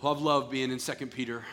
Love, 0.00 0.22
love 0.22 0.48
being 0.48 0.70
in 0.70 0.78
2 0.78 1.06
Peter. 1.08 1.44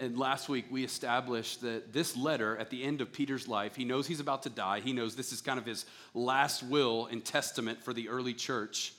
And 0.00 0.18
last 0.18 0.48
week 0.48 0.64
we 0.68 0.82
established 0.82 1.60
that 1.60 1.92
this 1.92 2.16
letter 2.16 2.56
at 2.56 2.70
the 2.70 2.82
end 2.82 3.00
of 3.00 3.12
Peter's 3.12 3.46
life, 3.46 3.76
he 3.76 3.84
knows 3.84 4.08
he's 4.08 4.18
about 4.18 4.42
to 4.42 4.50
die. 4.50 4.80
He 4.80 4.92
knows 4.92 5.14
this 5.14 5.32
is 5.32 5.40
kind 5.40 5.60
of 5.60 5.64
his 5.64 5.86
last 6.12 6.64
will 6.64 7.06
and 7.06 7.24
testament 7.24 7.80
for 7.80 7.92
the 7.92 8.08
early 8.08 8.34
church. 8.34 8.94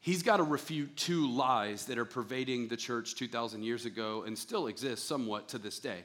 He's 0.00 0.24
got 0.24 0.38
to 0.38 0.42
refute 0.42 0.96
two 0.96 1.30
lies 1.30 1.86
that 1.86 1.96
are 1.96 2.04
pervading 2.04 2.66
the 2.66 2.76
church 2.76 3.14
2,000 3.14 3.62
years 3.62 3.86
ago 3.86 4.24
and 4.26 4.36
still 4.36 4.66
exist 4.66 5.06
somewhat 5.06 5.50
to 5.50 5.58
this 5.58 5.78
day. 5.78 6.02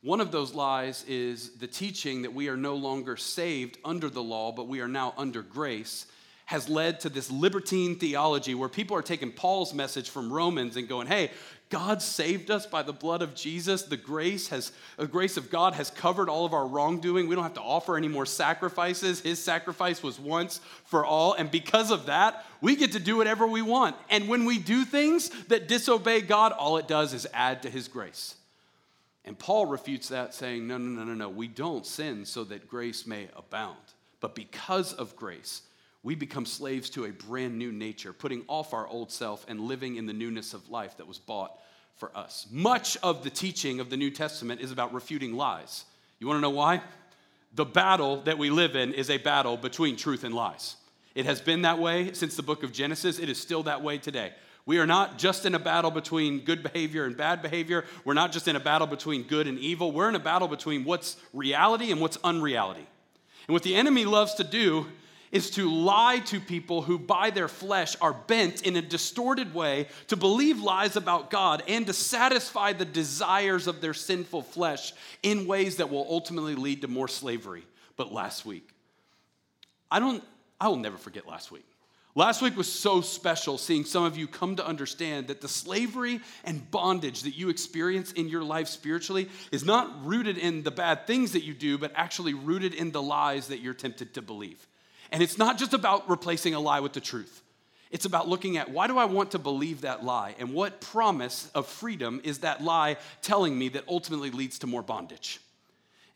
One 0.00 0.22
of 0.22 0.32
those 0.32 0.54
lies 0.54 1.04
is 1.06 1.50
the 1.58 1.66
teaching 1.66 2.22
that 2.22 2.32
we 2.32 2.48
are 2.48 2.56
no 2.56 2.76
longer 2.76 3.18
saved 3.18 3.76
under 3.84 4.08
the 4.08 4.22
law, 4.22 4.52
but 4.52 4.68
we 4.68 4.80
are 4.80 4.88
now 4.88 5.12
under 5.18 5.42
grace 5.42 6.06
has 6.46 6.68
led 6.68 7.00
to 7.00 7.08
this 7.08 7.30
libertine 7.30 7.98
theology 7.98 8.54
where 8.54 8.68
people 8.68 8.96
are 8.96 9.02
taking 9.02 9.32
Paul's 9.32 9.74
message 9.74 10.10
from 10.10 10.32
Romans 10.32 10.76
and 10.76 10.88
going, 10.88 11.08
hey, 11.08 11.30
God 11.70 12.00
saved 12.00 12.52
us 12.52 12.66
by 12.66 12.82
the 12.82 12.92
blood 12.92 13.20
of 13.20 13.34
Jesus. 13.34 13.82
The 13.82 13.96
grace 13.96 14.46
has 14.48 14.70
the 14.96 15.08
grace 15.08 15.36
of 15.36 15.50
God 15.50 15.74
has 15.74 15.90
covered 15.90 16.28
all 16.28 16.44
of 16.44 16.54
our 16.54 16.64
wrongdoing. 16.64 17.26
We 17.26 17.34
don't 17.34 17.42
have 17.42 17.54
to 17.54 17.60
offer 17.60 17.96
any 17.96 18.06
more 18.06 18.26
sacrifices. 18.26 19.20
His 19.20 19.42
sacrifice 19.42 20.00
was 20.00 20.20
once 20.20 20.60
for 20.84 21.04
all, 21.04 21.32
and 21.32 21.50
because 21.50 21.90
of 21.90 22.06
that, 22.06 22.44
we 22.60 22.76
get 22.76 22.92
to 22.92 23.00
do 23.00 23.16
whatever 23.16 23.48
we 23.48 23.62
want. 23.62 23.96
And 24.08 24.28
when 24.28 24.44
we 24.44 24.58
do 24.58 24.84
things 24.84 25.30
that 25.46 25.66
disobey 25.66 26.20
God, 26.20 26.52
all 26.52 26.76
it 26.76 26.86
does 26.86 27.12
is 27.12 27.26
add 27.34 27.62
to 27.62 27.70
his 27.70 27.88
grace. 27.88 28.36
And 29.24 29.36
Paul 29.36 29.66
refutes 29.66 30.08
that 30.10 30.34
saying, 30.34 30.68
no, 30.68 30.78
no, 30.78 31.02
no, 31.02 31.02
no, 31.02 31.14
no. 31.14 31.28
We 31.28 31.48
don't 31.48 31.84
sin 31.84 32.24
so 32.24 32.44
that 32.44 32.68
grace 32.68 33.08
may 33.08 33.26
abound. 33.36 33.76
But 34.20 34.36
because 34.36 34.92
of 34.92 35.16
grace, 35.16 35.62
we 36.06 36.14
become 36.14 36.46
slaves 36.46 36.88
to 36.88 37.06
a 37.06 37.10
brand 37.10 37.58
new 37.58 37.72
nature, 37.72 38.12
putting 38.12 38.44
off 38.46 38.72
our 38.72 38.86
old 38.86 39.10
self 39.10 39.44
and 39.48 39.58
living 39.58 39.96
in 39.96 40.06
the 40.06 40.12
newness 40.12 40.54
of 40.54 40.70
life 40.70 40.96
that 40.98 41.08
was 41.08 41.18
bought 41.18 41.58
for 41.96 42.16
us. 42.16 42.46
Much 42.52 42.96
of 43.02 43.24
the 43.24 43.28
teaching 43.28 43.80
of 43.80 43.90
the 43.90 43.96
New 43.96 44.12
Testament 44.12 44.60
is 44.60 44.70
about 44.70 44.94
refuting 44.94 45.34
lies. 45.34 45.84
You 46.20 46.28
want 46.28 46.36
to 46.36 46.42
know 46.42 46.50
why? 46.50 46.80
The 47.56 47.64
battle 47.64 48.20
that 48.20 48.38
we 48.38 48.50
live 48.50 48.76
in 48.76 48.94
is 48.94 49.10
a 49.10 49.18
battle 49.18 49.56
between 49.56 49.96
truth 49.96 50.22
and 50.22 50.32
lies. 50.32 50.76
It 51.16 51.26
has 51.26 51.40
been 51.40 51.62
that 51.62 51.80
way 51.80 52.12
since 52.12 52.36
the 52.36 52.42
book 52.44 52.62
of 52.62 52.70
Genesis. 52.70 53.18
It 53.18 53.28
is 53.28 53.40
still 53.40 53.64
that 53.64 53.82
way 53.82 53.98
today. 53.98 54.32
We 54.64 54.78
are 54.78 54.86
not 54.86 55.18
just 55.18 55.44
in 55.44 55.56
a 55.56 55.58
battle 55.58 55.90
between 55.90 56.44
good 56.44 56.62
behavior 56.62 57.06
and 57.06 57.16
bad 57.16 57.42
behavior. 57.42 57.84
We're 58.04 58.14
not 58.14 58.30
just 58.30 58.46
in 58.46 58.54
a 58.54 58.60
battle 58.60 58.86
between 58.86 59.24
good 59.24 59.48
and 59.48 59.58
evil. 59.58 59.90
We're 59.90 60.08
in 60.08 60.14
a 60.14 60.20
battle 60.20 60.46
between 60.46 60.84
what's 60.84 61.16
reality 61.32 61.90
and 61.90 62.00
what's 62.00 62.18
unreality. 62.22 62.86
And 63.48 63.54
what 63.54 63.64
the 63.64 63.74
enemy 63.74 64.04
loves 64.04 64.34
to 64.34 64.44
do 64.44 64.86
is 65.36 65.50
to 65.50 65.70
lie 65.70 66.18
to 66.18 66.40
people 66.40 66.80
who, 66.80 66.98
by 66.98 67.28
their 67.30 67.46
flesh, 67.46 67.94
are 68.00 68.14
bent 68.14 68.62
in 68.62 68.74
a 68.76 68.82
distorted 68.82 69.54
way 69.54 69.86
to 70.08 70.16
believe 70.16 70.60
lies 70.60 70.96
about 70.96 71.30
God 71.30 71.62
and 71.68 71.86
to 71.86 71.92
satisfy 71.92 72.72
the 72.72 72.86
desires 72.86 73.66
of 73.66 73.82
their 73.82 73.94
sinful 73.94 74.42
flesh 74.42 74.94
in 75.22 75.46
ways 75.46 75.76
that 75.76 75.90
will 75.90 76.06
ultimately 76.08 76.54
lead 76.54 76.80
to 76.82 76.88
more 76.88 77.06
slavery. 77.06 77.64
But 77.96 78.12
last 78.12 78.46
week, 78.46 78.68
I 79.90 80.00
don't, 80.00 80.24
I 80.58 80.68
will 80.68 80.76
never 80.76 80.96
forget 80.96 81.28
last 81.28 81.52
week. 81.52 81.66
Last 82.14 82.40
week 82.40 82.56
was 82.56 82.72
so 82.72 83.02
special 83.02 83.58
seeing 83.58 83.84
some 83.84 84.04
of 84.04 84.16
you 84.16 84.26
come 84.26 84.56
to 84.56 84.66
understand 84.66 85.28
that 85.28 85.42
the 85.42 85.48
slavery 85.48 86.20
and 86.44 86.70
bondage 86.70 87.24
that 87.24 87.36
you 87.36 87.50
experience 87.50 88.12
in 88.12 88.30
your 88.30 88.42
life 88.42 88.68
spiritually 88.68 89.28
is 89.52 89.66
not 89.66 90.06
rooted 90.06 90.38
in 90.38 90.62
the 90.62 90.70
bad 90.70 91.06
things 91.06 91.32
that 91.32 91.44
you 91.44 91.52
do, 91.52 91.76
but 91.76 91.92
actually 91.94 92.32
rooted 92.32 92.72
in 92.72 92.90
the 92.90 93.02
lies 93.02 93.48
that 93.48 93.60
you're 93.60 93.74
tempted 93.74 94.14
to 94.14 94.22
believe. 94.22 94.66
And 95.10 95.22
it's 95.22 95.38
not 95.38 95.58
just 95.58 95.74
about 95.74 96.08
replacing 96.08 96.54
a 96.54 96.60
lie 96.60 96.80
with 96.80 96.92
the 96.92 97.00
truth. 97.00 97.42
It's 97.90 98.04
about 98.04 98.28
looking 98.28 98.56
at 98.56 98.70
why 98.70 98.88
do 98.88 98.98
I 98.98 99.04
want 99.04 99.30
to 99.32 99.38
believe 99.38 99.82
that 99.82 100.04
lie? 100.04 100.34
And 100.38 100.52
what 100.52 100.80
promise 100.80 101.50
of 101.54 101.66
freedom 101.66 102.20
is 102.24 102.40
that 102.40 102.62
lie 102.62 102.96
telling 103.22 103.56
me 103.58 103.68
that 103.70 103.84
ultimately 103.88 104.30
leads 104.30 104.58
to 104.60 104.66
more 104.66 104.82
bondage? 104.82 105.40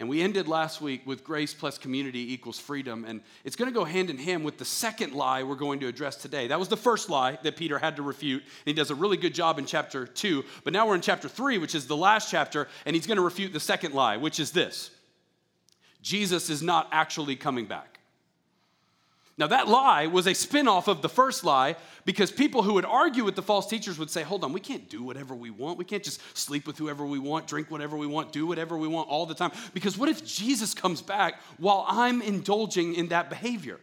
And 0.00 0.08
we 0.08 0.22
ended 0.22 0.48
last 0.48 0.80
week 0.80 1.06
with 1.06 1.22
grace 1.22 1.52
plus 1.52 1.76
community 1.76 2.32
equals 2.32 2.58
freedom. 2.58 3.04
And 3.06 3.20
it's 3.44 3.54
going 3.54 3.70
to 3.70 3.74
go 3.74 3.84
hand 3.84 4.08
in 4.08 4.16
hand 4.16 4.46
with 4.46 4.56
the 4.56 4.64
second 4.64 5.12
lie 5.12 5.42
we're 5.42 5.56
going 5.56 5.78
to 5.80 5.88
address 5.88 6.16
today. 6.16 6.48
That 6.48 6.58
was 6.58 6.68
the 6.68 6.76
first 6.76 7.10
lie 7.10 7.38
that 7.42 7.56
Peter 7.56 7.78
had 7.78 7.96
to 7.96 8.02
refute. 8.02 8.42
And 8.42 8.50
he 8.64 8.72
does 8.72 8.90
a 8.90 8.94
really 8.94 9.18
good 9.18 9.34
job 9.34 9.58
in 9.58 9.66
chapter 9.66 10.06
two. 10.06 10.44
But 10.64 10.72
now 10.72 10.88
we're 10.88 10.94
in 10.94 11.02
chapter 11.02 11.28
three, 11.28 11.58
which 11.58 11.74
is 11.74 11.86
the 11.86 11.98
last 11.98 12.30
chapter. 12.30 12.66
And 12.86 12.96
he's 12.96 13.06
going 13.06 13.18
to 13.18 13.22
refute 13.22 13.52
the 13.52 13.60
second 13.60 13.92
lie, 13.92 14.16
which 14.16 14.40
is 14.40 14.52
this 14.52 14.90
Jesus 16.00 16.48
is 16.48 16.62
not 16.62 16.88
actually 16.92 17.36
coming 17.36 17.66
back. 17.66 17.99
Now, 19.40 19.46
that 19.46 19.68
lie 19.68 20.06
was 20.06 20.26
a 20.26 20.32
spinoff 20.32 20.86
of 20.86 21.00
the 21.00 21.08
first 21.08 21.44
lie 21.44 21.76
because 22.04 22.30
people 22.30 22.62
who 22.62 22.74
would 22.74 22.84
argue 22.84 23.24
with 23.24 23.36
the 23.36 23.42
false 23.42 23.66
teachers 23.66 23.98
would 23.98 24.10
say, 24.10 24.22
Hold 24.22 24.44
on, 24.44 24.52
we 24.52 24.60
can't 24.60 24.86
do 24.90 25.02
whatever 25.02 25.34
we 25.34 25.48
want. 25.48 25.78
We 25.78 25.86
can't 25.86 26.04
just 26.04 26.20
sleep 26.36 26.66
with 26.66 26.76
whoever 26.76 27.06
we 27.06 27.18
want, 27.18 27.46
drink 27.46 27.70
whatever 27.70 27.96
we 27.96 28.06
want, 28.06 28.32
do 28.32 28.46
whatever 28.46 28.76
we 28.76 28.86
want 28.86 29.08
all 29.08 29.24
the 29.24 29.34
time. 29.34 29.50
Because 29.72 29.96
what 29.96 30.10
if 30.10 30.26
Jesus 30.26 30.74
comes 30.74 31.00
back 31.00 31.40
while 31.56 31.86
I'm 31.88 32.20
indulging 32.20 32.94
in 32.94 33.08
that 33.08 33.30
behavior? 33.30 33.80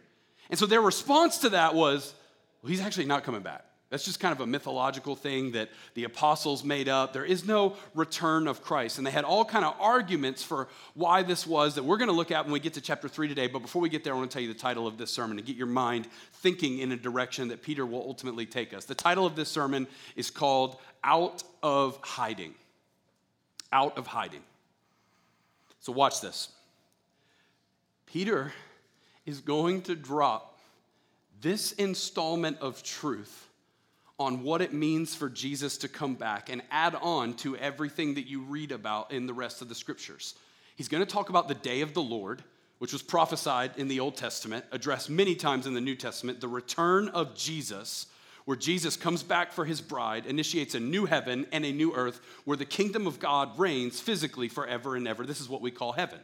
And 0.48 0.56
so 0.56 0.64
their 0.64 0.80
response 0.80 1.38
to 1.38 1.48
that 1.48 1.74
was, 1.74 2.14
Well, 2.62 2.70
he's 2.70 2.80
actually 2.80 3.06
not 3.06 3.24
coming 3.24 3.42
back. 3.42 3.64
That's 3.90 4.04
just 4.04 4.20
kind 4.20 4.32
of 4.32 4.40
a 4.40 4.46
mythological 4.46 5.16
thing 5.16 5.52
that 5.52 5.70
the 5.94 6.04
apostles 6.04 6.62
made 6.62 6.90
up. 6.90 7.14
There 7.14 7.24
is 7.24 7.46
no 7.46 7.76
return 7.94 8.46
of 8.46 8.62
Christ. 8.62 8.98
And 8.98 9.06
they 9.06 9.10
had 9.10 9.24
all 9.24 9.46
kind 9.46 9.64
of 9.64 9.74
arguments 9.80 10.42
for 10.42 10.68
why 10.92 11.22
this 11.22 11.46
was 11.46 11.76
that 11.76 11.84
we're 11.84 11.96
going 11.96 12.10
to 12.10 12.14
look 12.14 12.30
at 12.30 12.44
when 12.44 12.52
we 12.52 12.60
get 12.60 12.74
to 12.74 12.82
chapter 12.82 13.08
3 13.08 13.28
today. 13.28 13.46
But 13.46 13.60
before 13.60 13.80
we 13.80 13.88
get 13.88 14.04
there, 14.04 14.12
I 14.12 14.16
want 14.16 14.30
to 14.30 14.34
tell 14.34 14.42
you 14.42 14.52
the 14.52 14.58
title 14.58 14.86
of 14.86 14.98
this 14.98 15.10
sermon 15.10 15.38
to 15.38 15.42
get 15.42 15.56
your 15.56 15.68
mind 15.68 16.06
thinking 16.34 16.80
in 16.80 16.92
a 16.92 16.98
direction 16.98 17.48
that 17.48 17.62
Peter 17.62 17.86
will 17.86 18.02
ultimately 18.02 18.44
take 18.44 18.74
us. 18.74 18.84
The 18.84 18.94
title 18.94 19.24
of 19.24 19.36
this 19.36 19.48
sermon 19.48 19.86
is 20.16 20.30
called 20.30 20.76
Out 21.02 21.42
of 21.62 21.98
Hiding. 22.02 22.54
Out 23.72 23.96
of 23.96 24.06
Hiding. 24.06 24.42
So 25.80 25.92
watch 25.92 26.20
this. 26.20 26.50
Peter 28.04 28.52
is 29.24 29.40
going 29.40 29.80
to 29.82 29.94
drop 29.94 30.58
this 31.40 31.72
installment 31.72 32.58
of 32.60 32.82
truth 32.82 33.47
on 34.18 34.42
what 34.42 34.60
it 34.60 34.72
means 34.72 35.14
for 35.14 35.28
Jesus 35.28 35.78
to 35.78 35.88
come 35.88 36.14
back 36.14 36.50
and 36.50 36.62
add 36.70 36.94
on 36.96 37.34
to 37.34 37.56
everything 37.56 38.14
that 38.14 38.26
you 38.26 38.40
read 38.42 38.72
about 38.72 39.12
in 39.12 39.26
the 39.26 39.34
rest 39.34 39.62
of 39.62 39.68
the 39.68 39.74
scriptures. 39.74 40.34
He's 40.74 40.88
going 40.88 41.04
to 41.04 41.12
talk 41.12 41.28
about 41.28 41.48
the 41.48 41.54
day 41.54 41.82
of 41.82 41.94
the 41.94 42.02
Lord, 42.02 42.42
which 42.78 42.92
was 42.92 43.02
prophesied 43.02 43.72
in 43.76 43.88
the 43.88 44.00
Old 44.00 44.16
Testament, 44.16 44.64
addressed 44.72 45.08
many 45.08 45.34
times 45.34 45.66
in 45.66 45.74
the 45.74 45.80
New 45.80 45.94
Testament, 45.94 46.40
the 46.40 46.48
return 46.48 47.08
of 47.08 47.36
Jesus, 47.36 48.06
where 48.44 48.56
Jesus 48.56 48.96
comes 48.96 49.22
back 49.22 49.52
for 49.52 49.64
his 49.64 49.80
bride, 49.80 50.26
initiates 50.26 50.74
a 50.74 50.80
new 50.80 51.04
heaven 51.04 51.46
and 51.52 51.64
a 51.64 51.72
new 51.72 51.94
earth 51.94 52.20
where 52.44 52.56
the 52.56 52.64
kingdom 52.64 53.06
of 53.06 53.20
God 53.20 53.56
reigns 53.58 54.00
physically 54.00 54.48
forever 54.48 54.96
and 54.96 55.06
ever. 55.06 55.26
This 55.26 55.40
is 55.40 55.48
what 55.48 55.60
we 55.60 55.70
call 55.70 55.92
heaven. 55.92 56.20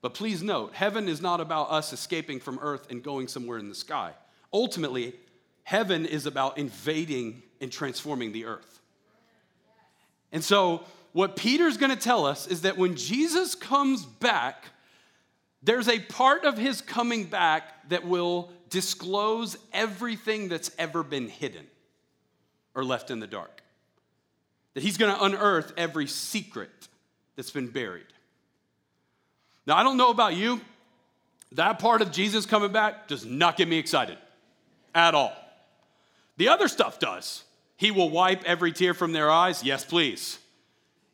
But 0.00 0.14
please 0.14 0.42
note, 0.42 0.74
heaven 0.74 1.08
is 1.08 1.20
not 1.20 1.40
about 1.40 1.70
us 1.70 1.92
escaping 1.92 2.38
from 2.38 2.60
earth 2.62 2.90
and 2.90 3.02
going 3.02 3.28
somewhere 3.28 3.58
in 3.58 3.68
the 3.68 3.74
sky. 3.74 4.12
Ultimately, 4.52 5.14
Heaven 5.66 6.06
is 6.06 6.26
about 6.26 6.58
invading 6.58 7.42
and 7.60 7.72
transforming 7.72 8.30
the 8.30 8.44
earth. 8.44 8.78
And 10.30 10.44
so, 10.44 10.84
what 11.10 11.34
Peter's 11.34 11.76
gonna 11.76 11.96
tell 11.96 12.24
us 12.24 12.46
is 12.46 12.60
that 12.60 12.76
when 12.78 12.94
Jesus 12.94 13.56
comes 13.56 14.06
back, 14.06 14.66
there's 15.64 15.88
a 15.88 15.98
part 15.98 16.44
of 16.44 16.56
his 16.56 16.80
coming 16.80 17.24
back 17.24 17.88
that 17.88 18.06
will 18.06 18.52
disclose 18.70 19.56
everything 19.72 20.48
that's 20.48 20.70
ever 20.78 21.02
been 21.02 21.28
hidden 21.28 21.66
or 22.76 22.84
left 22.84 23.10
in 23.10 23.18
the 23.18 23.26
dark. 23.26 23.60
That 24.74 24.84
he's 24.84 24.96
gonna 24.96 25.18
unearth 25.20 25.72
every 25.76 26.06
secret 26.06 26.70
that's 27.34 27.50
been 27.50 27.66
buried. 27.66 28.06
Now, 29.66 29.76
I 29.76 29.82
don't 29.82 29.96
know 29.96 30.10
about 30.10 30.36
you, 30.36 30.60
that 31.50 31.80
part 31.80 32.02
of 32.02 32.12
Jesus 32.12 32.46
coming 32.46 32.70
back 32.70 33.08
does 33.08 33.24
not 33.24 33.56
get 33.56 33.66
me 33.66 33.78
excited 33.78 34.18
at 34.94 35.16
all. 35.16 35.32
The 36.36 36.48
other 36.48 36.68
stuff 36.68 36.98
does. 36.98 37.44
He 37.76 37.90
will 37.90 38.10
wipe 38.10 38.44
every 38.44 38.72
tear 38.72 38.94
from 38.94 39.12
their 39.12 39.30
eyes. 39.30 39.62
Yes, 39.62 39.84
please. 39.84 40.38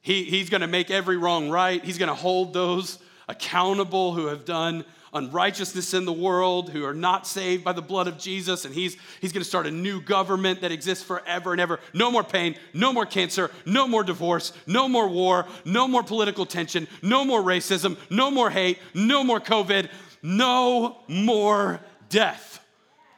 He, 0.01 0.25
he's 0.25 0.51
going 0.51 0.61
to 0.61 0.67
make 0.67 0.91
every 0.91 1.17
wrong 1.17 1.49
right. 1.49 1.85
He's 1.85 1.99
going 1.99 2.09
to 2.09 2.15
hold 2.15 2.53
those 2.53 2.99
accountable 3.29 4.13
who 4.15 4.27
have 4.27 4.45
done 4.45 4.85
unrighteousness 5.15 5.93
in 5.95 6.05
the 6.05 6.13
world, 6.13 6.71
who 6.71 6.85
are 6.85 6.95
not 6.95 7.27
saved 7.27 7.63
by 7.63 7.73
the 7.73 7.83
blood 7.83 8.09
of 8.09 8.19
Jesus. 8.19 8.65
And 8.65 8.75
he's, 8.75 8.97
he's 9.21 9.33
going 9.33 9.43
to 9.43 9.49
start 9.49 9.67
a 9.67 9.71
new 9.71 10.01
government 10.01 10.63
that 10.63 10.73
exists 10.73 11.05
forever 11.05 11.53
and 11.53 11.61
ever. 11.61 11.81
No 11.93 12.11
more 12.11 12.25
pain, 12.25 12.57
no 12.73 12.93
more 12.93 13.07
cancer, 13.07 13.51
no 13.67 13.87
more 13.87 14.05
divorce, 14.05 14.53
no 14.67 14.89
more 14.89 15.09
war, 15.09 15.47
no 15.65 15.87
more 15.87 16.03
political 16.03 16.47
tension, 16.47 16.89
no 17.03 17.25
more 17.25 17.43
racism, 17.43 17.97
no 18.11 18.31
more 18.31 18.51
hate, 18.51 18.79
no 18.95 19.23
more 19.23 19.41
COVID, 19.41 19.91
no 20.23 20.99
more 21.09 21.81
death. 22.09 22.62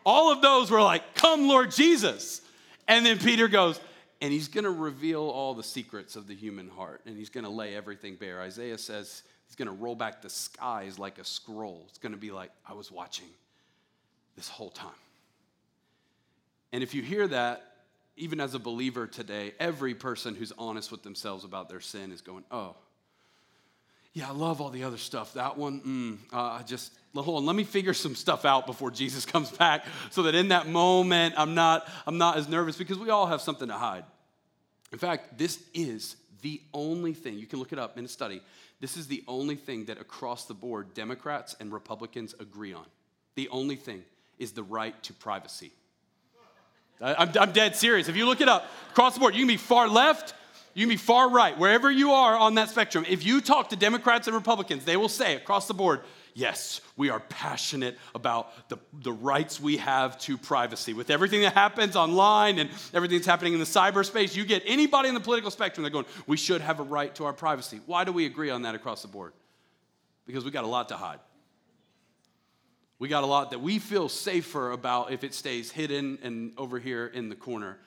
All 0.05 0.33
of 0.33 0.43
those 0.43 0.71
were 0.71 0.83
like, 0.83 1.15
Come, 1.15 1.49
Lord 1.49 1.71
Jesus. 1.71 2.41
And 2.87 3.05
then 3.07 3.19
Peter 3.19 3.49
goes, 3.49 3.81
and 4.21 4.33
he's 4.33 4.49
going 4.49 4.65
to 4.65 4.71
reveal 4.71 5.23
all 5.23 5.55
the 5.55 5.63
secrets 5.63 6.17
of 6.17 6.27
the 6.27 6.35
human 6.35 6.69
heart, 6.69 7.03
and 7.07 7.17
he's 7.17 7.31
going 7.31 7.45
to 7.45 7.51
lay 7.51 7.75
everything 7.75 8.17
bare. 8.17 8.41
Isaiah 8.41 8.79
says 8.79 9.23
he's 9.47 9.57
going 9.57 9.69
to 9.69 9.75
roll 9.75 9.95
back 9.95 10.23
the 10.23 10.31
skies 10.31 10.99
like 10.99 11.19
a 11.19 11.25
scroll. 11.25 11.85
It's 11.89 11.99
going 11.99 12.13
to 12.13 12.19
be 12.19 12.31
like, 12.31 12.51
I 12.67 12.75
was 12.75 12.91
watching 12.91 13.29
this 14.37 14.49
whole 14.49 14.71
time. 14.71 14.91
And 16.73 16.83
if 16.83 16.95
you 16.95 17.03
hear 17.03 17.29
that, 17.29 17.71
even 18.17 18.41
as 18.41 18.55
a 18.55 18.59
believer 18.59 19.07
today, 19.07 19.53
every 19.59 19.95
person 19.95 20.35
who's 20.35 20.53
honest 20.57 20.91
with 20.91 21.03
themselves 21.03 21.45
about 21.45 21.69
their 21.69 21.81
sin 21.81 22.13
is 22.13 22.21
going, 22.21 22.45
oh, 22.51 22.77
yeah, 24.13 24.29
I 24.29 24.33
love 24.33 24.61
all 24.61 24.71
the 24.71 24.85
other 24.85 24.97
stuff. 24.97 25.35
That 25.35 25.59
one, 25.59 25.81
mm, 25.81 26.19
uh, 26.33 26.63
just 26.63 26.93
hold 27.23 27.39
on. 27.39 27.47
Let 27.47 27.57
me 27.57 27.65
figure 27.65 27.95
some 27.95 28.15
stuff 28.15 28.45
out 28.45 28.67
before 28.67 28.91
Jesus 28.91 29.25
comes 29.35 29.51
back, 29.51 29.85
so 30.11 30.25
that 30.25 30.35
in 30.35 30.49
that 30.49 30.67
moment 30.67 31.35
I'm 31.37 31.55
not 31.55 31.89
I'm 32.07 32.19
not 32.19 32.37
as 32.37 32.49
nervous 32.49 32.77
because 32.77 32.99
we 32.99 33.11
all 33.11 33.27
have 33.27 33.41
something 33.41 33.69
to 33.69 33.75
hide. 33.75 34.05
In 34.93 34.99
fact, 34.99 35.39
this 35.39 35.63
is 35.73 36.17
the 36.43 36.61
only 36.73 37.15
thing 37.15 37.39
you 37.39 37.47
can 37.47 37.59
look 37.59 37.73
it 37.73 37.79
up 37.79 37.99
in 37.99 38.05
a 38.05 38.09
study. 38.09 38.41
This 38.81 38.97
is 38.97 39.07
the 39.07 39.25
only 39.27 39.57
thing 39.57 39.87
that 39.87 40.01
across 40.01 40.45
the 40.45 40.55
board 40.55 40.95
Democrats 40.95 41.57
and 41.59 41.73
Republicans 41.73 42.35
agree 42.39 42.75
on. 42.75 42.85
The 43.35 43.49
only 43.49 43.77
thing 43.77 44.03
is 44.39 44.53
the 44.53 44.63
right 44.63 45.01
to 45.05 45.13
privacy. 45.15 45.73
I'm, 47.01 47.31
I'm 47.39 47.53
dead 47.53 47.77
serious. 47.77 48.09
If 48.09 48.17
you 48.17 48.27
look 48.27 48.41
it 48.41 48.49
up 48.49 48.67
across 48.91 49.15
the 49.15 49.21
board, 49.21 49.35
you 49.35 49.41
can 49.41 49.49
be 49.49 49.57
far 49.57 49.89
left 49.89 50.35
you 50.75 50.83
can 50.83 50.89
be 50.89 50.97
far 50.97 51.31
right, 51.31 51.57
wherever 51.57 51.91
you 51.91 52.13
are 52.13 52.37
on 52.37 52.57
that 52.57 52.69
spectrum. 52.69 53.07
If 53.09 53.25
you 53.25 53.41
talk 53.41 53.69
to 53.71 53.77
Democrats 53.77 54.27
and 54.27 54.35
Republicans, 54.35 54.85
they 54.85 54.97
will 54.97 55.09
say 55.09 55.37
across 55.37 55.69
the 55.69 55.75
board, 55.75 56.01
yes, 56.35 56.81
we 56.97 57.11
are 57.11 57.21
passionate 57.21 57.97
about 58.15 58.69
the, 58.69 58.77
the 58.93 59.13
rights 59.13 59.61
we 59.61 59.79
have 59.79 60.19
to 60.21 60.37
privacy. 60.37 60.93
With 60.93 61.11
everything 61.11 61.43
that 61.43 61.55
happens 61.55 61.97
online 61.97 62.59
and 62.59 62.69
everything 62.93 63.19
that's 63.19 63.27
happening 63.27 63.55
in 63.55 63.61
the 63.61 63.65
cyberspace, 63.65 64.37
you 64.37 64.45
get 64.45 64.63
anybody 64.67 65.09
in 65.09 65.15
the 65.15 65.21
political 65.21 65.51
spectrum, 65.51 65.83
they're 65.83 65.91
going, 65.91 66.07
we 66.27 66.37
should 66.37 66.61
have 66.61 66.81
a 66.81 66.83
right 66.83 67.15
to 67.15 67.25
our 67.25 67.33
privacy. 67.33 67.81
Why 67.87 68.05
do 68.05 68.13
we 68.13 68.27
agree 68.27 68.51
on 68.51 68.63
that 68.63 68.75
across 68.75 69.03
the 69.03 69.09
board? 69.09 69.33
Because 70.27 70.45
we 70.45 70.51
got 70.51 70.65
a 70.65 70.69
lot 70.69 70.89
to 70.91 70.97
hide. 70.97 71.21
We 72.99 73.09
got 73.09 73.25
a 73.25 73.27
lot 73.27 73.51
that 73.51 73.61
we 73.61 73.79
feel 73.79 74.09
safer 74.09 74.71
about 74.71 75.13
if 75.13 75.25
it 75.25 75.35
stays 75.35 75.71
hidden 75.71 76.19
and 76.23 76.53
over 76.57 76.79
here 76.79 77.07
in 77.07 77.29
the 77.29 77.35
corner 77.35 77.79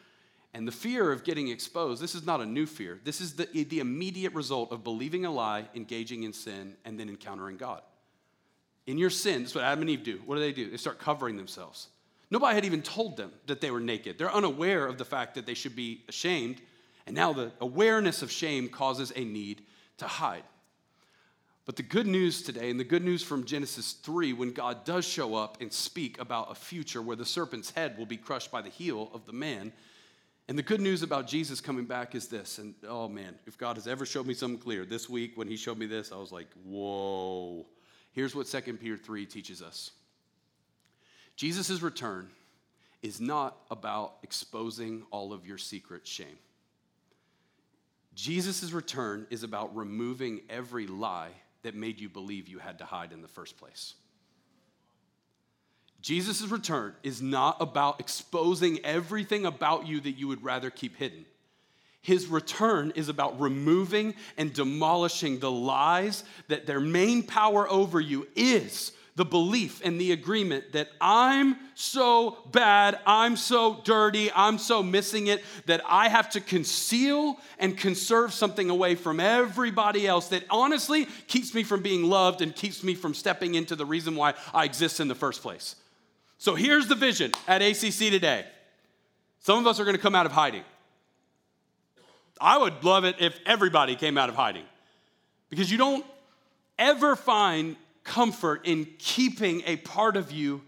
and 0.54 0.68
the 0.68 0.72
fear 0.72 1.12
of 1.12 1.24
getting 1.24 1.50
exposed, 1.50 2.02
this 2.02 2.16
is 2.16 2.26
not 2.26 2.42
a 2.42 2.46
new 2.46 2.66
fear. 2.66 3.00
This 3.04 3.22
is 3.22 3.34
the, 3.34 3.46
the 3.46 3.80
immediate 3.80 4.34
result 4.34 4.72
of 4.72 4.84
believing 4.84 5.26
a 5.26 5.32
lie, 5.32 5.68
engaging 5.76 6.24
in 6.24 6.34
sin, 6.34 6.76
and 6.84 7.00
then 7.00 7.10
encountering 7.10 7.58
God. 7.58 7.82
In 8.88 8.98
your 8.98 9.10
sin, 9.10 9.44
that's 9.44 9.54
what 9.54 9.66
Adam 9.66 9.82
and 9.82 9.90
Eve 9.90 10.04
do. 10.04 10.22
What 10.26 10.36
do 10.36 10.42
they 10.42 10.54
do? 10.54 10.72
They 10.72 10.78
start 10.78 10.98
covering 10.98 11.36
themselves. 11.38 11.90
Nobody 12.32 12.56
had 12.56 12.66
even 12.66 12.82
told 12.82 13.18
them 13.18 13.32
that 13.46 13.62
they 13.62 13.70
were 13.70 13.80
naked. 13.80 14.18
They're 14.18 14.34
unaware 14.34 14.88
of 14.88 14.98
the 14.98 15.06
fact 15.06 15.36
that 15.36 15.46
they 15.46 15.54
should 15.54 15.76
be 15.76 16.04
ashamed. 16.10 16.62
And 17.06 17.16
now 17.16 17.34
the 17.34 17.52
awareness 17.62 18.22
of 18.22 18.32
shame 18.32 18.70
causes 18.70 19.14
a 19.16 19.24
need 19.24 19.62
to 19.98 20.08
hide. 20.08 20.44
But 21.66 21.76
the 21.76 21.84
good 21.84 22.08
news 22.08 22.44
today, 22.44 22.70
and 22.70 22.80
the 22.80 22.86
good 22.86 23.04
news 23.04 23.24
from 23.24 23.44
Genesis 23.44 23.92
3, 23.92 24.32
when 24.32 24.54
God 24.54 24.86
does 24.86 25.06
show 25.06 25.36
up 25.36 25.58
and 25.60 25.72
speak 25.72 26.20
about 26.20 26.50
a 26.50 26.56
future 26.56 27.02
where 27.02 27.18
the 27.18 27.26
serpent's 27.26 27.72
head 27.72 27.98
will 27.98 28.06
be 28.06 28.16
crushed 28.16 28.52
by 28.52 28.62
the 28.62 28.70
heel 28.70 29.12
of 29.14 29.26
the 29.26 29.34
man, 29.34 29.74
and 30.48 30.58
the 30.58 30.64
good 30.64 30.80
news 30.80 31.04
about 31.04 31.28
Jesus 31.28 31.60
coming 31.60 31.84
back 31.84 32.16
is 32.16 32.30
this. 32.30 32.58
And 32.58 32.74
oh 32.88 33.10
man, 33.10 33.36
if 33.46 33.58
God 33.58 33.76
has 33.76 33.86
ever 33.86 34.06
showed 34.06 34.26
me 34.26 34.34
something 34.34 34.60
clear, 34.60 34.86
this 34.86 35.10
week 35.10 35.38
when 35.38 35.50
he 35.50 35.58
showed 35.58 35.78
me 35.78 35.88
this, 35.88 36.14
I 36.14 36.16
was 36.16 36.32
like, 36.32 36.48
whoa. 36.64 37.66
Here's 38.18 38.34
what 38.34 38.48
2 38.48 38.74
Peter 38.78 38.98
3 38.98 39.28
teaches 39.28 39.62
us 39.62 39.92
Jesus' 41.36 41.84
return 41.84 42.32
is 43.04 43.22
not 43.22 43.56
about 43.70 44.16
exposing 44.24 45.04
all 45.12 45.34
of 45.34 45.46
your 45.46 45.60
secret 45.60 46.08
shame. 46.08 46.40
Jesus' 48.16 48.72
return 48.72 49.28
is 49.30 49.44
about 49.44 49.76
removing 49.76 50.42
every 50.50 50.88
lie 50.88 51.30
that 51.62 51.76
made 51.76 52.00
you 52.00 52.10
believe 52.10 52.48
you 52.48 52.58
had 52.58 52.80
to 52.80 52.86
hide 52.86 53.14
in 53.14 53.22
the 53.22 53.28
first 53.28 53.56
place. 53.56 53.94
Jesus' 56.02 56.42
return 56.48 56.96
is 57.04 57.22
not 57.22 57.58
about 57.60 58.00
exposing 58.00 58.84
everything 58.84 59.46
about 59.46 59.86
you 59.86 60.00
that 60.00 60.14
you 60.14 60.28
would 60.28 60.44
rather 60.44 60.72
keep 60.72 60.96
hidden. 60.96 61.24
His 62.08 62.28
return 62.28 62.94
is 62.96 63.10
about 63.10 63.38
removing 63.38 64.16
and 64.38 64.54
demolishing 64.54 65.40
the 65.40 65.52
lies 65.52 66.24
that 66.48 66.66
their 66.66 66.80
main 66.80 67.22
power 67.22 67.70
over 67.70 68.00
you 68.00 68.26
is 68.34 68.94
the 69.18 69.26
belief 69.26 69.82
and 69.84 70.00
the 70.00 70.14
agreement 70.14 70.72
that 70.72 70.88
I'm 71.02 71.58
so 71.76 72.38
bad, 72.54 72.98
I'm 73.06 73.36
so 73.36 73.82
dirty, 73.84 74.32
I'm 74.34 74.58
so 74.58 74.82
missing 74.82 75.28
it 75.28 75.44
that 75.66 75.82
I 75.86 76.08
have 76.08 76.30
to 76.30 76.40
conceal 76.40 77.36
and 77.60 77.78
conserve 77.78 78.32
something 78.32 78.70
away 78.70 78.96
from 78.96 79.20
everybody 79.20 80.08
else 80.08 80.30
that 80.30 80.46
honestly 80.50 81.10
keeps 81.28 81.54
me 81.54 81.64
from 81.64 81.82
being 81.82 82.06
loved 82.06 82.42
and 82.42 82.56
keeps 82.56 82.86
me 82.86 82.96
from 82.96 83.14
stepping 83.14 83.56
into 83.56 83.76
the 83.76 83.86
reason 83.86 84.16
why 84.16 84.34
I 84.54 84.64
exist 84.64 85.02
in 85.02 85.10
the 85.10 85.14
first 85.16 85.42
place. 85.42 85.76
So 86.38 86.56
here's 86.56 86.88
the 86.88 86.96
vision 86.96 87.34
at 87.50 87.62
ACC 87.62 88.12
today. 88.12 88.46
Some 89.42 89.60
of 89.60 89.68
us 89.68 89.78
are 89.82 89.84
going 89.84 89.98
to 89.98 90.02
come 90.02 90.16
out 90.16 90.26
of 90.26 90.32
hiding. 90.32 90.64
I 92.40 92.58
would 92.58 92.84
love 92.84 93.06
it 93.06 93.16
if 93.20 93.40
everybody 93.46 93.96
came 93.96 94.18
out 94.18 94.30
of 94.30 94.36
hiding 94.36 94.66
because 95.50 95.72
you 95.72 95.78
don't 95.78 96.06
ever 96.78 97.16
find 97.16 97.76
comfort 98.04 98.66
in 98.66 98.88
keeping 99.00 99.64
a 99.66 99.78
part 99.78 100.16
of 100.18 100.32
you 100.32 100.62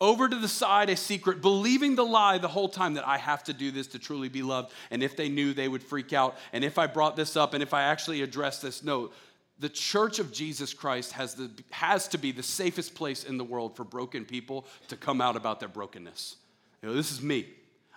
over 0.00 0.28
to 0.28 0.36
the 0.36 0.48
side, 0.48 0.90
a 0.90 0.96
secret, 0.96 1.40
believing 1.40 1.94
the 1.94 2.04
lie 2.04 2.38
the 2.38 2.48
whole 2.48 2.68
time 2.68 2.94
that 2.94 3.08
I 3.08 3.16
have 3.16 3.44
to 3.44 3.52
do 3.52 3.70
this 3.70 3.86
to 3.88 3.98
truly 3.98 4.28
be 4.28 4.42
loved. 4.42 4.72
And 4.90 5.02
if 5.02 5.16
they 5.16 5.28
knew, 5.28 5.54
they 5.54 5.68
would 5.68 5.82
freak 5.82 6.12
out. 6.12 6.36
And 6.52 6.62
if 6.62 6.78
I 6.78 6.86
brought 6.86 7.16
this 7.16 7.36
up 7.36 7.54
and 7.54 7.62
if 7.62 7.72
I 7.72 7.82
actually 7.82 8.22
addressed 8.22 8.60
this, 8.62 8.84
no, 8.84 9.10
the 9.58 9.70
church 9.70 10.18
of 10.18 10.32
Jesus 10.32 10.74
Christ 10.74 11.12
has, 11.12 11.34
the, 11.34 11.50
has 11.70 12.08
to 12.08 12.18
be 12.18 12.30
the 12.30 12.42
safest 12.42 12.94
place 12.94 13.24
in 13.24 13.38
the 13.38 13.44
world 13.44 13.74
for 13.74 13.84
broken 13.84 14.26
people 14.26 14.66
to 14.88 14.96
come 14.96 15.22
out 15.22 15.34
about 15.34 15.60
their 15.60 15.68
brokenness. 15.68 16.36
You 16.82 16.90
know, 16.90 16.94
this 16.94 17.10
is 17.10 17.22
me. 17.22 17.46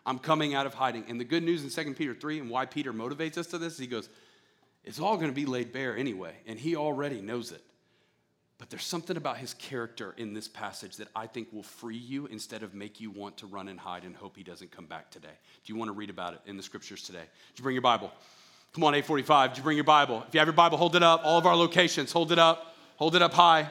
I'm 0.06 0.19
coming 0.19 0.56
out 0.56 0.66
of 0.66 0.74
hiding. 0.74 1.06
And 1.07 1.19
the 1.19 1.25
good 1.25 1.44
news 1.44 1.63
in 1.63 1.86
2 1.86 1.94
Peter 1.94 2.13
3 2.13 2.40
and 2.40 2.50
why 2.50 2.66
Peter 2.66 2.94
motivates 2.94 3.38
us 3.38 3.48
to 3.48 3.57
this, 3.57 3.78
he 3.78 3.88
goes, 3.88 4.10
it's 4.84 5.00
all 5.00 5.18
going 5.18 5.30
to 5.30 5.36
be 5.36 5.46
laid 5.46 5.72
bare 5.72 5.98
anyway, 5.98 6.34
and 6.48 6.57
he 6.57 6.75
already 6.75 7.22
knows 7.22 7.51
it. 7.51 7.62
But 8.57 8.69
there's 8.69 8.84
something 8.84 9.16
about 9.16 9.38
his 9.38 9.54
character 9.54 10.13
in 10.18 10.34
this 10.34 10.48
passage 10.48 10.98
that 10.98 11.07
I 11.16 11.28
think 11.28 11.48
will 11.54 11.63
free 11.63 11.98
you 11.98 12.25
instead 12.25 12.62
of 12.62 12.74
make 12.74 13.00
you 13.00 13.10
want 13.10 13.38
to 13.38 13.46
run 13.46 13.69
and 13.69 13.80
hide 13.80 14.04
and 14.04 14.16
hope 14.16 14.36
he 14.36 14.44
doesn't 14.44 14.72
come 14.72 14.86
back 14.86 15.12
today. 15.12 15.28
Do 15.63 15.74
you 15.74 15.80
want 15.80 15.88
to 15.90 15.94
read 15.94 16.10
about 16.10 16.34
it 16.34 16.42
in 16.45 16.57
the 16.57 16.63
scriptures 16.63 17.04
today? 17.04 17.24
Did 17.52 17.60
you 17.60 17.63
bring 17.63 17.75
your 17.75 17.81
Bible? 17.81 18.12
Come 18.74 18.84
on, 18.84 18.94
845. 18.95 19.52
Did 19.52 19.57
you 19.57 19.63
bring 19.63 19.78
your 19.78 19.86
Bible? 19.86 20.24
If 20.28 20.34
you 20.34 20.40
have 20.40 20.48
your 20.48 20.54
Bible, 20.54 20.78
hold 20.78 20.95
it 20.95 21.04
up. 21.04 21.22
All 21.24 21.38
of 21.38 21.45
our 21.45 21.56
locations, 21.56 22.12
hold 22.12 22.31
it 22.34 22.40
up. 22.40 22.75
Hold 22.98 23.16
it 23.16 23.22
up 23.22 23.34
high. 23.34 23.69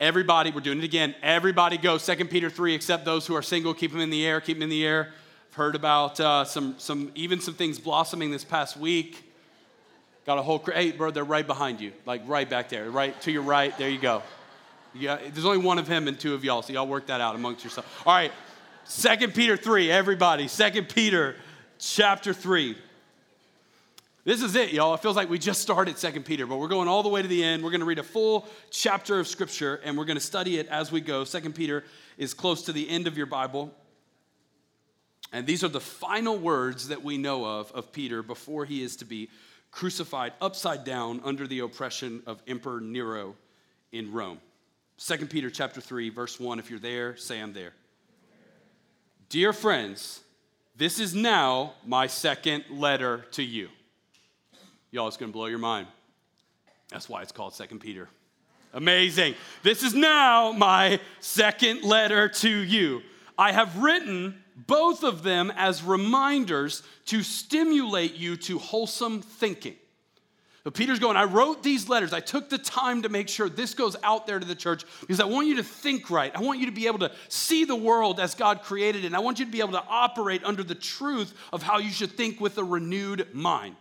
Everybody, 0.00 0.50
we're 0.50 0.62
doing 0.62 0.78
it 0.78 0.84
again. 0.84 1.14
Everybody 1.22 1.76
go. 1.76 1.98
Second 1.98 2.30
Peter 2.30 2.48
3, 2.48 2.74
except 2.74 3.04
those 3.04 3.26
who 3.26 3.36
are 3.36 3.42
single, 3.42 3.74
keep 3.74 3.92
them 3.92 4.00
in 4.00 4.08
the 4.08 4.24
air, 4.24 4.40
keep 4.40 4.56
them 4.56 4.62
in 4.62 4.70
the 4.70 4.86
air. 4.86 5.12
I've 5.50 5.54
heard 5.54 5.74
about 5.74 6.18
uh, 6.18 6.46
some, 6.46 6.74
some, 6.78 7.12
even 7.14 7.38
some 7.38 7.52
things 7.52 7.78
blossoming 7.78 8.30
this 8.30 8.42
past 8.42 8.78
week. 8.78 9.22
Got 10.24 10.38
a 10.38 10.42
whole, 10.42 10.58
hey, 10.72 10.92
bro, 10.92 11.10
they're 11.10 11.22
right 11.22 11.46
behind 11.46 11.82
you, 11.82 11.92
like 12.06 12.22
right 12.26 12.48
back 12.48 12.70
there, 12.70 12.90
right 12.90 13.20
to 13.20 13.30
your 13.30 13.42
right. 13.42 13.76
There 13.76 13.90
you 13.90 13.98
go. 13.98 14.22
Yeah, 14.94 15.18
there's 15.18 15.44
only 15.44 15.58
one 15.58 15.78
of 15.78 15.86
him 15.86 16.08
and 16.08 16.18
two 16.18 16.32
of 16.32 16.44
y'all, 16.44 16.62
so 16.62 16.72
y'all 16.72 16.86
work 16.86 17.08
that 17.08 17.20
out 17.20 17.34
amongst 17.34 17.62
yourselves. 17.62 17.86
All 18.06 18.14
right, 18.14 18.32
Second 18.84 19.34
Peter 19.34 19.58
3, 19.58 19.90
everybody. 19.90 20.48
Second 20.48 20.88
Peter 20.88 21.36
chapter 21.78 22.32
3. 22.32 22.74
This 24.22 24.42
is 24.42 24.54
it, 24.54 24.72
y'all. 24.72 24.92
It 24.92 25.00
feels 25.00 25.16
like 25.16 25.30
we 25.30 25.38
just 25.38 25.62
started 25.62 25.96
Second 25.96 26.24
Peter, 26.24 26.46
but 26.46 26.58
we're 26.58 26.68
going 26.68 26.88
all 26.88 27.02
the 27.02 27.08
way 27.08 27.22
to 27.22 27.28
the 27.28 27.42
end. 27.42 27.64
We're 27.64 27.70
going 27.70 27.80
to 27.80 27.86
read 27.86 27.98
a 27.98 28.02
full 28.02 28.46
chapter 28.70 29.18
of 29.18 29.26
Scripture, 29.26 29.80
and 29.82 29.96
we're 29.96 30.04
going 30.04 30.18
to 30.18 30.24
study 30.24 30.58
it 30.58 30.68
as 30.68 30.92
we 30.92 31.00
go. 31.00 31.24
Second 31.24 31.54
Peter 31.54 31.84
is 32.18 32.34
close 32.34 32.62
to 32.64 32.72
the 32.72 32.86
end 32.88 33.06
of 33.06 33.16
your 33.16 33.24
Bible. 33.24 33.72
And 35.32 35.46
these 35.46 35.64
are 35.64 35.68
the 35.68 35.80
final 35.80 36.36
words 36.36 36.88
that 36.88 37.02
we 37.02 37.16
know 37.16 37.46
of 37.46 37.72
of 37.72 37.92
Peter 37.92 38.22
before 38.22 38.66
he 38.66 38.82
is 38.82 38.96
to 38.96 39.06
be 39.06 39.30
crucified 39.70 40.34
upside 40.40 40.84
down 40.84 41.20
under 41.24 41.46
the 41.46 41.60
oppression 41.60 42.22
of 42.26 42.42
Emperor 42.46 42.80
Nero 42.80 43.36
in 43.92 44.12
Rome. 44.12 44.40
Second 44.96 45.30
Peter 45.30 45.48
chapter 45.48 45.80
3 45.80 46.10
verse 46.10 46.40
1 46.40 46.58
if 46.58 46.68
you're 46.68 46.80
there 46.80 47.16
say 47.16 47.40
I'm 47.40 47.52
there. 47.52 47.72
Dear 49.28 49.52
friends, 49.52 50.20
this 50.76 50.98
is 50.98 51.14
now 51.14 51.74
my 51.86 52.08
second 52.08 52.64
letter 52.68 53.24
to 53.32 53.44
you. 53.44 53.68
Y'all, 54.92 55.06
it's 55.06 55.16
going 55.16 55.30
to 55.30 55.32
blow 55.32 55.46
your 55.46 55.58
mind. 55.58 55.86
That's 56.90 57.08
why 57.08 57.22
it's 57.22 57.32
called 57.32 57.54
Second 57.54 57.78
Peter. 57.78 58.08
Amazing. 58.72 59.34
This 59.62 59.82
is 59.82 59.94
now 59.94 60.52
my 60.52 61.00
second 61.20 61.82
letter 61.82 62.28
to 62.28 62.48
you. 62.48 63.02
I 63.38 63.52
have 63.52 63.78
written 63.78 64.42
both 64.66 65.04
of 65.04 65.22
them 65.22 65.52
as 65.56 65.82
reminders 65.82 66.82
to 67.06 67.22
stimulate 67.22 68.14
you 68.14 68.36
to 68.36 68.58
wholesome 68.58 69.22
thinking. 69.22 69.76
So 70.64 70.70
Peter's 70.70 70.98
going, 70.98 71.16
I 71.16 71.24
wrote 71.24 71.62
these 71.62 71.88
letters. 71.88 72.12
I 72.12 72.20
took 72.20 72.50
the 72.50 72.58
time 72.58 73.02
to 73.02 73.08
make 73.08 73.28
sure 73.28 73.48
this 73.48 73.72
goes 73.72 73.96
out 74.02 74.26
there 74.26 74.38
to 74.38 74.44
the 74.44 74.54
church 74.54 74.84
because 75.00 75.18
I 75.18 75.24
want 75.24 75.46
you 75.46 75.56
to 75.56 75.62
think 75.62 76.10
right. 76.10 76.30
I 76.36 76.40
want 76.40 76.60
you 76.60 76.66
to 76.66 76.72
be 76.72 76.86
able 76.86 76.98
to 76.98 77.12
see 77.28 77.64
the 77.64 77.76
world 77.76 78.20
as 78.20 78.34
God 78.34 78.62
created 78.62 79.04
it. 79.04 79.06
And 79.06 79.16
I 79.16 79.20
want 79.20 79.38
you 79.38 79.46
to 79.46 79.50
be 79.50 79.60
able 79.60 79.72
to 79.72 79.84
operate 79.88 80.44
under 80.44 80.62
the 80.62 80.74
truth 80.74 81.32
of 81.52 81.62
how 81.62 81.78
you 81.78 81.90
should 81.90 82.12
think 82.12 82.40
with 82.40 82.58
a 82.58 82.64
renewed 82.64 83.28
mind. 83.32 83.76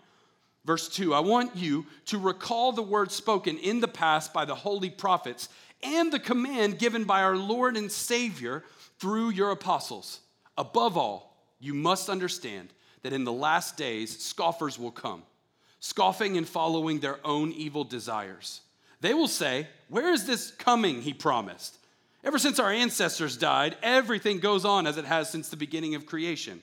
Verse 0.69 0.87
2 0.87 1.15
I 1.15 1.19
want 1.19 1.55
you 1.55 1.87
to 2.05 2.19
recall 2.19 2.71
the 2.71 2.83
words 2.83 3.15
spoken 3.15 3.57
in 3.57 3.79
the 3.79 3.87
past 3.87 4.31
by 4.35 4.45
the 4.45 4.53
holy 4.53 4.91
prophets 4.91 5.49
and 5.81 6.13
the 6.13 6.19
command 6.19 6.77
given 6.77 7.05
by 7.05 7.23
our 7.23 7.35
Lord 7.35 7.75
and 7.75 7.91
Savior 7.91 8.63
through 8.99 9.31
your 9.31 9.49
apostles. 9.49 10.19
Above 10.59 10.95
all, 10.95 11.35
you 11.59 11.73
must 11.73 12.07
understand 12.07 12.69
that 13.01 13.13
in 13.13 13.23
the 13.23 13.33
last 13.33 13.77
days, 13.77 14.23
scoffers 14.23 14.77
will 14.77 14.91
come, 14.91 15.23
scoffing 15.79 16.37
and 16.37 16.47
following 16.47 16.99
their 16.99 17.17
own 17.25 17.51
evil 17.51 17.83
desires. 17.83 18.61
They 19.01 19.15
will 19.15 19.27
say, 19.27 19.67
Where 19.87 20.13
is 20.13 20.27
this 20.27 20.51
coming 20.51 21.01
he 21.01 21.13
promised? 21.13 21.79
Ever 22.23 22.37
since 22.37 22.59
our 22.59 22.71
ancestors 22.71 23.37
died, 23.37 23.75
everything 23.81 24.37
goes 24.37 24.65
on 24.65 24.85
as 24.85 24.97
it 24.97 25.05
has 25.05 25.31
since 25.31 25.49
the 25.49 25.57
beginning 25.57 25.95
of 25.95 26.05
creation. 26.05 26.61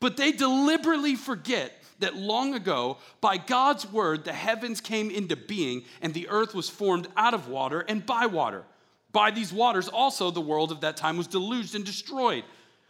But 0.00 0.16
they 0.16 0.32
deliberately 0.32 1.14
forget 1.14 1.72
that 2.00 2.16
long 2.16 2.54
ago, 2.54 2.98
by 3.20 3.36
God's 3.36 3.90
word, 3.90 4.24
the 4.24 4.32
heavens 4.32 4.80
came 4.80 5.10
into 5.10 5.36
being 5.36 5.84
and 6.02 6.12
the 6.12 6.28
earth 6.28 6.54
was 6.54 6.68
formed 6.68 7.08
out 7.16 7.34
of 7.34 7.48
water 7.48 7.80
and 7.80 8.04
by 8.04 8.26
water. 8.26 8.64
By 9.12 9.30
these 9.30 9.52
waters, 9.52 9.88
also, 9.88 10.30
the 10.30 10.40
world 10.40 10.70
of 10.70 10.82
that 10.82 10.96
time 10.96 11.16
was 11.16 11.26
deluged 11.26 11.74
and 11.74 11.84
destroyed. 11.84 12.44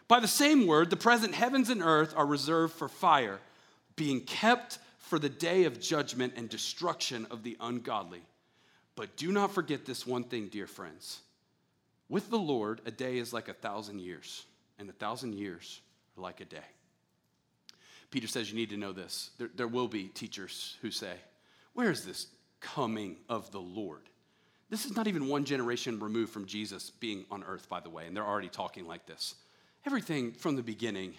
By 0.08 0.20
the 0.20 0.28
same 0.28 0.66
word, 0.66 0.90
the 0.90 0.96
present 0.96 1.34
heavens 1.34 1.70
and 1.70 1.82
earth 1.82 2.14
are 2.16 2.26
reserved 2.26 2.75
for 2.75 2.88
fire, 2.88 3.38
being 3.94 4.20
kept 4.20 4.78
for 4.98 5.18
the 5.18 5.28
day 5.28 5.64
of 5.64 5.80
judgment 5.80 6.34
and 6.36 6.48
destruction 6.48 7.26
of 7.30 7.42
the 7.42 7.56
ungodly. 7.60 8.22
But 8.96 9.16
do 9.16 9.30
not 9.30 9.52
forget 9.52 9.84
this 9.84 10.06
one 10.06 10.25
thing, 10.25 10.48
dear 10.48 10.66
friends. 10.66 11.20
With 12.08 12.30
the 12.30 12.38
Lord, 12.38 12.80
a 12.86 12.90
day 12.90 13.18
is 13.18 13.32
like 13.32 13.48
a 13.48 13.54
thousand 13.54 14.00
years, 14.00 14.46
and 14.78 14.88
a 14.88 14.92
thousand 14.92 15.34
years 15.34 15.80
are 16.16 16.22
like 16.22 16.40
a 16.40 16.44
day. 16.44 16.58
Peter 18.16 18.28
says 18.28 18.49
you 18.50 18.56
need 18.56 18.70
to 18.70 18.78
know 18.78 18.94
this. 18.94 19.28
There, 19.37 19.50
there 19.54 19.68
will 19.68 19.88
be 19.88 20.04
teachers 20.04 20.78
who 20.80 20.90
say, 20.90 21.12
Where 21.75 21.90
is 21.90 22.02
this 22.02 22.28
coming 22.61 23.16
of 23.28 23.52
the 23.52 23.61
Lord? 23.61 24.00
This 24.70 24.87
is 24.87 24.96
not 24.96 25.06
even 25.06 25.28
one 25.28 25.44
generation 25.44 26.00
removed 26.00 26.32
from 26.32 26.46
Jesus 26.46 26.88
being 26.88 27.26
on 27.30 27.44
earth, 27.44 27.68
by 27.68 27.80
the 27.80 27.90
way, 27.90 28.06
and 28.06 28.16
they're 28.16 28.25
already 28.25 28.49
talking 28.49 28.87
like 28.87 29.04
this 29.04 29.35
everything 29.85 30.32
from 30.32 30.56
the 30.56 30.62
beginning 30.62 31.12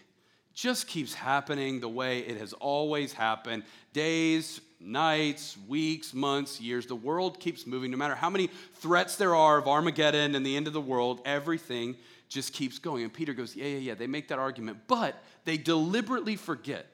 just 0.55 0.87
keeps 0.87 1.13
happening 1.13 1.79
the 1.79 1.87
way 1.87 2.21
it 2.21 2.37
has 2.37 2.51
always 2.53 3.13
happened 3.13 3.61
days, 3.93 4.59
nights, 4.79 5.55
weeks, 5.67 6.15
months, 6.15 6.59
years. 6.59 6.87
The 6.87 6.95
world 6.95 7.39
keeps 7.39 7.67
moving. 7.67 7.91
No 7.91 7.97
matter 7.97 8.15
how 8.15 8.31
many 8.31 8.47
threats 8.73 9.17
there 9.17 9.35
are 9.35 9.59
of 9.59 9.67
Armageddon 9.67 10.33
and 10.33 10.43
the 10.43 10.57
end 10.57 10.65
of 10.65 10.73
the 10.73 10.81
world, 10.81 11.21
everything 11.25 11.95
just 12.27 12.53
keeps 12.53 12.79
going. 12.79 13.03
And 13.03 13.13
Peter 13.13 13.33
goes, 13.33 13.55
Yeah, 13.55 13.65
yeah, 13.65 13.77
yeah. 13.77 13.93
They 13.95 14.07
make 14.07 14.27
that 14.29 14.39
argument, 14.39 14.79
but 14.87 15.21
they 15.45 15.57
deliberately 15.57 16.35
forget. 16.35 16.87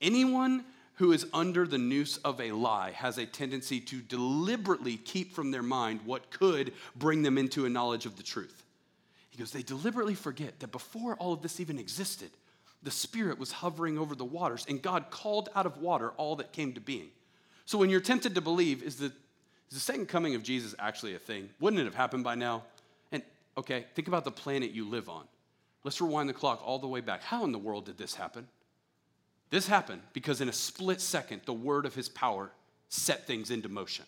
Anyone 0.00 0.64
who 0.94 1.12
is 1.12 1.26
under 1.32 1.66
the 1.66 1.78
noose 1.78 2.18
of 2.18 2.40
a 2.40 2.52
lie 2.52 2.90
has 2.92 3.18
a 3.18 3.26
tendency 3.26 3.80
to 3.80 4.00
deliberately 4.00 4.96
keep 4.96 5.32
from 5.32 5.50
their 5.50 5.62
mind 5.62 6.00
what 6.04 6.30
could 6.30 6.72
bring 6.96 7.22
them 7.22 7.38
into 7.38 7.66
a 7.66 7.70
knowledge 7.70 8.06
of 8.06 8.16
the 8.16 8.22
truth. 8.22 8.62
He 9.30 9.38
goes, 9.38 9.50
they 9.50 9.62
deliberately 9.62 10.14
forget 10.14 10.60
that 10.60 10.72
before 10.72 11.14
all 11.14 11.32
of 11.32 11.40
this 11.40 11.58
even 11.58 11.78
existed, 11.78 12.30
the 12.82 12.90
Spirit 12.90 13.38
was 13.38 13.50
hovering 13.50 13.98
over 13.98 14.14
the 14.14 14.24
waters, 14.24 14.66
and 14.68 14.82
God 14.82 15.10
called 15.10 15.48
out 15.54 15.66
of 15.66 15.78
water 15.78 16.10
all 16.18 16.36
that 16.36 16.52
came 16.52 16.72
to 16.74 16.80
being. 16.80 17.08
So 17.64 17.78
when 17.78 17.88
you're 17.88 18.00
tempted 18.00 18.34
to 18.34 18.40
believe, 18.40 18.82
is 18.82 18.96
the, 18.96 19.06
is 19.06 19.12
the 19.70 19.80
second 19.80 20.08
coming 20.08 20.34
of 20.34 20.42
Jesus 20.42 20.74
actually 20.78 21.14
a 21.14 21.18
thing? 21.18 21.48
Wouldn't 21.60 21.80
it 21.80 21.84
have 21.84 21.94
happened 21.94 22.24
by 22.24 22.34
now? 22.34 22.64
Okay, 23.56 23.86
think 23.94 24.08
about 24.08 24.24
the 24.24 24.30
planet 24.30 24.70
you 24.70 24.88
live 24.88 25.08
on. 25.08 25.24
Let's 25.84 26.00
rewind 26.00 26.28
the 26.28 26.34
clock 26.34 26.62
all 26.64 26.78
the 26.78 26.86
way 26.86 27.00
back. 27.00 27.22
How 27.22 27.44
in 27.44 27.52
the 27.52 27.58
world 27.58 27.86
did 27.86 27.98
this 27.98 28.14
happen? 28.14 28.48
This 29.50 29.66
happened 29.66 30.02
because 30.12 30.40
in 30.40 30.48
a 30.48 30.52
split 30.52 31.00
second, 31.00 31.42
the 31.44 31.52
word 31.52 31.84
of 31.84 31.94
his 31.94 32.08
power 32.08 32.50
set 32.88 33.26
things 33.26 33.50
into 33.50 33.68
motion. 33.68 34.06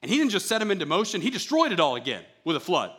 And 0.00 0.10
he 0.10 0.16
didn't 0.16 0.30
just 0.30 0.46
set 0.46 0.58
them 0.58 0.70
into 0.70 0.86
motion, 0.86 1.20
he 1.20 1.30
destroyed 1.30 1.72
it 1.72 1.80
all 1.80 1.96
again 1.96 2.24
with 2.44 2.56
a 2.56 2.60
flood. 2.60 2.92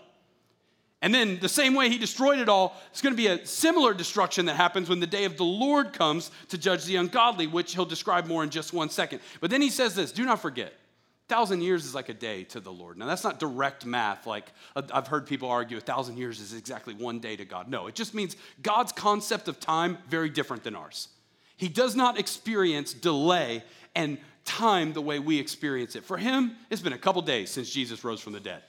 And 1.01 1.15
then, 1.15 1.39
the 1.39 1.48
same 1.48 1.75
way 1.75 1.88
he 1.88 1.98
destroyed 1.98 2.39
it 2.39 2.50
all, 2.50 2.75
it's 2.91 3.01
going 3.01 3.13
to 3.13 3.18
be 3.18 3.27
a 3.27 3.46
similar 3.46 3.94
destruction 3.94 4.48
that 4.48 4.58
happens 4.58 4.89
when 4.89 5.00
the 5.00 5.08
day 5.08 5.24
of 5.24 5.38
the 5.38 5.46
Lord 5.46 5.94
comes 5.94 6.29
to 6.50 6.58
judge 6.58 6.84
the 6.84 6.98
ungodly, 6.98 7.48
which 7.48 7.74
he'll 7.74 7.86
describe 7.86 8.27
more 8.27 8.44
in 8.44 8.50
just 8.50 8.74
one 8.74 8.89
second. 8.89 9.22
But 9.39 9.50
then 9.50 9.62
he 9.62 9.70
says 9.70 9.96
this 9.96 10.12
do 10.12 10.25
not 10.25 10.41
forget, 10.41 10.74
thousand 11.30 11.62
years 11.62 11.86
is 11.86 11.96
like 11.96 12.10
a 12.10 12.14
day 12.14 12.44
to 12.46 12.60
the 12.60 12.72
Lord. 12.72 12.98
Now, 12.98 13.06
that's 13.06 13.24
not 13.24 13.40
direct 13.40 13.86
math, 13.86 14.28
like 14.28 14.52
uh, 14.76 14.82
I've 14.92 15.08
heard 15.08 15.28
people 15.28 15.48
argue 15.48 15.78
a 15.78 15.82
thousand 15.82 16.18
years 16.18 16.40
is 16.40 16.54
exactly 16.54 16.94
one 16.94 17.20
day 17.20 17.36
to 17.36 17.46
God. 17.46 17.70
No, 17.70 17.88
it 17.88 17.96
just 17.96 18.14
means 18.14 18.36
God's 18.62 18.92
concept 18.92 19.48
of 19.48 19.60
time 19.60 20.00
very 20.10 20.30
different 20.30 20.64
than 20.64 20.76
ours. 20.76 21.08
He 21.56 21.70
does 21.70 21.96
not 21.96 22.20
experience 22.20 22.94
delay 22.94 23.64
and 23.96 24.18
time 24.44 24.94
the 24.94 25.02
way 25.02 25.20
we 25.20 25.40
experience 25.40 25.96
it. 25.96 26.04
For 26.04 26.18
him, 26.18 26.56
it's 26.70 26.82
been 26.82 26.94
a 26.94 26.98
couple 26.98 27.22
days 27.22 27.52
since 27.52 27.70
Jesus 27.70 28.04
rose 28.04 28.20
from 28.20 28.34
the 28.34 28.40
dead. 28.40 28.64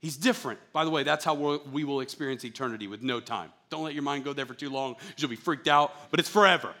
He's 0.00 0.16
different. 0.16 0.58
By 0.72 0.84
the 0.84 0.90
way, 0.90 1.02
that's 1.02 1.24
how 1.24 1.60
we 1.72 1.84
will 1.84 2.00
experience 2.00 2.44
eternity 2.44 2.88
with 2.88 3.02
no 3.02 3.20
time. 3.20 3.50
Don't 3.70 3.84
let 3.84 3.94
your 3.94 4.02
mind 4.02 4.24
go 4.24 4.32
there 4.32 4.46
for 4.46 4.54
too 4.54 4.68
long. 4.68 4.96
You'll 5.16 5.30
be 5.30 5.36
freaked 5.36 5.68
out, 5.68 5.94
but 6.10 6.20
it's 6.20 6.28
forever. 6.28 6.74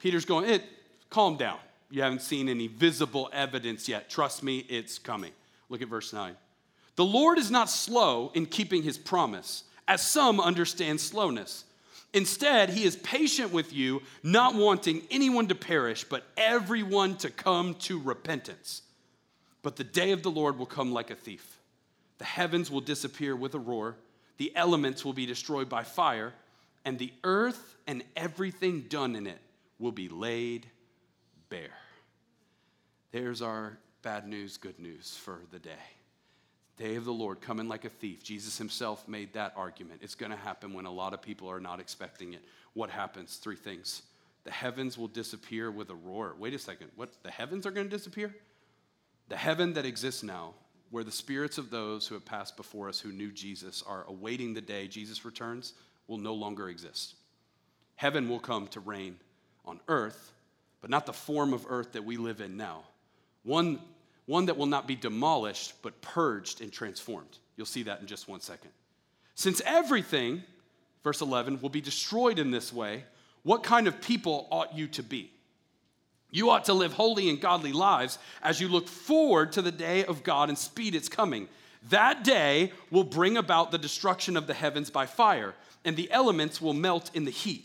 Peter's 0.00 0.24
going, 0.24 0.48
it, 0.48 0.62
calm 1.10 1.36
down. 1.36 1.58
You 1.90 2.02
haven't 2.02 2.22
seen 2.22 2.48
any 2.48 2.66
visible 2.66 3.30
evidence 3.32 3.88
yet. 3.88 4.10
Trust 4.10 4.42
me, 4.42 4.58
it's 4.68 4.98
coming. 4.98 5.32
Look 5.68 5.82
at 5.82 5.88
verse 5.88 6.12
9. 6.12 6.36
The 6.96 7.04
Lord 7.04 7.38
is 7.38 7.50
not 7.50 7.70
slow 7.70 8.30
in 8.34 8.46
keeping 8.46 8.82
his 8.82 8.98
promise, 8.98 9.64
as 9.86 10.02
some 10.02 10.40
understand 10.40 11.00
slowness. 11.00 11.64
Instead, 12.12 12.70
he 12.70 12.84
is 12.84 12.96
patient 12.96 13.52
with 13.52 13.72
you, 13.72 14.02
not 14.22 14.54
wanting 14.54 15.02
anyone 15.10 15.48
to 15.48 15.54
perish, 15.54 16.04
but 16.04 16.24
everyone 16.36 17.16
to 17.18 17.30
come 17.30 17.74
to 17.74 18.00
repentance. 18.00 18.82
But 19.62 19.76
the 19.76 19.84
day 19.84 20.12
of 20.12 20.22
the 20.22 20.30
Lord 20.30 20.58
will 20.58 20.66
come 20.66 20.92
like 20.92 21.10
a 21.10 21.14
thief. 21.14 21.58
The 22.18 22.24
heavens 22.24 22.70
will 22.70 22.80
disappear 22.80 23.36
with 23.36 23.54
a 23.54 23.58
roar, 23.58 23.96
the 24.38 24.52
elements 24.56 25.04
will 25.04 25.12
be 25.12 25.26
destroyed 25.26 25.68
by 25.68 25.82
fire, 25.82 26.32
and 26.84 26.98
the 26.98 27.12
earth 27.24 27.76
and 27.86 28.02
everything 28.16 28.82
done 28.82 29.16
in 29.16 29.26
it 29.26 29.40
will 29.78 29.92
be 29.92 30.08
laid 30.08 30.66
bare. 31.48 31.76
There's 33.12 33.42
our 33.42 33.78
bad 34.02 34.26
news, 34.26 34.56
good 34.56 34.78
news 34.78 35.16
for 35.16 35.40
the 35.50 35.58
day. 35.58 35.72
Day 36.76 36.96
of 36.96 37.04
the 37.04 37.12
Lord 37.12 37.40
coming 37.40 37.68
like 37.68 37.84
a 37.84 37.88
thief. 37.88 38.22
Jesus 38.22 38.58
himself 38.58 39.08
made 39.08 39.32
that 39.32 39.54
argument. 39.56 40.00
It's 40.02 40.14
going 40.14 40.32
to 40.32 40.36
happen 40.36 40.74
when 40.74 40.84
a 40.84 40.92
lot 40.92 41.14
of 41.14 41.22
people 41.22 41.50
are 41.50 41.60
not 41.60 41.80
expecting 41.80 42.34
it. 42.34 42.44
What 42.74 42.90
happens? 42.90 43.36
Three 43.36 43.56
things. 43.56 44.02
The 44.44 44.50
heavens 44.50 44.98
will 44.98 45.08
disappear 45.08 45.70
with 45.70 45.90
a 45.90 45.94
roar. 45.94 46.34
Wait 46.38 46.54
a 46.54 46.58
second. 46.58 46.90
What? 46.96 47.10
The 47.22 47.30
heavens 47.30 47.66
are 47.66 47.70
going 47.70 47.88
to 47.88 47.96
disappear? 47.96 48.34
The 49.28 49.36
heaven 49.36 49.72
that 49.72 49.86
exists 49.86 50.22
now 50.22 50.54
where 50.90 51.04
the 51.04 51.10
spirits 51.10 51.58
of 51.58 51.70
those 51.70 52.06
who 52.06 52.14
have 52.14 52.24
passed 52.24 52.56
before 52.56 52.88
us 52.88 53.00
who 53.00 53.12
knew 53.12 53.32
Jesus 53.32 53.82
are 53.86 54.04
awaiting 54.08 54.54
the 54.54 54.60
day 54.60 54.86
Jesus 54.86 55.24
returns 55.24 55.74
will 56.06 56.18
no 56.18 56.34
longer 56.34 56.68
exist. 56.68 57.16
Heaven 57.96 58.28
will 58.28 58.38
come 58.38 58.68
to 58.68 58.80
reign 58.80 59.16
on 59.64 59.80
earth, 59.88 60.32
but 60.80 60.90
not 60.90 61.06
the 61.06 61.12
form 61.12 61.52
of 61.52 61.66
earth 61.68 61.92
that 61.92 62.04
we 62.04 62.16
live 62.16 62.40
in 62.40 62.56
now. 62.56 62.84
One, 63.42 63.78
one 64.26 64.46
that 64.46 64.56
will 64.56 64.66
not 64.66 64.86
be 64.86 64.96
demolished, 64.96 65.74
but 65.82 66.00
purged 66.00 66.60
and 66.60 66.72
transformed. 66.72 67.38
You'll 67.56 67.66
see 67.66 67.84
that 67.84 68.00
in 68.00 68.06
just 68.06 68.28
one 68.28 68.40
second. 68.40 68.70
Since 69.34 69.62
everything, 69.64 70.42
verse 71.04 71.20
11, 71.20 71.60
will 71.60 71.68
be 71.68 71.80
destroyed 71.80 72.38
in 72.38 72.50
this 72.50 72.72
way, 72.72 73.04
what 73.42 73.62
kind 73.62 73.86
of 73.86 74.00
people 74.00 74.48
ought 74.50 74.74
you 74.74 74.88
to 74.88 75.02
be? 75.02 75.30
You 76.30 76.50
ought 76.50 76.64
to 76.64 76.74
live 76.74 76.92
holy 76.92 77.30
and 77.30 77.40
godly 77.40 77.72
lives 77.72 78.18
as 78.42 78.60
you 78.60 78.68
look 78.68 78.88
forward 78.88 79.52
to 79.52 79.62
the 79.62 79.72
day 79.72 80.04
of 80.04 80.22
God 80.22 80.48
and 80.48 80.58
speed 80.58 80.94
its 80.94 81.08
coming. 81.08 81.48
That 81.90 82.24
day 82.24 82.72
will 82.90 83.04
bring 83.04 83.36
about 83.36 83.70
the 83.70 83.78
destruction 83.78 84.36
of 84.36 84.46
the 84.46 84.54
heavens 84.54 84.90
by 84.90 85.06
fire, 85.06 85.54
and 85.84 85.96
the 85.96 86.10
elements 86.10 86.60
will 86.60 86.74
melt 86.74 87.10
in 87.14 87.24
the 87.24 87.30
heat. 87.30 87.64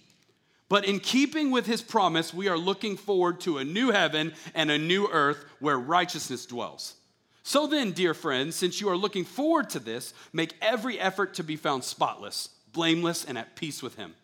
But 0.71 0.85
in 0.85 1.01
keeping 1.01 1.51
with 1.51 1.65
his 1.65 1.81
promise, 1.81 2.33
we 2.33 2.47
are 2.47 2.57
looking 2.57 2.95
forward 2.95 3.41
to 3.41 3.57
a 3.57 3.65
new 3.65 3.91
heaven 3.91 4.33
and 4.55 4.71
a 4.71 4.77
new 4.77 5.05
earth 5.11 5.43
where 5.59 5.77
righteousness 5.77 6.45
dwells. 6.45 6.93
So 7.43 7.67
then, 7.67 7.91
dear 7.91 8.13
friends, 8.13 8.55
since 8.55 8.79
you 8.79 8.87
are 8.87 8.95
looking 8.95 9.25
forward 9.25 9.69
to 9.71 9.79
this, 9.79 10.13
make 10.31 10.53
every 10.61 10.97
effort 10.97 11.33
to 11.33 11.43
be 11.43 11.57
found 11.57 11.83
spotless, 11.83 12.51
blameless, 12.71 13.25
and 13.25 13.37
at 13.37 13.57
peace 13.57 13.83
with 13.83 13.97
him. 13.97 14.15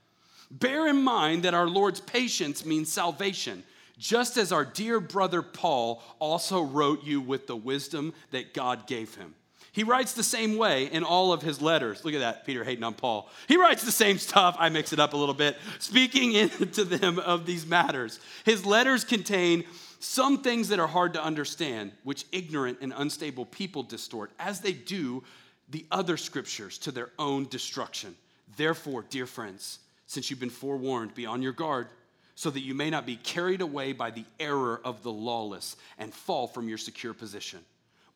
Bear 0.49 0.87
in 0.87 1.01
mind 1.01 1.43
that 1.43 1.53
our 1.53 1.67
Lord's 1.67 1.99
patience 1.99 2.65
means 2.65 2.89
salvation 2.89 3.65
just 3.97 4.37
as 4.37 4.53
our 4.53 4.63
dear 4.63 5.01
brother 5.01 5.41
Paul 5.41 6.01
also 6.17 6.61
wrote 6.61 7.03
you 7.03 7.19
with 7.19 7.47
the 7.47 7.57
wisdom 7.57 8.13
that 8.31 8.53
God 8.53 8.87
gave 8.87 9.15
him. 9.15 9.35
He 9.77 9.83
writes 9.83 10.13
the 10.13 10.23
same 10.23 10.57
way 10.57 10.85
in 10.85 11.03
all 11.03 11.31
of 11.31 11.43
his 11.43 11.61
letters. 11.61 12.03
Look 12.03 12.15
at 12.15 12.21
that, 12.21 12.47
Peter 12.47 12.63
hating 12.63 12.83
on 12.83 12.95
Paul. 12.95 13.29
He 13.47 13.57
writes 13.57 13.83
the 13.83 13.91
same 13.91 14.17
stuff. 14.17 14.55
I 14.57 14.69
mix 14.69 14.91
it 14.91 14.99
up 14.99 15.13
a 15.13 15.17
little 15.17 15.35
bit, 15.35 15.55
speaking 15.77 16.33
into 16.33 16.83
them 16.83 17.19
of 17.19 17.45
these 17.45 17.63
matters. 17.63 18.19
His 18.43 18.65
letters 18.65 19.03
contain 19.03 19.65
some 19.99 20.41
things 20.41 20.69
that 20.69 20.79
are 20.79 20.87
hard 20.87 21.13
to 21.13 21.23
understand, 21.23 21.91
which 22.03 22.25
ignorant 22.31 22.79
and 22.81 22.91
unstable 22.97 23.45
people 23.45 23.83
distort, 23.83 24.31
as 24.39 24.61
they 24.61 24.73
do 24.73 25.23
the 25.69 25.85
other 25.91 26.17
scriptures 26.17 26.79
to 26.79 26.91
their 26.91 27.11
own 27.19 27.47
destruction. 27.47 28.15
Therefore, 28.55 29.05
dear 29.07 29.27
friends, 29.27 29.77
since 30.07 30.31
you've 30.31 30.39
been 30.39 30.49
forewarned, 30.49 31.13
be 31.13 31.27
on 31.27 31.43
your 31.43 31.53
guard 31.53 31.85
so 32.33 32.49
that 32.49 32.61
you 32.61 32.73
may 32.73 32.89
not 32.89 33.05
be 33.05 33.15
carried 33.15 33.61
away 33.61 33.93
by 33.93 34.09
the 34.09 34.25
error 34.39 34.81
of 34.83 35.03
the 35.03 35.11
lawless 35.11 35.75
and 35.99 36.11
fall 36.11 36.47
from 36.47 36.67
your 36.67 36.79
secure 36.79 37.13
position, 37.13 37.59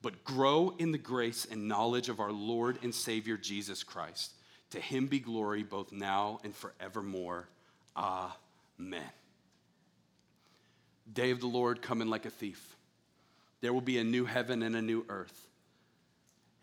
but 0.01 0.23
grow 0.23 0.73
in 0.79 0.91
the 0.91 0.97
grace 0.97 1.45
and 1.49 1.67
knowledge 1.67 2.09
of 2.09 2.19
our 2.19 2.31
Lord 2.31 2.79
and 2.83 2.93
Savior 2.93 3.37
Jesus 3.37 3.83
Christ. 3.83 4.31
To 4.71 4.79
him 4.79 5.07
be 5.07 5.19
glory 5.19 5.63
both 5.63 5.91
now 5.91 6.39
and 6.43 6.55
forevermore. 6.55 7.47
Amen. 7.95 9.03
Day 11.13 11.31
of 11.31 11.39
the 11.39 11.47
Lord 11.47 11.81
coming 11.81 12.07
like 12.07 12.25
a 12.25 12.29
thief. 12.29 12.75
There 13.59 13.73
will 13.73 13.81
be 13.81 13.99
a 13.99 14.03
new 14.03 14.25
heaven 14.25 14.63
and 14.63 14.75
a 14.75 14.81
new 14.81 15.05
earth. 15.09 15.47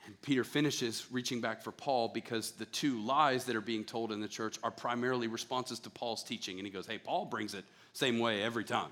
And 0.07 0.21
Peter 0.23 0.43
finishes 0.43 1.07
reaching 1.11 1.43
back 1.43 1.63
for 1.63 1.71
Paul 1.71 2.09
because 2.09 2.53
the 2.53 2.65
two 2.65 2.99
lies 3.03 3.45
that 3.45 3.55
are 3.55 3.61
being 3.61 3.85
told 3.85 4.11
in 4.11 4.21
the 4.21 4.27
church 4.27 4.59
are 4.65 4.71
primarily 4.71 5.29
responses 5.29 5.79
to 5.81 5.91
Paul's 5.91 6.25
teaching. 6.25 6.59
And 6.59 6.67
he 6.67 6.73
goes, 6.73 6.87
Hey, 6.87 6.97
Paul 6.97 7.27
brings 7.27 7.53
it 7.53 7.65
same 7.93 8.19
way 8.19 8.43
every 8.43 8.65
time. 8.65 8.91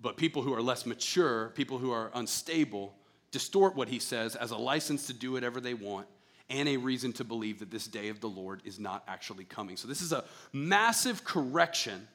But 0.00 0.18
people 0.18 0.42
who 0.42 0.52
are 0.52 0.60
less 0.60 0.84
mature, 0.84 1.52
people 1.54 1.78
who 1.78 1.90
are 1.90 2.10
unstable, 2.12 2.94
distort 3.34 3.74
what 3.74 3.88
he 3.88 3.98
says 3.98 4.36
as 4.36 4.52
a 4.52 4.56
license 4.56 5.08
to 5.08 5.12
do 5.12 5.32
whatever 5.32 5.60
they 5.60 5.74
want 5.74 6.06
and 6.48 6.68
a 6.68 6.76
reason 6.76 7.12
to 7.14 7.24
believe 7.24 7.58
that 7.58 7.68
this 7.68 7.88
day 7.88 8.08
of 8.08 8.20
the 8.20 8.28
Lord 8.28 8.62
is 8.64 8.78
not 8.78 9.02
actually 9.08 9.42
coming. 9.42 9.76
So, 9.76 9.88
this 9.88 10.00
is 10.00 10.12
a 10.12 10.22
massive 10.52 11.24
correction. 11.24 12.06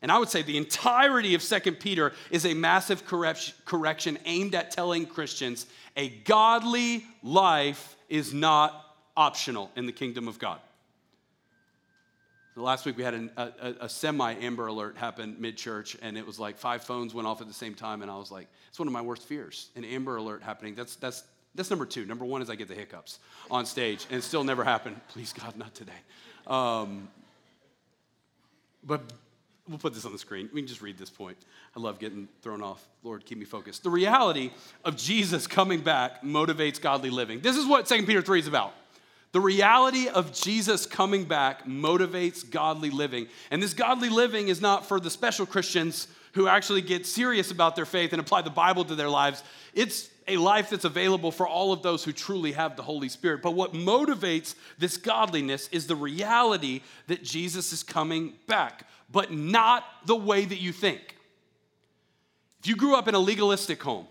And 0.00 0.12
I 0.12 0.18
would 0.18 0.28
say 0.28 0.42
the 0.42 0.56
entirety 0.56 1.34
of 1.34 1.42
2 1.42 1.72
Peter 1.72 2.12
is 2.30 2.46
a 2.46 2.54
massive 2.54 3.04
correction 3.04 4.18
aimed 4.24 4.54
at 4.54 4.70
telling 4.70 5.06
Christians 5.06 5.66
a 5.96 6.08
godly 6.08 7.04
life 7.24 7.96
is 8.08 8.32
not 8.32 8.96
optional 9.16 9.72
in 9.74 9.86
the 9.86 9.92
kingdom 9.92 10.28
of 10.28 10.38
God. 10.38 10.60
Last 12.56 12.84
week 12.84 12.96
we 12.96 13.04
had 13.04 13.14
an, 13.14 13.30
a, 13.36 13.74
a 13.82 13.88
semi 13.88 14.34
Amber 14.34 14.66
Alert 14.66 14.96
happen 14.96 15.36
mid 15.38 15.56
church, 15.56 15.96
and 16.02 16.18
it 16.18 16.26
was 16.26 16.38
like 16.38 16.58
five 16.58 16.82
phones 16.82 17.14
went 17.14 17.28
off 17.28 17.40
at 17.40 17.48
the 17.48 17.54
same 17.54 17.74
time, 17.74 18.02
and 18.02 18.10
I 18.10 18.16
was 18.16 18.30
like, 18.30 18.48
it's 18.68 18.78
one 18.78 18.88
of 18.88 18.92
my 18.92 19.02
worst 19.02 19.22
fears, 19.22 19.70
an 19.76 19.84
Amber 19.84 20.16
Alert 20.16 20.42
happening. 20.42 20.74
That's, 20.74 20.96
that's 20.96 21.24
that's 21.54 21.70
number 21.70 21.86
two. 21.86 22.06
Number 22.06 22.24
one 22.24 22.42
is 22.42 22.50
I 22.50 22.54
get 22.54 22.68
the 22.68 22.74
hiccups 22.74 23.18
on 23.50 23.66
stage, 23.66 24.06
and 24.08 24.18
it 24.18 24.22
still 24.22 24.44
never 24.44 24.62
happened. 24.64 25.00
Please, 25.08 25.32
God, 25.32 25.56
not 25.56 25.74
today. 25.74 25.92
Um, 26.46 27.08
but 28.84 29.02
we'll 29.68 29.78
put 29.78 29.94
this 29.94 30.04
on 30.04 30.12
the 30.12 30.18
screen. 30.18 30.48
We 30.52 30.60
can 30.60 30.68
just 30.68 30.80
read 30.80 30.96
this 30.96 31.10
point. 31.10 31.36
I 31.76 31.80
love 31.80 31.98
getting 31.98 32.28
thrown 32.42 32.62
off. 32.62 32.86
Lord, 33.02 33.24
keep 33.24 33.38
me 33.38 33.44
focused. 33.44 33.82
The 33.82 33.90
reality 33.90 34.50
of 34.84 34.96
Jesus 34.96 35.46
coming 35.46 35.80
back 35.80 36.22
motivates 36.22 36.80
godly 36.80 37.10
living. 37.10 37.40
This 37.40 37.56
is 37.56 37.66
what 37.66 37.86
2 37.86 38.06
Peter 38.06 38.22
3 38.22 38.40
is 38.40 38.46
about. 38.46 38.74
The 39.32 39.40
reality 39.40 40.08
of 40.08 40.32
Jesus 40.32 40.86
coming 40.86 41.24
back 41.24 41.64
motivates 41.64 42.48
godly 42.48 42.90
living. 42.90 43.28
And 43.50 43.62
this 43.62 43.74
godly 43.74 44.08
living 44.08 44.48
is 44.48 44.60
not 44.60 44.86
for 44.86 44.98
the 44.98 45.10
special 45.10 45.46
Christians 45.46 46.08
who 46.32 46.48
actually 46.48 46.82
get 46.82 47.06
serious 47.06 47.50
about 47.50 47.76
their 47.76 47.86
faith 47.86 48.12
and 48.12 48.20
apply 48.20 48.42
the 48.42 48.50
Bible 48.50 48.84
to 48.84 48.94
their 48.94 49.08
lives. 49.08 49.42
It's 49.74 50.10
a 50.26 50.36
life 50.36 50.70
that's 50.70 50.84
available 50.84 51.32
for 51.32 51.46
all 51.46 51.72
of 51.72 51.82
those 51.82 52.04
who 52.04 52.12
truly 52.12 52.52
have 52.52 52.76
the 52.76 52.82
Holy 52.82 53.08
Spirit. 53.08 53.42
But 53.42 53.52
what 53.52 53.72
motivates 53.72 54.54
this 54.78 54.96
godliness 54.96 55.68
is 55.72 55.86
the 55.86 55.96
reality 55.96 56.82
that 57.08 57.22
Jesus 57.22 57.72
is 57.72 57.82
coming 57.82 58.34
back, 58.46 58.86
but 59.10 59.32
not 59.32 59.84
the 60.06 60.16
way 60.16 60.44
that 60.44 60.60
you 60.60 60.72
think. 60.72 61.16
If 62.60 62.68
you 62.68 62.76
grew 62.76 62.94
up 62.94 63.08
in 63.08 63.14
a 63.14 63.18
legalistic 63.18 63.82
home, 63.82 64.06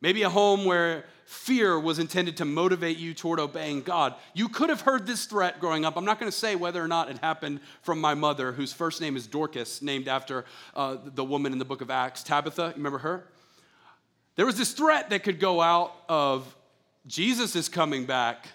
maybe 0.00 0.22
a 0.22 0.28
home 0.28 0.64
where 0.64 1.04
fear 1.24 1.78
was 1.78 1.98
intended 2.00 2.36
to 2.38 2.44
motivate 2.44 2.96
you 2.96 3.14
toward 3.14 3.38
obeying 3.38 3.82
God. 3.82 4.14
You 4.34 4.48
could 4.48 4.68
have 4.68 4.80
heard 4.80 5.06
this 5.06 5.26
threat 5.26 5.60
growing 5.60 5.84
up. 5.84 5.96
I'm 5.96 6.04
not 6.04 6.18
going 6.18 6.30
to 6.30 6.36
say 6.36 6.56
whether 6.56 6.82
or 6.82 6.88
not 6.88 7.08
it 7.08 7.18
happened 7.18 7.60
from 7.82 8.00
my 8.00 8.14
mother, 8.14 8.50
whose 8.50 8.72
first 8.72 9.00
name 9.00 9.16
is 9.16 9.28
Dorcas, 9.28 9.80
named 9.80 10.08
after 10.08 10.44
uh, 10.74 10.96
the 11.04 11.24
woman 11.24 11.52
in 11.52 11.58
the 11.58 11.64
book 11.64 11.82
of 11.82 11.90
Acts, 11.90 12.24
Tabitha. 12.24 12.68
You 12.68 12.78
remember 12.78 12.98
her? 12.98 13.26
There 14.34 14.46
was 14.46 14.56
this 14.56 14.72
threat 14.72 15.10
that 15.10 15.22
could 15.22 15.38
go 15.38 15.60
out 15.60 15.92
of 16.08 16.56
Jesus 17.06 17.54
is 17.54 17.68
coming 17.68 18.06
back. 18.06 18.48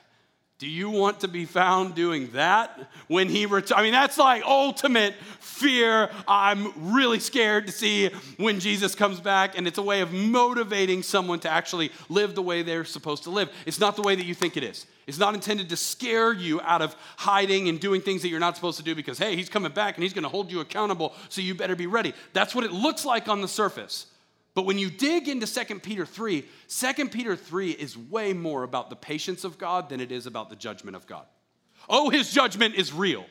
Do 0.57 0.69
you 0.69 0.89
want 0.89 1.19
to 1.19 1.27
be 1.27 1.43
found 1.43 1.95
doing 1.95 2.29
that 2.31 2.89
when 3.09 3.27
he 3.27 3.45
returns? 3.45 3.73
I 3.73 3.81
mean, 3.81 3.91
that's 3.91 4.17
like 4.17 4.41
ultimate 4.45 5.13
fear. 5.41 6.09
I'm 6.29 6.93
really 6.93 7.19
scared 7.19 7.65
to 7.65 7.73
see 7.73 8.07
when 8.37 8.61
Jesus 8.61 8.95
comes 8.95 9.19
back, 9.19 9.57
and 9.57 9.67
it's 9.67 9.77
a 9.79 9.83
way 9.83 9.99
of 9.99 10.13
motivating 10.13 11.03
someone 11.03 11.41
to 11.41 11.49
actually 11.49 11.91
live 12.07 12.35
the 12.35 12.41
way 12.41 12.61
they're 12.61 12.85
supposed 12.85 13.23
to 13.23 13.31
live. 13.31 13.51
It's 13.65 13.81
not 13.81 13.97
the 13.97 14.01
way 14.01 14.15
that 14.15 14.25
you 14.25 14.33
think 14.33 14.55
it 14.55 14.63
is. 14.63 14.85
It's 15.07 15.19
not 15.19 15.33
intended 15.33 15.67
to 15.69 15.77
scare 15.77 16.31
you 16.31 16.61
out 16.61 16.81
of 16.81 16.95
hiding 17.17 17.67
and 17.67 17.77
doing 17.77 17.99
things 17.99 18.21
that 18.21 18.29
you're 18.29 18.39
not 18.39 18.55
supposed 18.55 18.77
to 18.77 18.83
do 18.83 18.95
because, 18.95 19.17
hey, 19.17 19.35
he's 19.35 19.49
coming 19.49 19.73
back 19.73 19.95
and 19.95 20.03
he's 20.03 20.13
going 20.13 20.23
to 20.23 20.29
hold 20.29 20.49
you 20.49 20.61
accountable, 20.61 21.13
so 21.27 21.41
you 21.41 21.53
better 21.53 21.75
be 21.75 21.87
ready. 21.87 22.13
That's 22.31 22.55
what 22.55 22.63
it 22.63 22.71
looks 22.71 23.03
like 23.03 23.27
on 23.27 23.41
the 23.41 23.49
surface. 23.49 24.07
But 24.55 24.65
when 24.65 24.79
you 24.79 24.89
dig 24.89 25.27
into 25.27 25.45
2 25.45 25.79
Peter 25.79 26.05
3, 26.05 26.45
2 26.67 27.09
Peter 27.09 27.35
3 27.35 27.71
is 27.71 27.97
way 27.97 28.33
more 28.33 28.63
about 28.63 28.89
the 28.89 28.95
patience 28.95 29.43
of 29.43 29.57
God 29.57 29.89
than 29.89 29.99
it 29.99 30.11
is 30.11 30.25
about 30.25 30.49
the 30.49 30.55
judgment 30.55 30.95
of 30.95 31.05
God. 31.05 31.25
Oh, 31.87 32.09
his 32.09 32.31
judgment 32.31 32.73
is 32.75 32.91
real. 32.91 33.25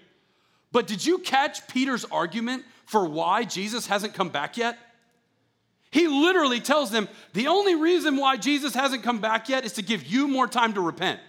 But 0.71 0.87
did 0.87 1.05
you 1.05 1.19
catch 1.19 1.67
Peter's 1.67 2.05
argument 2.05 2.65
for 2.85 3.09
why 3.09 3.45
Jesus 3.45 3.87
hasn't 3.87 4.13
come 4.13 4.29
back 4.29 4.59
yet? 4.59 4.79
He 5.91 6.09
literally 6.09 6.61
tells 6.61 6.91
them 6.91 7.09
the 7.33 7.47
only 7.47 7.75
reason 7.75 8.17
why 8.17 8.37
Jesus 8.37 8.75
hasn't 8.75 9.03
come 9.03 9.21
back 9.21 9.49
yet 9.49 9.65
is 9.65 9.75
to 9.75 9.83
give 9.83 10.05
you 10.05 10.29
more 10.29 10.47
time 10.47 10.75
to 10.75 10.81
repent. 10.81 11.21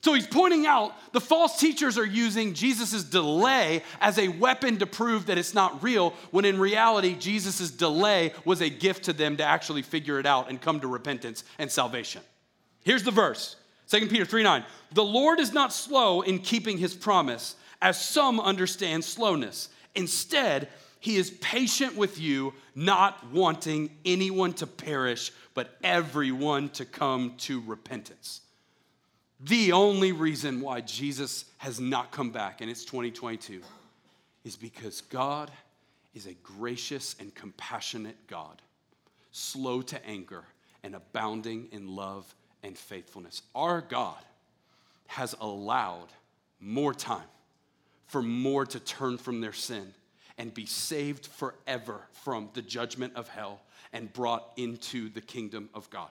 So 0.00 0.14
he's 0.14 0.26
pointing 0.26 0.64
out 0.66 0.94
the 1.12 1.20
false 1.20 1.58
teachers 1.58 1.98
are 1.98 2.06
using 2.06 2.54
Jesus' 2.54 3.02
delay 3.02 3.82
as 4.00 4.18
a 4.18 4.28
weapon 4.28 4.78
to 4.78 4.86
prove 4.86 5.26
that 5.26 5.38
it's 5.38 5.54
not 5.54 5.82
real, 5.82 6.10
when 6.30 6.44
in 6.44 6.58
reality, 6.58 7.16
Jesus' 7.16 7.70
delay 7.70 8.32
was 8.44 8.60
a 8.60 8.68
gift 8.68 9.04
to 9.04 9.12
them 9.12 9.36
to 9.38 9.44
actually 9.44 9.82
figure 9.82 10.20
it 10.20 10.26
out 10.26 10.48
and 10.48 10.60
come 10.60 10.78
to 10.80 10.86
repentance 10.86 11.42
and 11.58 11.70
salvation. 11.70 12.22
Here's 12.84 13.02
the 13.02 13.10
verse 13.10 13.56
2 13.88 14.06
Peter 14.06 14.24
3 14.24 14.42
9. 14.44 14.64
The 14.92 15.04
Lord 15.04 15.40
is 15.40 15.52
not 15.52 15.72
slow 15.72 16.20
in 16.20 16.38
keeping 16.38 16.78
his 16.78 16.94
promise, 16.94 17.56
as 17.82 18.00
some 18.00 18.38
understand 18.38 19.04
slowness. 19.04 19.68
Instead, 19.94 20.68
he 21.00 21.16
is 21.16 21.30
patient 21.30 21.96
with 21.96 22.20
you, 22.20 22.54
not 22.74 23.30
wanting 23.32 23.90
anyone 24.04 24.52
to 24.54 24.66
perish, 24.66 25.32
but 25.54 25.76
everyone 25.82 26.68
to 26.70 26.84
come 26.84 27.34
to 27.38 27.60
repentance. 27.62 28.42
The 29.40 29.72
only 29.72 30.10
reason 30.12 30.60
why 30.60 30.80
Jesus 30.80 31.44
has 31.58 31.78
not 31.78 32.10
come 32.10 32.30
back, 32.30 32.60
and 32.60 32.68
it's 32.68 32.84
2022, 32.84 33.62
is 34.44 34.56
because 34.56 35.00
God 35.02 35.50
is 36.14 36.26
a 36.26 36.34
gracious 36.34 37.14
and 37.20 37.32
compassionate 37.34 38.16
God, 38.26 38.60
slow 39.30 39.82
to 39.82 40.04
anger 40.04 40.44
and 40.82 40.96
abounding 40.96 41.68
in 41.70 41.94
love 41.94 42.34
and 42.64 42.76
faithfulness. 42.76 43.42
Our 43.54 43.80
God 43.80 44.18
has 45.06 45.36
allowed 45.40 46.08
more 46.60 46.92
time 46.92 47.28
for 48.06 48.22
more 48.22 48.66
to 48.66 48.80
turn 48.80 49.18
from 49.18 49.40
their 49.40 49.52
sin 49.52 49.94
and 50.36 50.52
be 50.52 50.66
saved 50.66 51.26
forever 51.26 52.00
from 52.12 52.48
the 52.54 52.62
judgment 52.62 53.14
of 53.14 53.28
hell 53.28 53.60
and 53.92 54.12
brought 54.12 54.52
into 54.56 55.08
the 55.10 55.20
kingdom 55.20 55.68
of 55.74 55.88
God. 55.90 56.10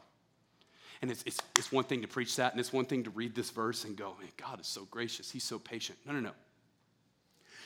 And 1.01 1.11
it's, 1.11 1.23
it's, 1.25 1.39
it's 1.57 1.71
one 1.71 1.83
thing 1.83 2.01
to 2.01 2.07
preach 2.07 2.35
that, 2.37 2.53
and 2.53 2.59
it's 2.59 2.73
one 2.73 2.85
thing 2.85 3.03
to 3.03 3.09
read 3.11 3.35
this 3.35 3.49
verse 3.49 3.83
and 3.85 3.95
go, 3.95 4.15
man, 4.19 4.29
God 4.35 4.59
is 4.59 4.67
so 4.67 4.87
gracious. 4.89 5.29
He's 5.29 5.43
so 5.43 5.59
patient. 5.59 5.97
No, 6.05 6.13
no, 6.13 6.19
no. 6.19 6.31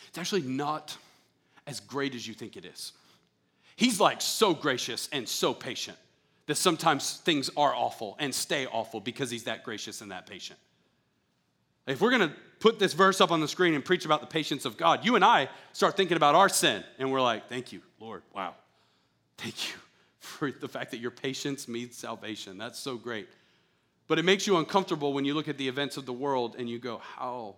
It's 0.09 0.17
actually 0.17 0.41
not 0.41 0.97
as 1.65 1.79
great 1.79 2.13
as 2.15 2.27
you 2.27 2.33
think 2.33 2.57
it 2.57 2.65
is. 2.65 2.91
He's 3.77 3.99
like 3.99 4.21
so 4.21 4.53
gracious 4.53 5.07
and 5.13 5.27
so 5.27 5.53
patient 5.53 5.97
that 6.47 6.55
sometimes 6.55 7.17
things 7.17 7.49
are 7.55 7.73
awful 7.73 8.17
and 8.19 8.35
stay 8.35 8.65
awful 8.65 8.99
because 8.99 9.31
he's 9.31 9.45
that 9.45 9.63
gracious 9.63 10.01
and 10.01 10.11
that 10.11 10.27
patient. 10.27 10.59
If 11.87 12.01
we're 12.01 12.11
going 12.11 12.29
to 12.29 12.35
put 12.59 12.77
this 12.77 12.93
verse 12.93 13.21
up 13.21 13.31
on 13.31 13.39
the 13.39 13.47
screen 13.47 13.73
and 13.73 13.83
preach 13.83 14.05
about 14.05 14.21
the 14.21 14.27
patience 14.27 14.65
of 14.65 14.77
God, 14.77 15.05
you 15.05 15.15
and 15.15 15.23
I 15.23 15.49
start 15.71 15.95
thinking 15.95 16.17
about 16.17 16.35
our 16.35 16.49
sin, 16.49 16.83
and 16.99 17.11
we're 17.11 17.21
like, 17.21 17.47
thank 17.47 17.71
you, 17.71 17.81
Lord. 17.99 18.21
Wow. 18.35 18.55
Thank 19.37 19.69
you 19.69 19.75
for 20.21 20.51
the 20.51 20.67
fact 20.67 20.91
that 20.91 20.99
your 20.99 21.11
patience 21.11 21.67
means 21.67 21.97
salvation. 21.97 22.57
That's 22.57 22.79
so 22.79 22.95
great. 22.95 23.27
But 24.07 24.19
it 24.19 24.23
makes 24.23 24.45
you 24.45 24.57
uncomfortable 24.57 25.13
when 25.13 25.25
you 25.25 25.33
look 25.33 25.47
at 25.47 25.57
the 25.57 25.67
events 25.67 25.97
of 25.97 26.05
the 26.05 26.13
world 26.13 26.55
and 26.57 26.69
you 26.69 26.79
go, 26.79 26.99
How 26.99 27.55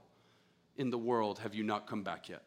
in 0.77 0.89
the 0.89 0.97
world 0.97 1.39
have 1.39 1.53
you 1.53 1.63
not 1.63 1.87
come 1.87 2.03
back 2.03 2.29
yet? 2.29 2.41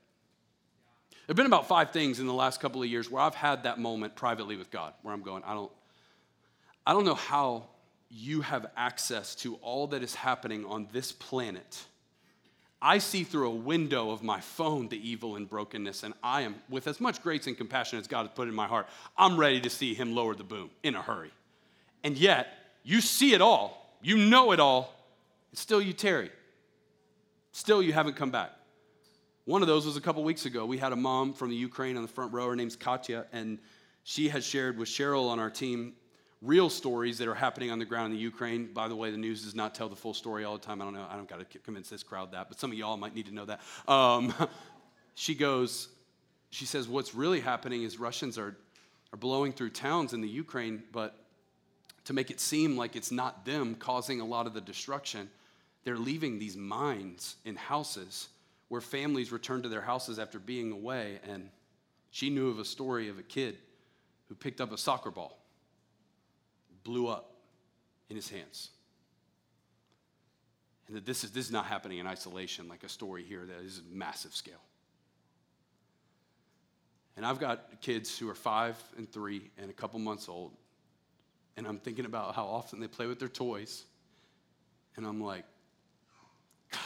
There 1.11 1.33
have 1.33 1.37
been 1.37 1.47
about 1.47 1.69
five 1.69 1.91
things 1.91 2.19
in 2.19 2.27
the 2.27 2.35
last 2.35 2.61
couple 2.61 2.83
of 2.83 2.89
years 2.89 3.11
where 3.11 3.23
I've 3.23 3.35
had 3.35 3.65
that 3.65 3.79
moment 3.79 4.17
privately 4.17 4.57
with 4.57 4.71
God, 4.71 4.95
where 5.03 5.13
I'm 5.13 5.23
going, 5.23 5.43
I 5.45 5.55
don't, 5.55 5.73
I 6.87 6.93
don't 6.93 7.05
know 7.05 7.15
how 7.15 7.67
you 8.09 8.41
have 8.41 8.67
access 8.77 9.35
to 9.37 9.57
all 9.57 9.89
that 9.89 10.03
is 10.03 10.15
happening 10.15 10.65
on 10.65 10.89
this 10.93 11.13
planet 11.13 11.85
I 12.81 12.99
see 12.99 13.25
through 13.25 13.49
a 13.49 13.55
window 13.55 14.11
of 14.11 14.23
my 14.23 14.41
phone 14.41 14.89
the 14.89 15.09
evil 15.09 15.37
and 15.37 15.49
brokenness, 15.49 16.03
and 16.03 16.15
I 16.23 16.43
am, 16.43 16.57
with 16.69 16.87
as 16.87 17.01
much 17.01 17.23
grace 17.23 17.47
and 17.47 17.57
compassion 17.57 17.99
as 17.99 18.07
God 18.07 18.27
has 18.27 18.35
put 18.35 18.49
in 18.49 18.55
my 18.55 18.67
heart, 18.67 18.87
I'm 19.17 19.39
ready 19.39 19.61
to 19.63 19.71
see 19.71 19.95
Him 19.95 20.15
lower 20.15 20.35
the 20.35 20.45
boom 20.45 20.71
in 20.83 20.95
a 20.95 21.03
hurry. 21.03 21.33
And 22.05 22.19
yet, 22.19 22.49
you 22.83 23.01
see 23.01 23.33
it 23.33 23.41
all, 23.41 23.97
you 24.03 24.19
know 24.19 24.53
it 24.53 24.61
all, 24.61 24.95
and 25.51 25.59
still 25.59 25.81
you 25.81 25.93
tarry. 25.93 26.31
Still, 27.53 27.83
you 27.83 27.93
haven't 27.95 28.17
come 28.17 28.31
back. 28.31 28.51
One 29.47 29.63
of 29.63 29.69
those 29.69 29.87
was 29.87 29.97
a 29.97 30.01
couple 30.01 30.23
weeks 30.23 30.45
ago. 30.45 30.67
We 30.67 30.77
had 30.77 30.93
a 30.93 30.97
mom 30.97 31.33
from 31.33 31.51
the 31.51 31.57
Ukraine 31.57 31.97
on 31.97 32.03
the 32.03 32.09
front 32.09 32.33
row. 32.33 32.49
Her 32.49 32.57
name's 32.57 32.77
Katya, 32.77 33.27
and 33.33 33.59
she 34.03 34.29
had 34.29 34.45
shared 34.45 34.77
with 34.77 34.89
Cheryl 34.89 35.31
on 35.31 35.39
our 35.39 35.51
team 35.51 35.95
real 36.43 36.69
stories 36.69 37.19
that 37.19 37.29
are 37.29 37.35
happening 37.35 37.71
on 37.71 37.79
the 37.79 37.85
ground 37.85 38.13
in 38.13 38.19
the 38.19 38.23
Ukraine. 38.23 38.67
By 38.73 38.89
the 38.89 38.97
way, 38.97 39.11
the 39.11 39.17
news 39.17 39.45
does 39.45 39.55
not 39.55 39.75
tell 39.75 39.89
the 39.89 39.97
full 39.97 40.15
story 40.15 40.45
all 40.45 40.57
the 40.57 40.65
time. 40.65 40.81
I 40.83 40.85
don't 40.85 40.95
know. 40.95 41.07
I 41.09 41.17
don't 41.17 41.29
got 41.29 41.51
to 41.51 41.59
convince 41.59 41.89
this 41.89 42.03
crowd 42.03 42.33
that, 42.33 42.49
but 42.49 42.61
some 42.61 42.71
of 42.71 42.79
y'all 42.79 42.97
might 42.97 43.15
need 43.15 43.27
to 43.27 43.35
know 43.35 43.47
that. 43.47 43.61
Um, 43.89 44.35
she 45.15 45.35
goes, 45.35 45.89
she 46.51 46.67
says, 46.67 46.89
what's 46.89 47.15
really 47.15 47.41
happening 47.41 47.83
is 47.83 47.99
Russians 47.99 48.39
are, 48.39 48.57
are 49.13 49.17
blowing 49.19 49.53
through 49.53 49.71
towns 49.71 50.13
in 50.13 50.21
the 50.21 50.29
Ukraine, 50.29 50.83
but 50.93 51.17
to 52.05 52.13
make 52.13 52.31
it 52.31 52.39
seem 52.39 52.77
like 52.77 52.97
it's 52.97 53.11
not 53.11 53.45
them 53.45 53.75
causing 53.75 54.21
a 54.21 54.25
lot 54.25 54.47
of 54.47 54.55
the 54.55 54.61
destruction, 54.61 55.29
they're 55.85 55.99
leaving 55.99 56.39
these 56.39 56.57
mines 56.57 57.37
in 57.45 57.57
houses 57.57 58.29
where 58.69 58.81
families 58.81 59.33
return 59.33 59.63
to 59.63 59.69
their 59.69 59.81
houses 59.81 60.19
after 60.19 60.39
being 60.39 60.73
away. 60.73 61.21
And 61.29 61.49
she 62.11 62.31
knew 62.31 62.49
of 62.49 62.59
a 62.59 62.65
story 62.65 63.09
of 63.09 63.19
a 63.19 63.23
kid 63.23 63.57
who 64.29 64.35
picked 64.35 64.61
up 64.61 64.73
a 64.73 64.79
soccer 64.79 65.11
ball 65.11 65.39
blew 66.87 67.09
up 67.09 67.33
in 68.09 68.17
his 68.17 68.31
hands. 68.31 68.71
And 70.87 70.97
that 70.97 71.05
this 71.05 71.25
is, 71.25 71.33
this 71.33 71.47
is 71.47 71.53
not 71.53 71.67
happening 71.67 71.99
in 71.99 72.07
isolation, 72.07 72.69
like 72.69 72.85
a 72.85 72.89
story 72.89 73.25
here 73.25 73.45
that 73.45 73.65
is 73.65 73.83
massive 73.93 74.35
scale. 74.35 74.63
And 77.17 77.27
I've 77.27 77.41
got 77.41 77.81
kids 77.81 78.17
who 78.17 78.29
are 78.29 78.35
five 78.35 78.77
and 78.97 79.11
three 79.11 79.51
and 79.59 79.69
a 79.69 79.73
couple 79.73 79.99
months 79.99 80.29
old. 80.29 80.53
And 81.57 81.67
I'm 81.67 81.79
thinking 81.79 82.05
about 82.05 82.37
how 82.37 82.45
often 82.45 82.79
they 82.79 82.87
play 82.87 83.07
with 83.07 83.19
their 83.19 83.29
toys. 83.29 83.85
And 84.97 85.05
I'm 85.05 85.21
like, 85.21 85.45
God, 86.71 86.81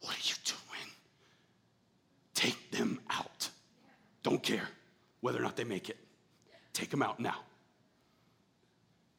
what 0.00 0.14
are 0.14 0.28
you 0.28 0.34
doing? 0.44 0.90
Take 2.34 2.70
them 2.72 3.00
out. 3.08 3.48
Don't 4.22 4.42
care 4.42 4.68
whether 5.20 5.38
or 5.38 5.42
not 5.42 5.56
they 5.56 5.64
make 5.64 5.88
it. 5.88 5.96
Take 6.74 6.90
them 6.90 7.00
out 7.00 7.20
now. 7.20 7.36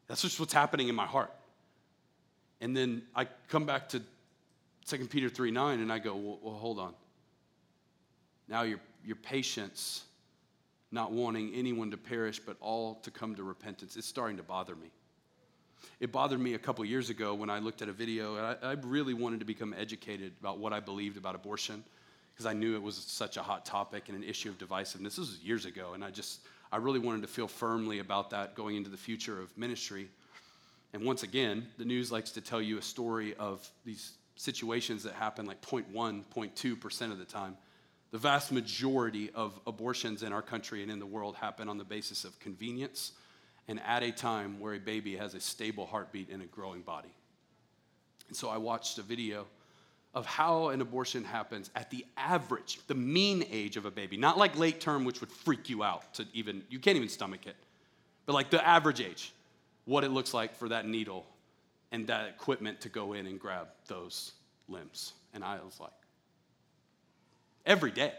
That's 0.08 0.22
just 0.22 0.40
what's 0.40 0.54
happening 0.54 0.88
in 0.88 0.96
my 0.96 1.06
heart. 1.06 1.32
And 2.62 2.76
then 2.76 3.04
I 3.16 3.28
come 3.50 3.66
back 3.66 3.90
to 3.90 4.02
2 4.88 5.08
Peter 5.08 5.30
3 5.30 5.52
9 5.52 5.80
and 5.80 5.92
I 5.92 6.00
go, 6.00 6.16
well, 6.16 6.40
well, 6.42 6.54
hold 6.56 6.80
on. 6.80 6.94
Now 8.48 8.62
your, 8.62 8.80
your 9.04 9.16
patience, 9.16 10.04
not 10.92 11.12
wanting 11.12 11.54
anyone 11.56 11.92
to 11.92 11.98
perish, 11.98 12.40
but 12.40 12.58
all 12.62 12.96
to 13.04 13.12
come 13.12 13.36
to 13.36 13.44
repentance, 13.44 13.98
it's 13.98 14.08
starting 14.08 14.38
to 14.38 14.44
bother 14.44 14.76
me. 14.76 14.92
It 16.00 16.12
bothered 16.12 16.40
me 16.40 16.54
a 16.54 16.60
couple 16.60 16.84
years 16.86 17.10
ago 17.10 17.34
when 17.34 17.50
I 17.50 17.60
looked 17.60 17.82
at 17.82 17.90
a 17.90 17.94
video. 17.94 18.38
I, 18.38 18.70
I 18.70 18.72
really 18.84 19.14
wanted 19.14 19.40
to 19.40 19.46
become 19.46 19.74
educated 19.78 20.34
about 20.40 20.60
what 20.60 20.74
I 20.74 20.80
believed 20.80 21.18
about 21.18 21.36
abortion 21.36 21.84
because 22.36 22.46
I 22.46 22.54
knew 22.54 22.76
it 22.76 22.82
was 22.82 22.98
such 22.98 23.38
a 23.38 23.42
hot 23.42 23.66
topic 23.66 24.10
and 24.10 24.18
an 24.18 24.24
issue 24.24 24.50
of 24.50 24.58
divisiveness. 24.58 25.04
This 25.04 25.18
was 25.18 25.40
years 25.40 25.66
ago, 25.66 25.94
and 25.94 26.04
I 26.04 26.12
just 26.12 26.42
I 26.72 26.78
really 26.78 27.00
wanted 27.00 27.22
to 27.22 27.28
feel 27.30 27.48
firmly 27.48 28.00
about 28.00 28.32
that 28.32 28.56
going 28.56 28.76
into 28.76 28.90
the 28.90 28.98
future 28.98 29.40
of 29.40 29.58
ministry. 29.58 30.10
And 30.94 31.04
once 31.04 31.24
again, 31.24 31.68
the 31.78 31.86
news 31.86 32.12
likes 32.12 32.32
to 32.32 32.42
tell 32.42 32.62
you 32.62 32.78
a 32.78 32.82
story 32.82 33.34
of 33.36 33.66
these 33.86 34.14
situations 34.36 35.04
that 35.04 35.14
happen 35.14 35.46
like 35.46 35.62
0.1, 35.62 35.86
0.2% 35.94 37.12
of 37.12 37.18
the 37.18 37.26
time. 37.26 37.56
The 38.12 38.18
vast 38.18 38.52
majority 38.52 39.30
of 39.34 39.58
abortions 39.66 40.24
in 40.24 40.34
our 40.34 40.42
country 40.42 40.82
and 40.82 40.92
in 40.92 41.00
the 41.00 41.06
world 41.06 41.36
happen 41.36 41.70
on 41.70 41.78
the 41.78 41.84
basis 41.84 42.26
of 42.26 42.38
convenience 42.40 43.14
and 43.68 43.80
at 43.82 44.04
a 44.04 44.12
time 44.12 44.60
where 44.60 44.74
a 44.74 44.80
baby 44.80 45.16
has 45.16 45.34
a 45.34 45.40
stable 45.40 45.86
heartbeat 45.86 46.30
and 46.30 46.42
a 46.42 46.46
growing 46.46 46.82
body. 46.82 47.14
And 48.28 48.36
so 48.36 48.50
I 48.50 48.58
watched 48.58 48.98
a 48.98 49.02
video 49.02 49.48
of 50.16 50.26
how 50.26 50.70
an 50.70 50.80
abortion 50.82 51.26
happens 51.26 51.70
at 51.76 51.92
the 51.92 52.06
average, 52.16 52.80
the 52.88 52.96
mean 52.96 53.46
age 53.52 53.76
of 53.76 53.86
a 53.86 53.92
baby. 53.92 54.16
Not 54.16 54.38
like 54.38 54.58
late 54.58 54.80
term, 54.80 55.04
which 55.04 55.20
would 55.20 55.30
freak 55.30 55.70
you 55.70 55.84
out 55.84 56.14
to 56.16 56.26
even, 56.34 56.64
you 56.70 56.80
can't 56.80 56.96
even 56.96 57.10
stomach 57.10 57.46
it, 57.46 57.56
but 58.26 58.34
like 58.34 58.50
the 58.50 58.66
average 58.66 59.02
age, 59.02 59.34
what 59.84 60.06
it 60.06 60.10
looks 60.10 60.34
like 60.34 60.56
for 60.56 60.70
that 60.70 60.88
needle 60.88 61.26
and 61.92 62.08
that 62.08 62.30
equipment 62.30 62.82
to 62.82 62.90
go 62.90 63.14
in 63.14 63.28
and 63.28 63.40
grab 63.40 63.68
those 63.88 64.32
limbs. 64.70 65.14
And 65.34 65.44
I 65.44 65.58
was 65.64 65.80
like, 65.80 65.92
every 67.66 67.92
day, 67.92 68.14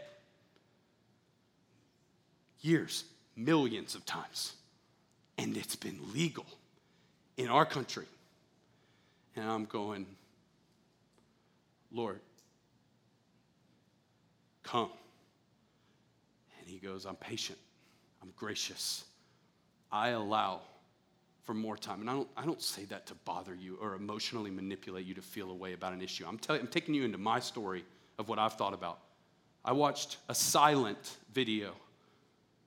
years, 2.61 3.05
millions 3.35 3.95
of 3.95 4.05
times. 4.05 4.53
And 5.39 5.57
it's 5.57 5.75
been 5.75 5.99
legal 6.13 6.45
in 7.37 7.47
our 7.47 7.65
country. 7.65 8.05
And 9.35 9.45
I'm 9.45 9.65
going, 9.65 10.05
Lord, 11.91 12.19
come. 14.63 14.89
And 16.59 16.69
he 16.69 16.77
goes, 16.77 17.05
I'm 17.05 17.15
patient, 17.15 17.57
I'm 18.21 18.31
gracious. 18.35 19.05
I 19.91 20.09
allow 20.09 20.61
for 21.43 21.53
more 21.53 21.77
time. 21.77 22.01
And 22.01 22.09
I 22.09 22.13
don't, 22.13 22.27
I 22.35 22.45
don't 22.45 22.61
say 22.61 22.83
that 22.85 23.07
to 23.07 23.15
bother 23.23 23.55
you 23.55 23.77
or 23.81 23.95
emotionally 23.95 24.51
manipulate 24.51 25.05
you 25.05 25.13
to 25.13 25.21
feel 25.21 25.49
a 25.49 25.55
way 25.55 25.71
about 25.73 25.93
an 25.93 26.01
issue. 26.01 26.25
I'm, 26.27 26.37
telling, 26.37 26.61
I'm 26.61 26.67
taking 26.67 26.93
you 26.93 27.05
into 27.05 27.17
my 27.17 27.39
story 27.39 27.85
of 28.19 28.27
what 28.27 28.37
I've 28.37 28.53
thought 28.53 28.73
about. 28.73 28.99
I 29.63 29.71
watched 29.71 30.17
a 30.27 30.35
silent 30.35 31.17
video 31.33 31.71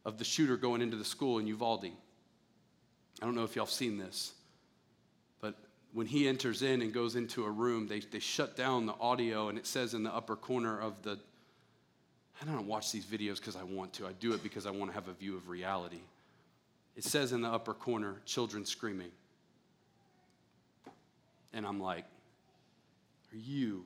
of 0.07 0.17
the 0.17 0.25
shooter 0.25 0.57
going 0.57 0.81
into 0.81 0.97
the 0.97 1.05
school 1.05 1.39
in 1.39 1.47
Uvalde. 1.47 1.87
I 3.21 3.25
don't 3.27 3.35
know 3.35 3.45
if 3.45 3.55
y'all 3.55 3.67
have 3.67 3.73
seen 3.73 3.99
this 3.99 4.33
when 5.92 6.07
he 6.07 6.29
enters 6.29 6.62
in 6.62 6.83
and 6.83 6.92
goes 6.92 7.16
into 7.16 7.44
a 7.44 7.50
room, 7.50 7.88
they, 7.88 8.00
they 8.00 8.18
shut 8.18 8.57
down 8.57 8.87
the 8.87 8.94
audio, 9.00 9.48
and 9.48 9.59
it 9.59 9.66
says 9.66 9.94
in 9.94 10.03
the 10.03 10.14
upper 10.14 10.37
corner 10.37 10.79
of 10.79 11.03
the. 11.03 11.18
I 12.40 12.46
don't 12.46 12.66
watch 12.66 12.90
these 12.90 13.05
videos 13.05 13.37
because 13.37 13.57
I 13.57 13.64
want 13.64 13.92
to. 13.94 14.07
I 14.07 14.12
do 14.12 14.33
it 14.33 14.42
because 14.42 14.64
I 14.64 14.70
want 14.70 14.90
to 14.90 14.94
have 14.94 15.09
a 15.09 15.12
view 15.12 15.37
of 15.37 15.48
reality. 15.48 16.00
It 16.96 17.05
says 17.05 17.33
in 17.33 17.42
the 17.42 17.48
upper 17.48 17.74
corner, 17.74 18.16
children 18.24 18.64
screaming. 18.64 19.11
And 21.53 21.66
I'm 21.66 21.81
like, 21.81 22.05
are 23.33 23.37
you, 23.37 23.85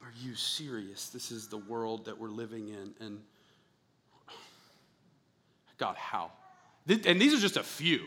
are 0.00 0.12
you 0.22 0.34
serious? 0.34 1.10
This 1.10 1.30
is 1.30 1.48
the 1.48 1.58
world 1.58 2.06
that 2.06 2.18
we're 2.18 2.28
living 2.28 2.68
in. 2.68 2.94
And 3.04 3.20
God, 5.76 5.96
how? 5.96 6.30
And 6.88 7.20
these 7.20 7.34
are 7.34 7.38
just 7.40 7.56
a 7.56 7.62
few. 7.62 8.00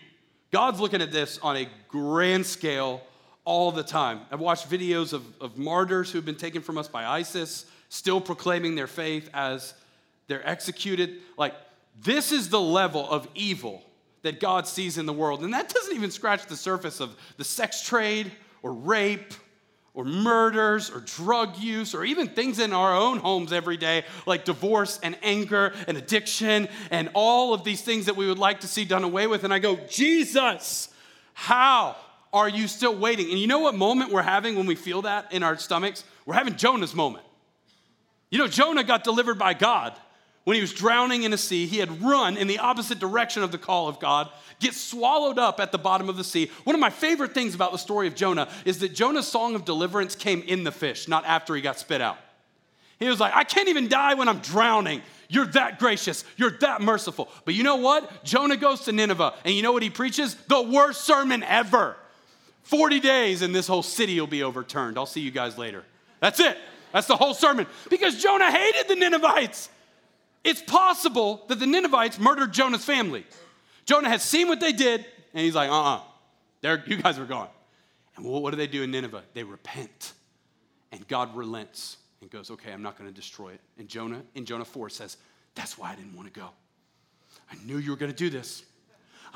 God's 0.51 0.79
looking 0.79 1.01
at 1.01 1.11
this 1.11 1.39
on 1.43 1.57
a 1.57 1.67
grand 1.87 2.45
scale 2.45 3.01
all 3.47 3.71
the 3.71 3.81
time. 3.81 4.19
I've 4.29 4.41
watched 4.41 4.69
videos 4.69 5.13
of, 5.13 5.23
of 5.39 5.57
martyrs 5.57 6.11
who've 6.11 6.25
been 6.25 6.35
taken 6.35 6.61
from 6.61 6.77
us 6.77 6.89
by 6.89 7.05
ISIS, 7.05 7.65
still 7.87 8.19
proclaiming 8.19 8.75
their 8.75 8.87
faith 8.87 9.29
as 9.33 9.73
they're 10.27 10.45
executed. 10.45 11.21
Like, 11.37 11.53
this 12.03 12.33
is 12.33 12.49
the 12.49 12.59
level 12.59 13.09
of 13.09 13.25
evil 13.35 13.85
that 14.23 14.41
God 14.41 14.67
sees 14.67 14.97
in 14.97 15.05
the 15.05 15.13
world. 15.13 15.43
And 15.45 15.53
that 15.53 15.69
doesn't 15.69 15.95
even 15.95 16.11
scratch 16.11 16.45
the 16.47 16.57
surface 16.57 16.99
of 16.99 17.15
the 17.37 17.45
sex 17.45 17.81
trade 17.81 18.33
or 18.63 18.73
rape 18.73 19.33
or 19.93 20.03
murders 20.03 20.89
or 20.89 20.99
drug 20.99 21.57
use 21.57 21.95
or 21.95 22.03
even 22.03 22.27
things 22.27 22.59
in 22.59 22.73
our 22.73 22.93
own 22.93 23.17
homes 23.17 23.53
every 23.53 23.77
day, 23.77 24.03
like 24.25 24.43
divorce 24.43 24.99
and 25.01 25.17
anger 25.23 25.73
and 25.87 25.97
addiction 25.97 26.67
and 26.91 27.09
all 27.13 27.53
of 27.53 27.63
these 27.63 27.81
things 27.81 28.07
that 28.07 28.17
we 28.17 28.27
would 28.27 28.39
like 28.39 28.59
to 28.59 28.67
see 28.67 28.83
done 28.83 29.05
away 29.05 29.25
with. 29.25 29.45
And 29.45 29.53
I 29.53 29.59
go, 29.59 29.77
Jesus, 29.89 30.89
how? 31.33 31.95
Are 32.33 32.49
you 32.49 32.67
still 32.67 32.95
waiting? 32.95 33.29
And 33.29 33.39
you 33.39 33.47
know 33.47 33.59
what 33.59 33.75
moment 33.75 34.11
we're 34.11 34.21
having 34.21 34.55
when 34.55 34.65
we 34.65 34.75
feel 34.75 35.03
that 35.03 35.31
in 35.31 35.43
our 35.43 35.57
stomachs? 35.57 36.03
We're 36.25 36.35
having 36.35 36.55
Jonah's 36.55 36.93
moment. 36.93 37.25
You 38.29 38.37
know, 38.37 38.47
Jonah 38.47 38.83
got 38.83 39.03
delivered 39.03 39.39
by 39.39 39.53
God 39.53 39.93
when 40.43 40.55
he 40.55 40.61
was 40.61 40.73
drowning 40.73 41.23
in 41.23 41.33
a 41.33 41.37
sea. 41.37 41.65
He 41.65 41.77
had 41.77 42.01
run 42.01 42.37
in 42.37 42.47
the 42.47 42.59
opposite 42.59 42.99
direction 42.99 43.43
of 43.43 43.51
the 43.51 43.57
call 43.57 43.87
of 43.87 43.99
God, 43.99 44.29
get 44.59 44.73
swallowed 44.73 45.39
up 45.39 45.59
at 45.59 45.71
the 45.71 45.77
bottom 45.77 46.09
of 46.09 46.17
the 46.17 46.23
sea. 46.23 46.51
One 46.63 46.75
of 46.75 46.79
my 46.79 46.89
favorite 46.89 47.33
things 47.33 47.55
about 47.55 47.71
the 47.71 47.77
story 47.77 48.07
of 48.07 48.15
Jonah 48.15 48.49
is 48.65 48.79
that 48.79 48.93
Jonah's 48.93 49.27
song 49.27 49.55
of 49.55 49.65
deliverance 49.65 50.15
came 50.15 50.41
in 50.41 50.63
the 50.63 50.71
fish, 50.71 51.07
not 51.07 51.25
after 51.25 51.55
he 51.55 51.61
got 51.61 51.79
spit 51.79 52.01
out. 52.01 52.17
He 52.99 53.07
was 53.07 53.19
like, 53.19 53.35
I 53.35 53.43
can't 53.43 53.69
even 53.69 53.87
die 53.87 54.15
when 54.15 54.27
I'm 54.27 54.39
drowning. 54.39 55.01
You're 55.29 55.45
that 55.47 55.79
gracious. 55.79 56.23
You're 56.35 56.57
that 56.59 56.81
merciful. 56.81 57.29
But 57.45 57.53
you 57.53 57.63
know 57.63 57.75
what? 57.75 58.23
Jonah 58.23 58.57
goes 58.57 58.81
to 58.85 58.91
Nineveh, 58.91 59.33
and 59.45 59.53
you 59.53 59.61
know 59.61 59.71
what 59.71 59.83
he 59.83 59.89
preaches? 59.89 60.35
The 60.47 60.61
worst 60.61 61.03
sermon 61.03 61.43
ever. 61.43 61.95
40 62.67 62.99
days 62.99 63.41
and 63.41 63.55
this 63.55 63.65
whole 63.65 63.81
city 63.81 64.19
will 64.19 64.27
be 64.27 64.43
overturned. 64.43 64.97
I'll 64.97 65.05
see 65.05 65.21
you 65.21 65.31
guys 65.31 65.57
later. 65.57 65.85
That's 66.19 66.41
it. 66.41 66.57
That's 66.91 67.07
the 67.07 67.15
whole 67.15 67.33
sermon. 67.33 67.65
Because 67.89 68.21
Jonah 68.21 68.51
hated 68.51 68.89
the 68.89 68.95
Ninevites. 68.95 69.69
It's 70.43 70.61
possible 70.61 71.45
that 71.47 71.59
the 71.59 71.65
Ninevites 71.65 72.19
murdered 72.19 72.51
Jonah's 72.51 72.83
family. 72.83 73.25
Jonah 73.85 74.09
has 74.09 74.21
seen 74.21 74.49
what 74.49 74.59
they 74.59 74.73
did, 74.73 75.05
and 75.33 75.45
he's 75.45 75.55
like, 75.55 75.69
uh 75.69 75.73
uh-uh, 75.73 76.01
uh, 76.65 76.77
you 76.87 76.97
guys 76.97 77.17
are 77.17 77.25
gone. 77.25 77.47
And 78.17 78.25
what 78.25 78.51
do 78.51 78.57
they 78.57 78.67
do 78.67 78.83
in 78.83 78.91
Nineveh? 78.91 79.23
They 79.33 79.43
repent. 79.43 80.13
And 80.91 81.07
God 81.07 81.35
relents 81.37 81.97
and 82.19 82.29
goes, 82.29 82.51
okay, 82.51 82.73
I'm 82.73 82.81
not 82.81 82.97
going 82.97 83.09
to 83.09 83.15
destroy 83.15 83.49
it. 83.49 83.61
And 83.77 83.87
Jonah, 83.87 84.21
in 84.35 84.43
Jonah 84.43 84.65
4, 84.65 84.89
says, 84.89 85.15
that's 85.55 85.77
why 85.77 85.91
I 85.91 85.95
didn't 85.95 86.15
want 86.15 86.33
to 86.33 86.37
go. 86.37 86.49
I 87.49 87.55
knew 87.65 87.77
you 87.77 87.91
were 87.91 87.97
going 87.97 88.11
to 88.11 88.17
do 88.17 88.29
this. 88.29 88.63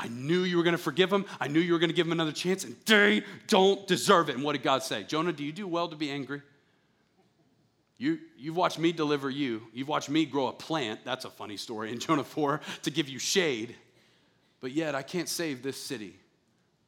I 0.01 0.07
knew 0.07 0.39
you 0.39 0.57
were 0.57 0.63
going 0.63 0.75
to 0.75 0.81
forgive 0.81 1.13
him. 1.13 1.25
I 1.39 1.47
knew 1.47 1.59
you 1.59 1.73
were 1.73 1.79
going 1.79 1.91
to 1.91 1.95
give 1.95 2.07
him 2.07 2.11
another 2.11 2.31
chance, 2.31 2.63
and 2.63 2.75
they 2.87 3.23
don't 3.47 3.85
deserve 3.85 4.29
it. 4.29 4.35
And 4.35 4.43
what 4.43 4.53
did 4.53 4.63
God 4.63 4.81
say? 4.81 5.03
Jonah, 5.03 5.31
do 5.31 5.43
you 5.43 5.51
do 5.51 5.67
well 5.67 5.87
to 5.87 5.95
be 5.95 6.09
angry? 6.09 6.41
You, 7.99 8.17
you've 8.35 8.55
watched 8.55 8.79
me 8.79 8.91
deliver 8.91 9.29
you. 9.29 9.61
You've 9.73 9.87
watched 9.87 10.09
me 10.09 10.25
grow 10.25 10.47
a 10.47 10.53
plant. 10.53 11.01
That's 11.05 11.25
a 11.25 11.29
funny 11.29 11.55
story 11.55 11.91
in 11.91 11.99
Jonah 11.99 12.23
4 12.23 12.59
to 12.81 12.89
give 12.89 13.09
you 13.09 13.19
shade. 13.19 13.75
but 14.59 14.71
yet 14.71 14.95
I 14.95 15.03
can't 15.03 15.29
save 15.29 15.61
this 15.61 15.77
city 15.77 16.15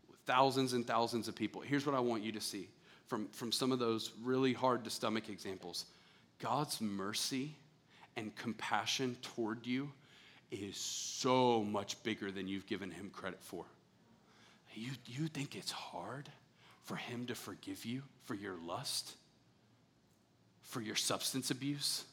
with 0.10 0.18
thousands 0.26 0.74
and 0.74 0.88
thousands 0.88 1.28
of 1.28 1.36
people. 1.36 1.62
Here's 1.62 1.86
what 1.86 1.94
I 1.94 2.00
want 2.00 2.24
you 2.24 2.32
to 2.32 2.42
see 2.42 2.68
from, 3.06 3.28
from 3.28 3.52
some 3.52 3.72
of 3.72 3.78
those 3.78 4.10
really 4.24 4.54
hard 4.54 4.84
to 4.86 4.90
stomach 4.90 5.30
examples 5.30 5.86
God's 6.40 6.82
mercy 6.82 7.56
and 8.16 8.36
compassion 8.36 9.16
toward 9.22 9.68
you 9.68 9.92
is 10.62 10.78
so 10.78 11.64
much 11.64 12.02
bigger 12.04 12.32
than 12.32 12.48
you've 12.48 12.68
given 12.68 12.92
him 12.92 13.10
credit 13.10 13.42
for. 13.42 13.66
You, 14.74 14.92
you 15.06 15.28
think 15.28 15.56
it's 15.56 15.72
hard 15.72 16.30
for 16.84 16.96
him 16.96 17.28
to 17.28 17.36
forgive 17.36 17.86
you 17.86 18.04
for 18.26 18.34
your 18.34 18.56
lust, 18.66 19.14
for 20.62 20.82
your 20.82 20.96
substance 20.96 21.52
abuse, 21.52 22.06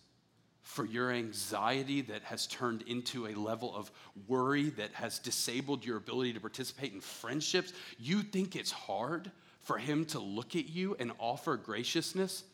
for 0.63 0.85
your 0.85 1.11
anxiety 1.11 2.03
that 2.03 2.23
has 2.23 2.47
turned 2.47 2.83
into 2.83 3.27
a 3.27 3.35
level 3.35 3.75
of 3.75 3.91
worry 4.29 4.71
that 4.71 4.93
has 4.93 5.19
disabled 5.19 5.85
your 5.85 5.97
ability 5.97 6.33
to 6.35 6.41
participate 6.41 6.93
in 6.93 7.01
friendships. 7.01 7.73
You 7.99 8.23
think 8.23 8.55
it's 8.55 8.71
hard 8.71 9.31
for 9.63 9.79
him 9.79 10.05
to 10.07 10.19
look 10.19 10.55
at 10.55 10.69
you 10.69 10.97
and 11.01 11.13
offer 11.19 11.57
graciousness? 11.57 12.45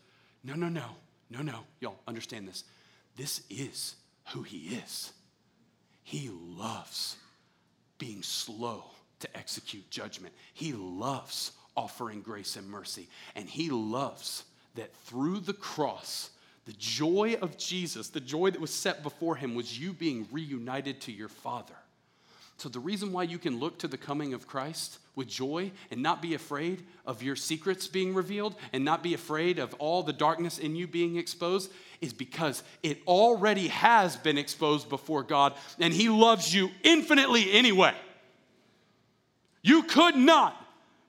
No, 0.44 0.54
no, 0.54 0.68
no, 0.68 0.86
no, 1.30 1.42
no. 1.42 1.60
Y'all 1.80 1.98
understand 2.06 2.48
this. 2.48 2.64
This 3.16 3.42
is 3.50 3.96
who 4.28 4.42
he 4.42 4.76
is. 4.76 5.12
He 6.06 6.30
loves 6.30 7.16
being 7.98 8.22
slow 8.22 8.84
to 9.18 9.36
execute 9.36 9.90
judgment. 9.90 10.32
He 10.54 10.72
loves 10.72 11.50
offering 11.76 12.22
grace 12.22 12.54
and 12.54 12.70
mercy. 12.70 13.08
And 13.34 13.48
he 13.48 13.70
loves 13.70 14.44
that 14.76 14.94
through 14.98 15.40
the 15.40 15.52
cross, 15.52 16.30
the 16.64 16.74
joy 16.74 17.36
of 17.42 17.58
Jesus, 17.58 18.08
the 18.08 18.20
joy 18.20 18.52
that 18.52 18.60
was 18.60 18.72
set 18.72 19.02
before 19.02 19.34
him, 19.34 19.56
was 19.56 19.80
you 19.80 19.92
being 19.92 20.28
reunited 20.30 21.00
to 21.00 21.12
your 21.12 21.28
Father. 21.28 21.74
So, 22.58 22.70
the 22.70 22.80
reason 22.80 23.12
why 23.12 23.24
you 23.24 23.38
can 23.38 23.58
look 23.58 23.78
to 23.80 23.88
the 23.88 23.98
coming 23.98 24.32
of 24.32 24.46
Christ 24.46 24.98
with 25.14 25.28
joy 25.28 25.72
and 25.90 26.02
not 26.02 26.22
be 26.22 26.34
afraid 26.34 26.82
of 27.04 27.22
your 27.22 27.36
secrets 27.36 27.86
being 27.86 28.14
revealed 28.14 28.54
and 28.72 28.84
not 28.84 29.02
be 29.02 29.12
afraid 29.12 29.58
of 29.58 29.74
all 29.74 30.02
the 30.02 30.12
darkness 30.12 30.58
in 30.58 30.74
you 30.74 30.86
being 30.86 31.16
exposed 31.16 31.70
is 32.00 32.12
because 32.12 32.62
it 32.82 32.98
already 33.06 33.68
has 33.68 34.16
been 34.16 34.38
exposed 34.38 34.88
before 34.88 35.22
God 35.22 35.54
and 35.78 35.92
He 35.92 36.08
loves 36.08 36.54
you 36.54 36.70
infinitely 36.82 37.52
anyway. 37.52 37.94
You 39.62 39.82
could 39.82 40.16
not 40.16 40.56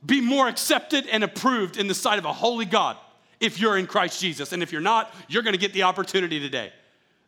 be 0.06 0.20
more 0.20 0.48
accepted 0.48 1.08
and 1.08 1.24
approved 1.24 1.78
in 1.78 1.88
the 1.88 1.94
sight 1.94 2.20
of 2.20 2.26
a 2.26 2.34
holy 2.34 2.66
God 2.66 2.98
if 3.40 3.60
you're 3.60 3.78
in 3.78 3.88
Christ 3.88 4.20
Jesus. 4.20 4.52
And 4.52 4.62
if 4.62 4.72
you're 4.72 4.82
not, 4.82 5.14
you're 5.28 5.44
going 5.44 5.54
to 5.54 5.60
get 5.60 5.74
the 5.74 5.84
opportunity 5.84 6.40
today. 6.40 6.74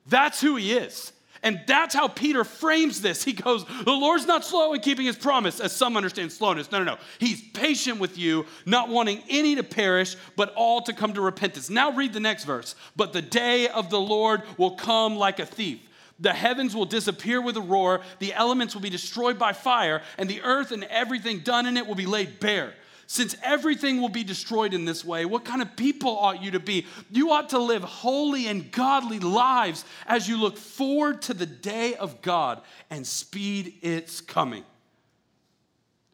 That's 0.08 0.42
who 0.42 0.56
He 0.56 0.74
is. 0.74 1.14
And 1.42 1.62
that's 1.66 1.96
how 1.96 2.08
Peter 2.08 2.44
frames 2.44 3.02
this. 3.02 3.24
He 3.24 3.34
goes, 3.34 3.64
The 3.66 3.92
Lord's 3.92 4.26
not 4.26 4.44
slow 4.44 4.74
in 4.74 4.82
keeping 4.82 5.06
his 5.06 5.16
promise, 5.16 5.60
as 5.60 5.72
some 5.72 5.96
understand 5.96 6.32
slowness. 6.32 6.72
No, 6.72 6.80
no, 6.80 6.84
no. 6.84 6.98
He's 7.20 7.42
patient 7.42 8.00
with 8.00 8.18
you, 8.18 8.46
not 8.66 8.90
wanting 8.90 9.24
any 9.30 9.56
to 9.56 9.64
perish, 9.64 10.16
but 10.36 10.54
all 10.56 10.82
to 10.82 10.94
come 10.94 11.14
to 11.14 11.22
repentance. 11.22 11.70
Now 11.70 11.92
read 11.92 12.14
the 12.14 12.20
next 12.20 12.44
verse. 12.44 12.76
But 12.96 13.14
the 13.14 13.22
day 13.22 13.70
of 13.70 13.90
the 13.90 14.00
Lord 14.00 14.44
will 14.58 14.72
come 14.72 15.16
like 15.16 15.40
a 15.40 15.46
thief. 15.46 15.80
The 16.20 16.34
heavens 16.34 16.76
will 16.76 16.86
disappear 16.86 17.42
with 17.42 17.56
a 17.56 17.62
roar, 17.62 18.02
the 18.20 18.34
elements 18.34 18.74
will 18.74 18.82
be 18.82 18.90
destroyed 18.90 19.40
by 19.40 19.54
fire, 19.54 20.02
and 20.18 20.30
the 20.30 20.42
earth 20.42 20.72
and 20.72 20.84
everything 20.86 21.40
done 21.40 21.66
in 21.66 21.78
it 21.78 21.88
will 21.88 21.96
be 21.96 22.06
laid 22.06 22.42
bare. 22.42 22.74
Since 23.12 23.36
everything 23.42 24.00
will 24.00 24.10
be 24.10 24.24
destroyed 24.24 24.72
in 24.72 24.86
this 24.86 25.04
way, 25.04 25.26
what 25.26 25.44
kind 25.44 25.64
of 25.64 25.76
people 25.76 26.16
ought 26.16 26.44
you 26.44 26.52
to 26.52 26.60
be? 26.60 26.86
You 27.10 27.32
ought 27.32 27.50
to 27.50 27.58
live 27.58 27.82
holy 27.82 28.46
and 28.46 28.72
godly 28.72 29.18
lives 29.18 29.84
as 30.06 30.30
you 30.30 30.38
look 30.38 30.58
forward 30.58 31.24
to 31.24 31.34
the 31.34 31.48
day 31.48 31.96
of 31.96 32.22
God 32.22 32.62
and 32.92 33.08
speed 33.08 33.74
its 33.82 34.22
coming. 34.22 34.64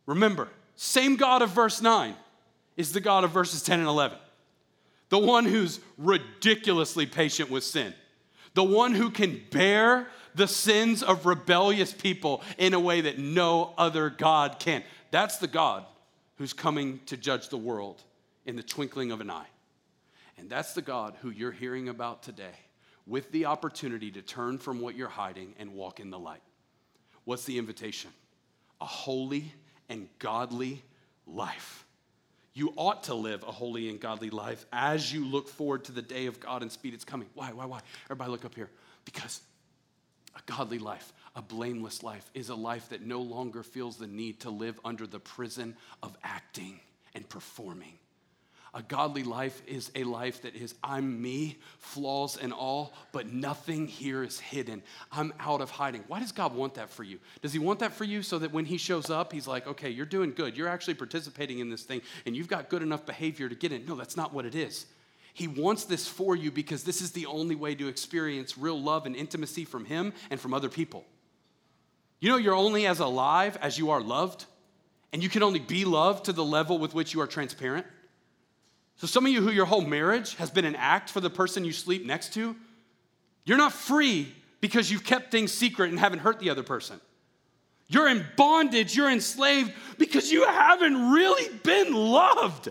Remember, 0.05 0.47
same 0.77 1.17
God 1.17 1.41
of 1.41 1.49
verse 1.49 1.81
9 1.81 2.15
is 2.77 2.93
the 2.93 3.01
God 3.01 3.25
of 3.25 3.31
verses 3.31 3.61
10 3.61 3.79
and 3.79 3.89
11. 3.89 4.17
The 5.09 5.19
one 5.19 5.43
who's 5.43 5.81
ridiculously 5.97 7.07
patient 7.07 7.51
with 7.51 7.65
sin, 7.65 7.93
the 8.53 8.63
one 8.63 8.93
who 8.93 9.09
can 9.09 9.41
bear 9.51 10.07
the 10.33 10.47
sins 10.47 11.03
of 11.03 11.25
rebellious 11.25 11.91
people 11.91 12.41
in 12.57 12.73
a 12.73 12.79
way 12.79 13.01
that 13.01 13.19
no 13.19 13.73
other 13.77 14.09
God 14.09 14.59
can. 14.59 14.81
That's 15.11 15.39
the 15.39 15.47
God 15.47 15.83
who's 16.35 16.53
coming 16.53 16.99
to 17.07 17.17
judge 17.17 17.49
the 17.49 17.57
world 17.57 18.01
in 18.45 18.55
the 18.55 18.63
twinkling 18.63 19.11
of 19.11 19.21
an 19.21 19.29
eye. 19.29 19.47
And 20.37 20.49
that's 20.49 20.73
the 20.73 20.81
God 20.81 21.15
who 21.21 21.29
you're 21.29 21.51
hearing 21.51 21.89
about 21.89 22.23
today 22.23 22.55
with 23.07 23.31
the 23.31 23.45
opportunity 23.45 24.11
to 24.11 24.21
turn 24.21 24.57
from 24.57 24.81
what 24.81 24.95
you're 24.95 25.07
hiding 25.07 25.53
and 25.59 25.73
walk 25.73 25.99
in 25.99 26.09
the 26.09 26.19
light. 26.19 26.41
What's 27.23 27.45
the 27.45 27.57
invitation? 27.57 28.11
A 28.81 28.85
holy 28.85 29.53
and 29.89 30.07
godly 30.19 30.83
life. 31.25 31.85
You 32.53 32.73
ought 32.77 33.03
to 33.03 33.13
live 33.13 33.43
a 33.43 33.51
holy 33.51 33.89
and 33.89 33.99
godly 33.99 34.29
life 34.29 34.65
as 34.71 35.11
you 35.11 35.25
look 35.25 35.49
forward 35.49 35.85
to 35.85 35.91
the 35.91 36.01
day 36.01 36.25
of 36.27 36.39
God 36.39 36.61
and 36.61 36.71
speed 36.71 36.93
it's 36.93 37.05
coming. 37.05 37.27
Why, 37.33 37.51
why, 37.51 37.65
why? 37.65 37.81
Everybody 38.05 38.31
look 38.31 38.45
up 38.45 38.55
here. 38.55 38.69
Because 39.03 39.41
a 40.35 40.39
godly 40.51 40.79
life, 40.79 41.13
a 41.35 41.41
blameless 41.41 42.01
life 42.01 42.29
is 42.33 42.49
a 42.49 42.55
life 42.55 42.89
that 42.89 43.05
no 43.05 43.21
longer 43.21 43.63
feels 43.63 43.97
the 43.97 44.07
need 44.07 44.39
to 44.41 44.49
live 44.49 44.79
under 44.85 45.05
the 45.05 45.19
prison 45.19 45.75
of 46.01 46.17
acting 46.23 46.79
and 47.13 47.27
performing. 47.27 47.93
A 48.73 48.81
godly 48.81 49.23
life 49.23 49.61
is 49.65 49.89
a 49.95 50.03
life 50.03 50.41
that 50.41 50.53
is, 50.53 50.75
I'm 50.83 51.21
me, 51.21 51.57
flaws 51.79 52.35
and 52.35 52.51
all, 52.51 52.93
but 53.13 53.31
nothing 53.31 53.87
here 53.87 54.21
is 54.21 54.37
hidden. 54.37 54.83
I'm 55.13 55.33
out 55.39 55.61
of 55.61 55.69
hiding. 55.69 56.03
Why 56.09 56.19
does 56.19 56.33
God 56.33 56.53
want 56.53 56.73
that 56.73 56.89
for 56.89 57.03
you? 57.03 57.19
Does 57.41 57.53
He 57.53 57.59
want 57.59 57.79
that 57.79 57.93
for 57.93 58.03
you 58.03 58.21
so 58.21 58.37
that 58.39 58.51
when 58.51 58.65
He 58.65 58.77
shows 58.77 59.09
up, 59.09 59.31
He's 59.31 59.47
like, 59.47 59.65
okay, 59.65 59.89
you're 59.89 60.05
doing 60.05 60.33
good. 60.33 60.57
You're 60.57 60.67
actually 60.67 60.95
participating 60.95 61.59
in 61.59 61.69
this 61.69 61.83
thing 61.83 62.01
and 62.25 62.35
you've 62.35 62.49
got 62.49 62.69
good 62.69 62.81
enough 62.81 63.05
behavior 63.05 63.47
to 63.47 63.55
get 63.55 63.71
in? 63.71 63.85
No, 63.85 63.95
that's 63.95 64.17
not 64.17 64.33
what 64.33 64.45
it 64.45 64.55
is. 64.55 64.87
He 65.33 65.47
wants 65.47 65.85
this 65.85 66.05
for 66.05 66.35
you 66.35 66.51
because 66.51 66.83
this 66.83 66.99
is 67.01 67.11
the 67.11 67.27
only 67.27 67.55
way 67.55 67.75
to 67.75 67.87
experience 67.87 68.57
real 68.57 68.81
love 68.81 69.05
and 69.05 69.15
intimacy 69.15 69.63
from 69.63 69.85
Him 69.85 70.11
and 70.29 70.39
from 70.39 70.53
other 70.53 70.69
people. 70.69 71.05
You 72.25 72.31
know, 72.31 72.37
you're 72.37 72.55
only 72.55 72.87
as 72.87 73.01
alive 73.01 73.55
as 73.61 73.77
you 73.77 73.91
are 73.91 74.01
loved, 74.01 74.45
and 75.13 75.21
you 75.21 75.29
can 75.29 75.43
only 75.43 75.59
be 75.59 75.85
loved 75.85 76.25
to 76.25 76.33
the 76.33 76.43
level 76.43 76.79
with 76.79 76.95
which 76.95 77.13
you 77.13 77.21
are 77.21 77.27
transparent. 77.27 77.85
So, 78.95 79.05
some 79.05 79.27
of 79.27 79.31
you 79.31 79.43
who 79.43 79.51
your 79.51 79.67
whole 79.67 79.85
marriage 79.85 80.33
has 80.37 80.49
been 80.49 80.65
an 80.65 80.75
act 80.75 81.11
for 81.11 81.21
the 81.21 81.29
person 81.29 81.63
you 81.63 81.71
sleep 81.71 82.03
next 82.03 82.33
to, 82.33 82.55
you're 83.43 83.59
not 83.59 83.73
free 83.73 84.33
because 84.59 84.89
you've 84.89 85.03
kept 85.03 85.29
things 85.29 85.51
secret 85.51 85.91
and 85.91 85.99
haven't 85.99 86.17
hurt 86.17 86.39
the 86.39 86.49
other 86.49 86.63
person. 86.63 86.99
You're 87.89 88.09
in 88.09 88.25
bondage, 88.35 88.95
you're 88.97 89.11
enslaved 89.11 89.71
because 89.99 90.31
you 90.31 90.47
haven't 90.47 91.11
really 91.11 91.55
been 91.59 91.93
loved. 91.93 92.69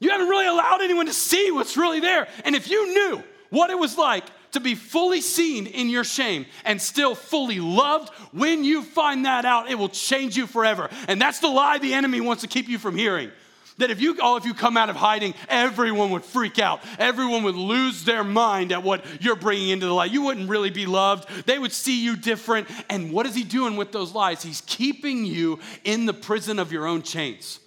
You 0.00 0.08
haven't 0.08 0.30
really 0.30 0.46
allowed 0.46 0.80
anyone 0.80 1.04
to 1.04 1.12
see 1.12 1.50
what's 1.50 1.76
really 1.76 2.00
there. 2.00 2.26
And 2.42 2.56
if 2.56 2.70
you 2.70 2.86
knew 2.94 3.22
what 3.50 3.68
it 3.68 3.78
was 3.78 3.98
like 3.98 4.24
to 4.58 4.64
be 4.64 4.74
fully 4.74 5.20
seen 5.20 5.66
in 5.66 5.88
your 5.88 6.04
shame 6.04 6.46
and 6.64 6.80
still 6.80 7.14
fully 7.14 7.60
loved, 7.60 8.10
when 8.32 8.64
you 8.64 8.82
find 8.82 9.24
that 9.24 9.44
out, 9.44 9.70
it 9.70 9.76
will 9.76 9.88
change 9.88 10.36
you 10.36 10.46
forever. 10.46 10.90
And 11.06 11.20
that's 11.20 11.40
the 11.40 11.48
lie 11.48 11.78
the 11.78 11.94
enemy 11.94 12.20
wants 12.20 12.42
to 12.42 12.48
keep 12.48 12.68
you 12.68 12.78
from 12.78 12.96
hearing. 12.96 13.30
That 13.78 13.92
if 13.92 14.00
you, 14.00 14.16
oh, 14.20 14.36
if 14.36 14.44
you 14.44 14.54
come 14.54 14.76
out 14.76 14.90
of 14.90 14.96
hiding, 14.96 15.34
everyone 15.48 16.10
would 16.10 16.24
freak 16.24 16.58
out. 16.58 16.80
Everyone 16.98 17.44
would 17.44 17.54
lose 17.54 18.04
their 18.04 18.24
mind 18.24 18.72
at 18.72 18.82
what 18.82 19.04
you're 19.22 19.36
bringing 19.36 19.68
into 19.68 19.86
the 19.86 19.94
light. 19.94 20.10
You 20.10 20.22
wouldn't 20.22 20.50
really 20.50 20.70
be 20.70 20.84
loved. 20.84 21.28
They 21.46 21.60
would 21.60 21.72
see 21.72 22.02
you 22.02 22.16
different. 22.16 22.68
And 22.90 23.12
what 23.12 23.24
is 23.24 23.36
he 23.36 23.44
doing 23.44 23.76
with 23.76 23.92
those 23.92 24.12
lies? 24.12 24.42
He's 24.42 24.62
keeping 24.62 25.24
you 25.24 25.60
in 25.84 26.06
the 26.06 26.12
prison 26.12 26.58
of 26.58 26.72
your 26.72 26.86
own 26.86 27.02
chains. 27.02 27.60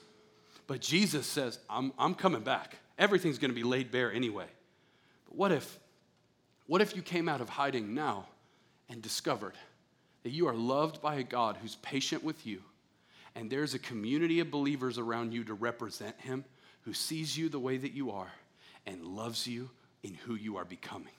But 0.68 0.82
Jesus 0.82 1.26
says, 1.26 1.60
I'm, 1.70 1.94
I'm 1.98 2.14
coming 2.14 2.42
back. 2.42 2.78
Everything's 2.98 3.38
going 3.38 3.52
to 3.52 3.56
be 3.56 3.64
laid 3.64 3.90
bare 3.90 4.12
anyway. 4.12 4.48
But 5.28 5.38
what 5.38 5.52
if, 5.54 5.80
what 6.72 6.80
if 6.80 6.96
you 6.96 7.02
came 7.02 7.28
out 7.28 7.42
of 7.42 7.50
hiding 7.50 7.94
now 7.94 8.26
and 8.88 9.02
discovered 9.02 9.56
that 10.24 10.30
you 10.30 10.48
are 10.48 10.56
loved 10.56 11.02
by 11.02 11.16
a 11.16 11.24
God 11.24 11.58
who's 11.62 11.76
patient 11.76 12.24
with 12.24 12.48
you, 12.48 12.62
and 13.36 13.50
there's 13.50 13.74
a 13.74 13.80
community 13.80 14.40
of 14.40 14.50
believers 14.50 14.98
around 14.98 15.34
you 15.34 15.44
to 15.44 15.54
represent 15.54 16.18
him 16.22 16.46
who 16.84 16.94
sees 16.94 17.38
you 17.38 17.50
the 17.50 17.60
way 17.60 17.76
that 17.76 17.92
you 17.92 18.12
are 18.12 18.32
and 18.86 19.04
loves 19.04 19.46
you 19.46 19.70
in 20.04 20.14
who 20.14 20.36
you 20.36 20.56
are 20.56 20.64
becoming? 20.64 21.12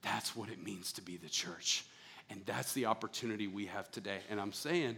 That's 0.00 0.34
what 0.34 0.48
it 0.48 0.64
means 0.64 0.92
to 0.92 1.02
be 1.02 1.18
the 1.18 1.28
church. 1.28 1.84
And 2.30 2.40
that's 2.46 2.72
the 2.72 2.86
opportunity 2.86 3.48
we 3.48 3.66
have 3.66 3.90
today. 3.90 4.20
And 4.30 4.40
I'm 4.40 4.54
saying, 4.54 4.96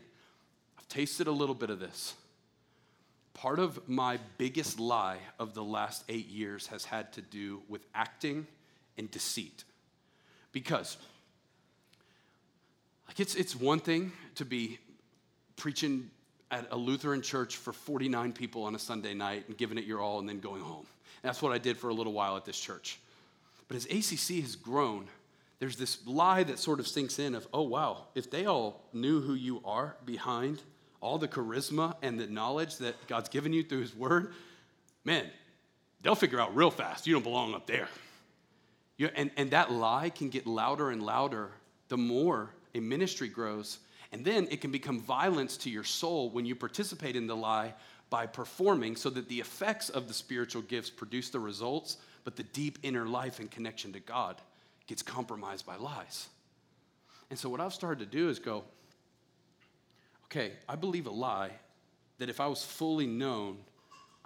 I've 0.78 0.86
tasted 0.86 1.26
a 1.26 1.32
little 1.32 1.56
bit 1.56 1.70
of 1.70 1.80
this. 1.80 2.14
Part 3.34 3.58
of 3.58 3.88
my 3.88 4.20
biggest 4.38 4.78
lie 4.78 5.18
of 5.40 5.54
the 5.54 5.64
last 5.64 6.04
eight 6.08 6.28
years 6.28 6.68
has 6.68 6.84
had 6.84 7.12
to 7.14 7.20
do 7.20 7.62
with 7.68 7.84
acting 7.96 8.46
and 8.96 9.10
deceit. 9.10 9.64
Because, 10.52 10.96
like, 13.06 13.20
it's, 13.20 13.34
it's 13.34 13.54
one 13.54 13.80
thing 13.80 14.12
to 14.36 14.44
be 14.44 14.78
preaching 15.56 16.10
at 16.50 16.66
a 16.70 16.76
Lutheran 16.76 17.22
church 17.22 17.56
for 17.56 17.72
49 17.72 18.32
people 18.32 18.64
on 18.64 18.74
a 18.74 18.78
Sunday 18.78 19.14
night 19.14 19.44
and 19.48 19.56
giving 19.56 19.78
it 19.78 19.84
your 19.84 20.00
all 20.00 20.18
and 20.18 20.28
then 20.28 20.40
going 20.40 20.62
home. 20.62 20.86
And 21.22 21.28
that's 21.28 21.42
what 21.42 21.52
I 21.52 21.58
did 21.58 21.76
for 21.76 21.90
a 21.90 21.94
little 21.94 22.12
while 22.12 22.36
at 22.36 22.44
this 22.44 22.58
church. 22.58 22.98
But 23.68 23.76
as 23.76 23.84
ACC 23.84 24.42
has 24.42 24.56
grown, 24.56 25.06
there's 25.60 25.76
this 25.76 25.98
lie 26.06 26.42
that 26.42 26.58
sort 26.58 26.80
of 26.80 26.88
sinks 26.88 27.18
in 27.18 27.34
of, 27.34 27.46
oh, 27.52 27.62
wow, 27.62 28.06
if 28.14 28.30
they 28.30 28.46
all 28.46 28.82
knew 28.92 29.20
who 29.20 29.34
you 29.34 29.60
are 29.64 29.94
behind 30.04 30.60
all 31.00 31.18
the 31.18 31.28
charisma 31.28 31.94
and 32.02 32.18
the 32.18 32.26
knowledge 32.26 32.78
that 32.78 32.94
God's 33.06 33.28
given 33.28 33.52
you 33.52 33.62
through 33.62 33.82
His 33.82 33.94
Word, 33.94 34.32
man, 35.04 35.26
they'll 36.02 36.14
figure 36.14 36.40
out 36.40 36.56
real 36.56 36.70
fast 36.70 37.06
you 37.06 37.12
don't 37.12 37.22
belong 37.22 37.54
up 37.54 37.66
there. 37.66 37.88
You, 39.00 39.08
and, 39.14 39.30
and 39.38 39.52
that 39.52 39.72
lie 39.72 40.10
can 40.10 40.28
get 40.28 40.46
louder 40.46 40.90
and 40.90 41.02
louder 41.02 41.52
the 41.88 41.96
more 41.96 42.50
a 42.74 42.80
ministry 42.80 43.28
grows. 43.28 43.78
And 44.12 44.26
then 44.26 44.46
it 44.50 44.60
can 44.60 44.70
become 44.70 45.00
violence 45.00 45.56
to 45.58 45.70
your 45.70 45.84
soul 45.84 46.28
when 46.28 46.44
you 46.44 46.54
participate 46.54 47.16
in 47.16 47.26
the 47.26 47.34
lie 47.34 47.72
by 48.10 48.26
performing 48.26 48.96
so 48.96 49.08
that 49.08 49.26
the 49.26 49.40
effects 49.40 49.88
of 49.88 50.06
the 50.06 50.12
spiritual 50.12 50.60
gifts 50.60 50.90
produce 50.90 51.30
the 51.30 51.40
results, 51.40 51.96
but 52.24 52.36
the 52.36 52.42
deep 52.42 52.78
inner 52.82 53.06
life 53.06 53.40
and 53.40 53.50
connection 53.50 53.90
to 53.94 54.00
God 54.00 54.38
gets 54.86 55.00
compromised 55.00 55.64
by 55.64 55.76
lies. 55.76 56.28
And 57.30 57.38
so, 57.38 57.48
what 57.48 57.62
I've 57.62 57.72
started 57.72 58.00
to 58.00 58.18
do 58.18 58.28
is 58.28 58.38
go, 58.38 58.64
okay, 60.26 60.52
I 60.68 60.76
believe 60.76 61.06
a 61.06 61.10
lie 61.10 61.52
that 62.18 62.28
if 62.28 62.38
I 62.38 62.48
was 62.48 62.62
fully 62.62 63.06
known, 63.06 63.60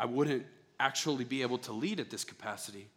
I 0.00 0.06
wouldn't 0.06 0.44
actually 0.80 1.22
be 1.22 1.42
able 1.42 1.58
to 1.58 1.72
lead 1.72 2.00
at 2.00 2.10
this 2.10 2.24
capacity. 2.24 2.88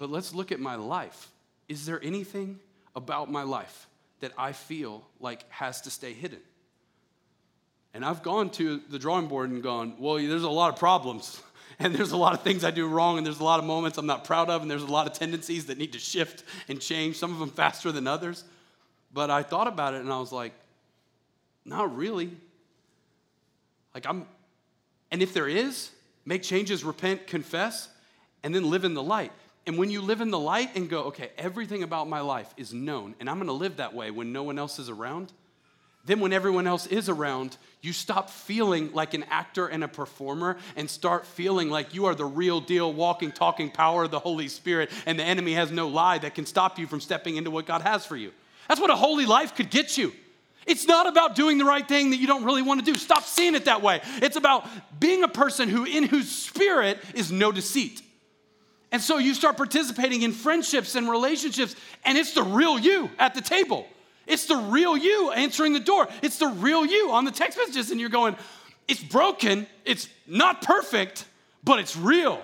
But 0.00 0.10
let's 0.10 0.34
look 0.34 0.50
at 0.50 0.58
my 0.58 0.76
life. 0.76 1.30
Is 1.68 1.84
there 1.84 2.02
anything 2.02 2.58
about 2.96 3.30
my 3.30 3.42
life 3.42 3.86
that 4.20 4.32
I 4.38 4.52
feel 4.52 5.04
like 5.20 5.44
has 5.52 5.82
to 5.82 5.90
stay 5.90 6.14
hidden? 6.14 6.40
And 7.92 8.02
I've 8.02 8.22
gone 8.22 8.48
to 8.52 8.80
the 8.88 8.98
drawing 8.98 9.26
board 9.26 9.50
and 9.50 9.62
gone, 9.62 9.96
well, 9.98 10.14
there's 10.14 10.42
a 10.42 10.48
lot 10.48 10.72
of 10.72 10.78
problems. 10.80 11.40
And 11.78 11.94
there's 11.94 12.12
a 12.12 12.16
lot 12.16 12.34
of 12.34 12.42
things 12.42 12.62
I 12.62 12.72
do 12.72 12.86
wrong, 12.86 13.16
and 13.16 13.24
there's 13.24 13.40
a 13.40 13.44
lot 13.44 13.58
of 13.58 13.64
moments 13.64 13.96
I'm 13.96 14.04
not 14.04 14.24
proud 14.24 14.50
of, 14.50 14.60
and 14.60 14.70
there's 14.70 14.82
a 14.82 14.86
lot 14.86 15.06
of 15.06 15.14
tendencies 15.14 15.66
that 15.66 15.78
need 15.78 15.94
to 15.94 15.98
shift 15.98 16.44
and 16.68 16.78
change, 16.78 17.16
some 17.16 17.32
of 17.32 17.38
them 17.38 17.48
faster 17.48 17.90
than 17.90 18.06
others. 18.06 18.44
But 19.14 19.30
I 19.30 19.42
thought 19.42 19.66
about 19.66 19.94
it 19.94 20.02
and 20.02 20.12
I 20.12 20.18
was 20.18 20.30
like, 20.30 20.52
not 21.64 21.96
really. 21.96 22.32
Like, 23.94 24.04
I'm, 24.04 24.26
and 25.10 25.22
if 25.22 25.32
there 25.32 25.48
is, 25.48 25.90
make 26.26 26.42
changes, 26.42 26.84
repent, 26.84 27.26
confess, 27.26 27.88
and 28.42 28.54
then 28.54 28.68
live 28.68 28.84
in 28.84 28.92
the 28.92 29.02
light. 29.02 29.32
And 29.70 29.78
when 29.78 29.88
you 29.88 30.00
live 30.02 30.20
in 30.20 30.32
the 30.32 30.38
light 30.38 30.70
and 30.74 30.90
go, 30.90 31.02
okay, 31.04 31.30
everything 31.38 31.84
about 31.84 32.08
my 32.08 32.22
life 32.22 32.52
is 32.56 32.74
known, 32.74 33.14
and 33.20 33.30
I'm 33.30 33.38
gonna 33.38 33.52
live 33.52 33.76
that 33.76 33.94
way 33.94 34.10
when 34.10 34.32
no 34.32 34.42
one 34.42 34.58
else 34.58 34.80
is 34.80 34.88
around, 34.88 35.32
then 36.04 36.18
when 36.18 36.32
everyone 36.32 36.66
else 36.66 36.88
is 36.88 37.08
around, 37.08 37.56
you 37.80 37.92
stop 37.92 38.30
feeling 38.30 38.92
like 38.92 39.14
an 39.14 39.24
actor 39.30 39.68
and 39.68 39.84
a 39.84 39.86
performer 39.86 40.56
and 40.74 40.90
start 40.90 41.24
feeling 41.24 41.70
like 41.70 41.94
you 41.94 42.06
are 42.06 42.16
the 42.16 42.24
real 42.24 42.60
deal, 42.60 42.92
walking, 42.92 43.30
talking 43.30 43.70
power 43.70 44.02
of 44.02 44.10
the 44.10 44.18
Holy 44.18 44.48
Spirit, 44.48 44.90
and 45.06 45.16
the 45.16 45.22
enemy 45.22 45.52
has 45.52 45.70
no 45.70 45.86
lie 45.86 46.18
that 46.18 46.34
can 46.34 46.46
stop 46.46 46.76
you 46.76 46.88
from 46.88 47.00
stepping 47.00 47.36
into 47.36 47.52
what 47.52 47.64
God 47.64 47.82
has 47.82 48.04
for 48.04 48.16
you. 48.16 48.32
That's 48.66 48.80
what 48.80 48.90
a 48.90 48.96
holy 48.96 49.24
life 49.24 49.54
could 49.54 49.70
get 49.70 49.96
you. 49.96 50.12
It's 50.66 50.88
not 50.88 51.06
about 51.06 51.36
doing 51.36 51.58
the 51.58 51.64
right 51.64 51.86
thing 51.86 52.10
that 52.10 52.16
you 52.16 52.26
don't 52.26 52.42
really 52.42 52.62
want 52.62 52.80
to 52.80 52.86
do. 52.86 52.98
Stop 52.98 53.22
seeing 53.22 53.54
it 53.54 53.66
that 53.66 53.82
way. 53.82 54.00
It's 54.16 54.34
about 54.34 54.66
being 54.98 55.22
a 55.22 55.28
person 55.28 55.68
who 55.68 55.84
in 55.84 56.02
whose 56.02 56.28
spirit 56.28 56.98
is 57.14 57.30
no 57.30 57.52
deceit. 57.52 58.02
And 58.92 59.00
so 59.00 59.18
you 59.18 59.34
start 59.34 59.56
participating 59.56 60.22
in 60.22 60.32
friendships 60.32 60.94
and 60.96 61.08
relationships 61.08 61.76
and 62.04 62.18
it's 62.18 62.34
the 62.34 62.42
real 62.42 62.78
you 62.78 63.10
at 63.18 63.34
the 63.34 63.40
table. 63.40 63.86
It's 64.26 64.46
the 64.46 64.56
real 64.56 64.96
you 64.96 65.32
answering 65.32 65.72
the 65.72 65.80
door. 65.80 66.08
It's 66.22 66.38
the 66.38 66.46
real 66.46 66.86
you 66.86 67.10
on 67.10 67.24
the 67.24 67.32
text 67.32 67.58
messages, 67.58 67.90
and 67.90 68.00
you're 68.00 68.10
going, 68.10 68.36
it's 68.86 69.02
broken, 69.02 69.66
it's 69.84 70.08
not 70.26 70.62
perfect, 70.62 71.24
but 71.64 71.80
it's 71.80 71.96
real. 71.96 72.40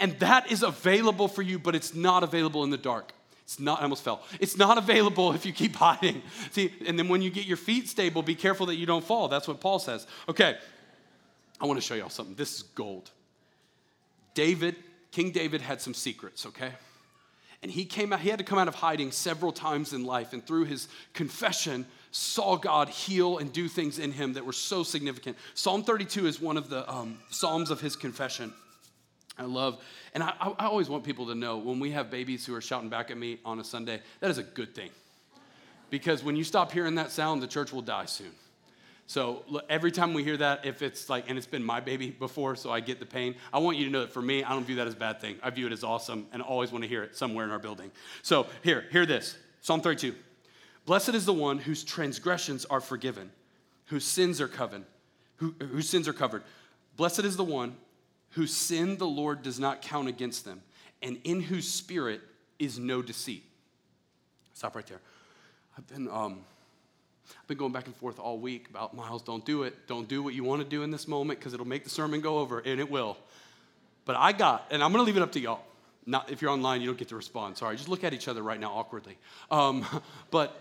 And 0.00 0.18
that 0.18 0.50
is 0.50 0.64
available 0.64 1.28
for 1.28 1.42
you, 1.42 1.60
but 1.60 1.76
it's 1.76 1.94
not 1.94 2.24
available 2.24 2.64
in 2.64 2.70
the 2.70 2.76
dark. 2.76 3.12
It's 3.44 3.60
not, 3.60 3.78
I 3.78 3.84
almost 3.84 4.02
fell. 4.02 4.22
It's 4.40 4.56
not 4.56 4.76
available 4.76 5.32
if 5.32 5.46
you 5.46 5.52
keep 5.52 5.76
hiding. 5.86 6.22
See, 6.50 6.72
and 6.86 6.98
then 6.98 7.08
when 7.08 7.22
you 7.22 7.30
get 7.30 7.46
your 7.46 7.56
feet 7.56 7.88
stable, 7.88 8.22
be 8.22 8.34
careful 8.34 8.66
that 8.66 8.76
you 8.76 8.86
don't 8.86 9.04
fall. 9.04 9.28
That's 9.28 9.46
what 9.46 9.60
Paul 9.60 9.78
says. 9.78 10.06
Okay, 10.28 10.56
I 11.60 11.66
want 11.66 11.78
to 11.78 11.86
show 11.86 11.94
y'all 11.94 12.08
something. 12.08 12.34
This 12.34 12.56
is 12.56 12.62
gold. 12.62 13.10
David, 14.34 14.74
King 15.12 15.30
David 15.30 15.60
had 15.60 15.80
some 15.80 15.94
secrets, 15.94 16.46
okay? 16.46 16.72
And 17.62 17.70
he 17.70 17.84
came 17.84 18.12
out, 18.12 18.20
he 18.20 18.28
had 18.28 18.38
to 18.38 18.44
come 18.44 18.58
out 18.58 18.66
of 18.66 18.74
hiding 18.74 19.12
several 19.12 19.52
times 19.52 19.92
in 19.92 20.04
life, 20.04 20.32
and 20.32 20.44
through 20.44 20.64
his 20.64 20.88
confession, 21.14 21.86
saw 22.10 22.56
God 22.56 22.88
heal 22.88 23.38
and 23.38 23.52
do 23.52 23.68
things 23.68 23.98
in 23.98 24.10
him 24.10 24.32
that 24.32 24.44
were 24.44 24.52
so 24.52 24.82
significant. 24.82 25.36
Psalm 25.54 25.84
32 25.84 26.26
is 26.26 26.40
one 26.40 26.56
of 26.56 26.68
the 26.68 26.90
um, 26.90 27.18
Psalms 27.30 27.70
of 27.70 27.80
his 27.80 27.94
confession. 27.94 28.52
I 29.38 29.44
love, 29.44 29.82
and 30.14 30.22
I, 30.22 30.34
I 30.40 30.66
always 30.66 30.88
want 30.90 31.04
people 31.04 31.26
to 31.26 31.34
know 31.34 31.56
when 31.56 31.78
we 31.78 31.92
have 31.92 32.10
babies 32.10 32.44
who 32.44 32.54
are 32.54 32.60
shouting 32.60 32.90
back 32.90 33.10
at 33.10 33.16
me 33.16 33.38
on 33.44 33.60
a 33.60 33.64
Sunday, 33.64 34.00
that 34.20 34.30
is 34.30 34.38
a 34.38 34.42
good 34.42 34.74
thing. 34.74 34.90
Because 35.88 36.24
when 36.24 36.36
you 36.36 36.44
stop 36.44 36.72
hearing 36.72 36.96
that 36.96 37.10
sound, 37.10 37.42
the 37.42 37.46
church 37.46 37.72
will 37.72 37.82
die 37.82 38.06
soon. 38.06 38.32
So 39.12 39.44
every 39.68 39.92
time 39.92 40.14
we 40.14 40.24
hear 40.24 40.38
that, 40.38 40.64
if 40.64 40.80
it's 40.80 41.10
like, 41.10 41.28
and 41.28 41.36
it's 41.36 41.46
been 41.46 41.62
my 41.62 41.80
baby 41.80 42.08
before, 42.08 42.56
so 42.56 42.70
I 42.70 42.80
get 42.80 42.98
the 42.98 43.04
pain, 43.04 43.34
I 43.52 43.58
want 43.58 43.76
you 43.76 43.84
to 43.84 43.90
know 43.90 44.00
that 44.00 44.10
for 44.10 44.22
me, 44.22 44.42
I 44.42 44.54
don't 44.54 44.64
view 44.64 44.76
that 44.76 44.86
as 44.86 44.94
a 44.94 44.96
bad 44.96 45.20
thing. 45.20 45.36
I 45.42 45.50
view 45.50 45.66
it 45.66 45.72
as 45.74 45.84
awesome 45.84 46.26
and 46.32 46.40
always 46.40 46.72
want 46.72 46.82
to 46.84 46.88
hear 46.88 47.02
it 47.02 47.14
somewhere 47.14 47.44
in 47.44 47.50
our 47.50 47.58
building. 47.58 47.90
So 48.22 48.46
here, 48.64 48.86
hear 48.90 49.04
this 49.04 49.36
Psalm 49.60 49.82
32. 49.82 50.14
Blessed 50.86 51.10
is 51.10 51.26
the 51.26 51.32
one 51.34 51.58
whose 51.58 51.84
transgressions 51.84 52.64
are 52.64 52.80
forgiven, 52.80 53.30
whose 53.84 54.06
sins 54.06 54.40
are 54.40 54.48
covered, 54.48 54.86
who, 55.36 55.54
whose 55.58 55.90
sins 55.90 56.08
are 56.08 56.14
covered. 56.14 56.42
Blessed 56.96 57.20
is 57.20 57.36
the 57.36 57.44
one 57.44 57.76
whose 58.30 58.56
sin 58.56 58.96
the 58.96 59.06
Lord 59.06 59.42
does 59.42 59.60
not 59.60 59.82
count 59.82 60.08
against 60.08 60.46
them, 60.46 60.62
and 61.02 61.18
in 61.24 61.42
whose 61.42 61.70
spirit 61.70 62.22
is 62.58 62.78
no 62.78 63.02
deceit. 63.02 63.44
Stop 64.54 64.74
right 64.74 64.86
there. 64.86 65.02
I've 65.76 65.86
been 65.86 66.08
um, 66.08 66.44
I've 67.40 67.48
been 67.48 67.58
going 67.58 67.72
back 67.72 67.86
and 67.86 67.96
forth 67.96 68.18
all 68.18 68.38
week 68.38 68.68
about 68.70 68.94
Miles, 68.94 69.22
don't 69.22 69.44
do 69.44 69.62
it. 69.64 69.86
Don't 69.86 70.08
do 70.08 70.22
what 70.22 70.34
you 70.34 70.44
want 70.44 70.62
to 70.62 70.68
do 70.68 70.82
in 70.82 70.90
this 70.90 71.08
moment 71.08 71.38
because 71.38 71.54
it'll 71.54 71.66
make 71.66 71.84
the 71.84 71.90
sermon 71.90 72.20
go 72.20 72.38
over, 72.38 72.60
and 72.60 72.80
it 72.80 72.90
will. 72.90 73.16
But 74.04 74.16
I 74.16 74.32
got, 74.32 74.66
and 74.70 74.82
I'm 74.82 74.92
going 74.92 75.04
to 75.04 75.06
leave 75.06 75.16
it 75.16 75.22
up 75.22 75.32
to 75.32 75.40
y'all. 75.40 75.60
Not 76.04 76.30
if 76.30 76.42
you're 76.42 76.50
online, 76.50 76.80
you 76.80 76.88
don't 76.88 76.98
get 76.98 77.08
to 77.08 77.16
respond. 77.16 77.56
Sorry, 77.56 77.76
just 77.76 77.88
look 77.88 78.02
at 78.04 78.12
each 78.12 78.26
other 78.26 78.42
right 78.42 78.58
now 78.58 78.72
awkwardly. 78.72 79.16
Um, 79.50 79.84
but 80.30 80.60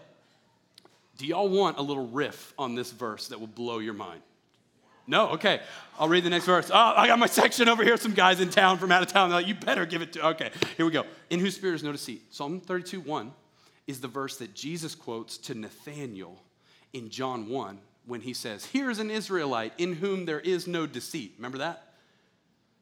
do 1.17 1.25
y'all 1.25 1.49
want 1.49 1.77
a 1.77 1.81
little 1.81 2.07
riff 2.07 2.53
on 2.57 2.75
this 2.75 2.91
verse 2.91 3.27
that 3.29 3.39
will 3.39 3.47
blow 3.47 3.79
your 3.79 3.93
mind? 3.93 4.21
No? 5.07 5.29
Okay. 5.29 5.61
I'll 5.99 6.07
read 6.07 6.23
the 6.23 6.29
next 6.29 6.45
verse. 6.45 6.69
Oh, 6.71 6.93
I 6.95 7.07
got 7.07 7.19
my 7.19 7.25
section 7.25 7.67
over 7.67 7.83
here. 7.83 7.97
Some 7.97 8.13
guys 8.13 8.39
in 8.39 8.49
town 8.49 8.77
from 8.77 8.91
out 8.91 9.01
of 9.01 9.09
town. 9.09 9.29
They're 9.29 9.39
like, 9.39 9.47
you 9.47 9.55
better 9.55 9.85
give 9.85 10.01
it 10.01 10.13
to. 10.13 10.27
Okay, 10.29 10.51
here 10.77 10.85
we 10.85 10.91
go. 10.91 11.05
In 11.29 11.39
whose 11.39 11.55
spirit 11.55 11.75
is 11.75 11.83
no 11.83 11.91
deceit. 11.91 12.21
Psalm 12.29 12.59
32 12.59 13.01
1 13.01 13.31
is 13.87 13.99
the 13.99 14.07
verse 14.07 14.37
that 14.37 14.53
Jesus 14.53 14.95
quotes 14.95 15.37
to 15.39 15.53
Nathanael 15.53 16.39
in 16.93 17.09
John 17.09 17.49
1 17.49 17.79
when 18.05 18.21
he 18.21 18.33
says, 18.33 18.65
Here's 18.65 18.99
an 18.99 19.09
Israelite 19.11 19.73
in 19.77 19.93
whom 19.93 20.25
there 20.25 20.39
is 20.39 20.67
no 20.67 20.85
deceit. 20.85 21.33
Remember 21.37 21.59
that? 21.59 21.93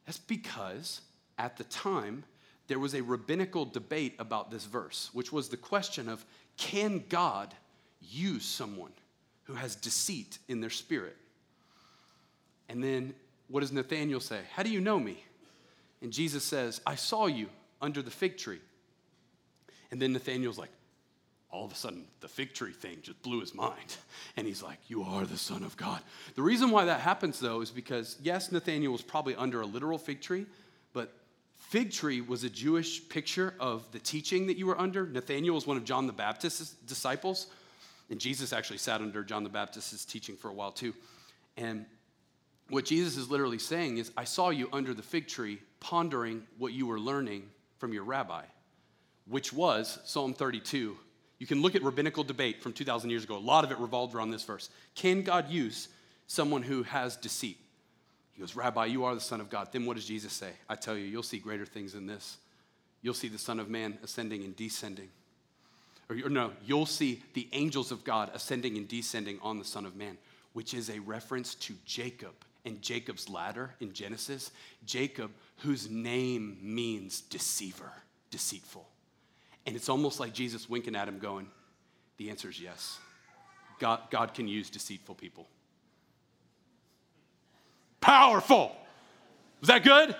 That's 0.05 0.17
because 0.17 1.01
at 1.37 1.57
the 1.57 1.63
time, 1.65 2.23
there 2.67 2.79
was 2.79 2.93
a 2.93 3.01
rabbinical 3.01 3.65
debate 3.65 4.15
about 4.19 4.51
this 4.51 4.65
verse, 4.65 5.09
which 5.13 5.31
was 5.31 5.49
the 5.49 5.57
question 5.57 6.07
of 6.07 6.23
can 6.57 7.03
God 7.09 7.53
use 8.01 8.45
someone 8.45 8.91
who 9.45 9.53
has 9.53 9.75
deceit 9.75 10.37
in 10.47 10.61
their 10.61 10.69
spirit? 10.69 11.17
And 12.67 12.83
then 12.83 13.15
what 13.47 13.61
does 13.61 13.71
Nathanael 13.71 14.19
say? 14.19 14.41
How 14.53 14.63
do 14.63 14.69
you 14.69 14.81
know 14.81 14.99
me? 14.99 15.23
And 16.01 16.13
Jesus 16.13 16.43
says, 16.43 16.79
I 16.85 16.95
saw 16.95 17.25
you 17.25 17.47
under 17.81 18.01
the 18.01 18.11
fig 18.11 18.37
tree. 18.37 18.61
And 19.91 20.01
then 20.01 20.13
Nathanael's 20.13 20.57
like, 20.57 20.69
all 21.51 21.65
of 21.65 21.71
a 21.71 21.75
sudden 21.75 22.05
the 22.19 22.27
fig 22.27 22.53
tree 22.53 22.71
thing 22.71 22.97
just 23.01 23.21
blew 23.21 23.39
his 23.39 23.53
mind. 23.53 23.97
And 24.37 24.47
he's 24.47 24.63
like, 24.63 24.77
You 24.87 25.03
are 25.03 25.25
the 25.25 25.37
Son 25.37 25.63
of 25.63 25.75
God. 25.75 26.01
The 26.35 26.41
reason 26.41 26.69
why 26.69 26.85
that 26.85 27.01
happens, 27.01 27.39
though, 27.39 27.61
is 27.61 27.71
because, 27.71 28.17
yes, 28.21 28.51
Nathanael 28.51 28.91
was 28.91 29.01
probably 29.01 29.35
under 29.35 29.61
a 29.61 29.65
literal 29.65 29.97
fig 29.97 30.21
tree, 30.21 30.45
but 30.93 31.13
fig 31.55 31.91
tree 31.91 32.21
was 32.21 32.43
a 32.45 32.49
Jewish 32.49 33.09
picture 33.09 33.53
of 33.59 33.91
the 33.91 33.99
teaching 33.99 34.47
that 34.47 34.57
you 34.57 34.65
were 34.65 34.79
under. 34.79 35.05
Nathanael 35.05 35.55
was 35.55 35.67
one 35.67 35.75
of 35.75 35.83
John 35.83 36.07
the 36.07 36.13
Baptist's 36.13 36.71
disciples, 36.85 37.47
and 38.09 38.19
Jesus 38.19 38.53
actually 38.53 38.77
sat 38.77 39.01
under 39.01 39.23
John 39.23 39.43
the 39.43 39.49
Baptist's 39.49 40.05
teaching 40.05 40.37
for 40.37 40.49
a 40.49 40.53
while, 40.53 40.71
too. 40.71 40.93
And 41.57 41.85
what 42.69 42.85
Jesus 42.85 43.17
is 43.17 43.29
literally 43.29 43.59
saying 43.59 43.97
is, 43.97 44.11
I 44.15 44.23
saw 44.23 44.51
you 44.51 44.69
under 44.71 44.93
the 44.93 45.03
fig 45.03 45.27
tree 45.27 45.59
pondering 45.81 46.43
what 46.57 46.71
you 46.71 46.85
were 46.85 46.99
learning 46.99 47.49
from 47.77 47.91
your 47.91 48.03
rabbi, 48.03 48.43
which 49.27 49.51
was 49.51 49.99
Psalm 50.05 50.33
32 50.33 50.95
you 51.39 51.47
can 51.47 51.61
look 51.61 51.73
at 51.73 51.83
rabbinical 51.83 52.23
debate 52.23 52.61
from 52.61 52.73
2,000 52.73 53.09
years 53.09 53.23
ago. 53.23 53.37
A 53.37 53.39
lot 53.39 53.63
of 53.63 53.71
it 53.71 53.79
revolved 53.79 54.13
around 54.13 54.31
this 54.31 54.43
verse. 54.43 54.69
Can 54.93 55.23
God 55.23 55.49
use 55.49 55.87
someone 56.27 56.61
who 56.61 56.83
has 56.83 57.15
deceit? 57.15 57.57
He 58.33 58.41
goes, 58.41 58.55
Rabbi, 58.55 58.85
you 58.87 59.05
are 59.05 59.15
the 59.15 59.21
Son 59.21 59.39
of 59.39 59.49
God. 59.49 59.69
Then 59.71 59.85
what 59.85 59.95
does 59.95 60.05
Jesus 60.05 60.33
say? 60.33 60.51
I 60.67 60.75
tell 60.75 60.97
you, 60.97 61.05
you'll 61.05 61.23
see 61.23 61.39
greater 61.39 61.65
things 61.65 61.93
than 61.93 62.07
this. 62.07 62.37
You'll 63.01 63.13
see 63.13 63.29
the 63.29 63.37
Son 63.37 63.59
of 63.59 63.69
Man 63.69 63.97
ascending 64.03 64.43
and 64.43 64.55
descending. 64.55 65.09
Or, 66.09 66.17
or 66.25 66.29
no, 66.29 66.51
you'll 66.65 66.85
see 66.85 67.23
the 67.33 67.47
angels 67.53 67.91
of 67.91 68.03
God 68.03 68.31
ascending 68.33 68.77
and 68.77 68.87
descending 68.87 69.39
on 69.41 69.59
the 69.59 69.65
Son 69.65 69.85
of 69.85 69.95
Man, 69.95 70.17
which 70.51 70.73
is 70.73 70.89
a 70.89 70.99
reference 70.99 71.55
to 71.55 71.73
Jacob 71.85 72.33
and 72.65 72.81
Jacob's 72.81 73.29
ladder 73.29 73.73
in 73.79 73.93
Genesis. 73.93 74.51
Jacob, 74.85 75.31
whose 75.59 75.89
name 75.89 76.57
means 76.61 77.21
deceiver, 77.21 77.93
deceitful. 78.29 78.85
And 79.69 79.75
it's 79.75 79.87
almost 79.87 80.19
like 80.19 80.33
Jesus 80.33 80.67
winking 80.67 80.95
at 80.95 81.07
him, 81.07 81.19
going, 81.19 81.45
The 82.17 82.31
answer 82.31 82.49
is 82.49 82.59
yes. 82.59 82.97
God, 83.77 84.01
God 84.09 84.33
can 84.33 84.47
use 84.47 84.67
deceitful 84.67 85.13
people. 85.13 85.45
Powerful. 88.01 88.75
Was 89.61 89.67
that 89.67 89.83
good? 89.83 90.15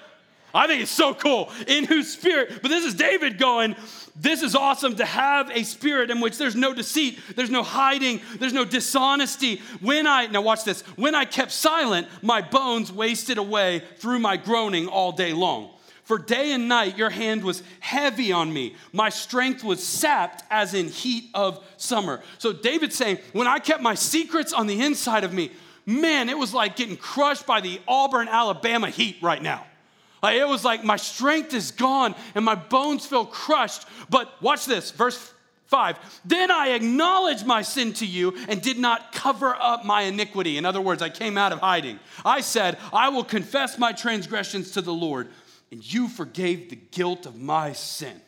I 0.54 0.68
think 0.68 0.84
it's 0.84 0.92
so 0.92 1.16
cool. 1.16 1.52
In 1.66 1.86
whose 1.86 2.14
spirit, 2.14 2.60
but 2.62 2.70
this 2.70 2.86
is 2.86 2.94
David 2.94 3.40
going, 3.40 3.76
This 4.16 4.44
is 4.44 4.54
awesome 4.56 4.98
to 4.98 5.06
have 5.06 5.50
a 5.50 5.64
spirit 5.64 6.12
in 6.12 6.22
which 6.22 6.38
there's 6.38 6.56
no 6.56 6.72
deceit, 6.72 7.18
there's 7.36 7.50
no 7.50 7.64
hiding, 7.64 8.22
there's 8.38 8.54
no 8.54 8.66
dishonesty. 8.66 9.64
When 9.82 10.06
I, 10.06 10.28
now 10.28 10.44
watch 10.44 10.64
this, 10.64 10.82
when 10.96 11.16
I 11.16 11.26
kept 11.26 11.52
silent, 11.52 12.06
my 12.22 12.44
bones 12.44 12.92
wasted 12.92 13.40
away 13.40 13.82
through 13.98 14.20
my 14.20 14.38
groaning 14.38 14.86
all 14.86 15.12
day 15.12 15.34
long. 15.34 15.72
For 16.10 16.18
day 16.18 16.54
and 16.54 16.68
night 16.68 16.98
your 16.98 17.12
hand 17.12 17.44
was 17.44 17.62
heavy 17.82 18.32
on 18.32 18.52
me. 18.52 18.76
My 18.92 19.10
strength 19.10 19.64
was 19.64 19.84
sapped 19.84 20.44
as 20.50 20.74
in 20.74 20.88
heat 20.88 21.30
of 21.36 21.64
summer. 21.78 22.24
So 22.40 22.52
David's 22.52 22.96
saying, 22.96 23.20
When 23.32 23.46
I 23.46 23.60
kept 23.60 23.84
my 23.84 23.94
secrets 23.94 24.52
on 24.52 24.66
the 24.66 24.82
inside 24.82 25.24
of 25.24 25.34
me, 25.34 25.52
man, 25.86 26.28
it 26.28 26.36
was 26.36 26.52
like 26.52 26.76
getting 26.76 26.98
crushed 26.98 27.46
by 27.46 27.62
the 27.62 27.80
Auburn, 27.88 28.28
Alabama 28.28 28.90
heat 28.90 29.18
right 29.22 29.40
now. 29.40 29.68
Like 30.24 30.38
it 30.38 30.48
was 30.48 30.66
like 30.66 30.84
my 30.84 30.96
strength 30.96 31.54
is 31.54 31.70
gone 31.70 32.16
and 32.34 32.44
my 32.44 32.56
bones 32.56 33.06
feel 33.06 33.28
crushed. 33.28 33.86
But 34.10 34.34
watch 34.42 34.66
this, 34.66 34.90
verse 34.90 35.32
5. 35.68 36.22
Then 36.26 36.50
I 36.50 36.70
acknowledged 36.70 37.46
my 37.46 37.62
sin 37.62 37.94
to 37.94 38.08
you 38.08 38.36
and 38.48 38.64
did 38.64 38.80
not 38.80 39.12
cover 39.12 39.56
up 39.56 39.86
my 39.86 40.02
iniquity. 40.02 40.58
In 40.58 40.66
other 40.66 40.82
words, 40.82 41.04
I 41.04 41.10
came 41.10 41.38
out 41.38 41.52
of 41.52 41.60
hiding. 41.60 42.00
I 42.26 42.42
said, 42.42 42.80
I 42.92 43.10
will 43.10 43.24
confess 43.24 43.78
my 43.78 43.92
transgressions 43.92 44.72
to 44.72 44.82
the 44.82 44.92
Lord, 44.92 45.28
and 45.72 45.94
you 45.94 46.08
forgave 46.08 46.70
the 46.70 46.76
guilt 46.76 47.26
of 47.26 47.40
my 47.40 47.74
sin. 47.74 48.20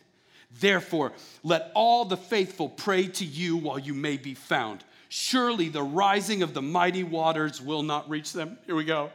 Therefore, 0.60 1.14
let 1.44 1.72
all 1.74 2.06
the 2.06 2.18
faithful 2.18 2.70
pray 2.70 3.08
to 3.08 3.26
you 3.26 3.58
while 3.58 3.80
you 3.80 3.94
may 3.94 4.18
be 4.18 4.34
found. 4.34 4.84
Surely 5.10 5.70
the 5.70 5.84
rising 5.84 6.44
of 6.44 6.54
the 6.54 6.62
mighty 6.62 7.04
waters 7.04 7.62
will 7.62 7.84
not 7.84 8.10
reach 8.10 8.34
them. 8.34 8.58
Here 8.66 8.76
we 8.76 8.86
go. 8.86 9.12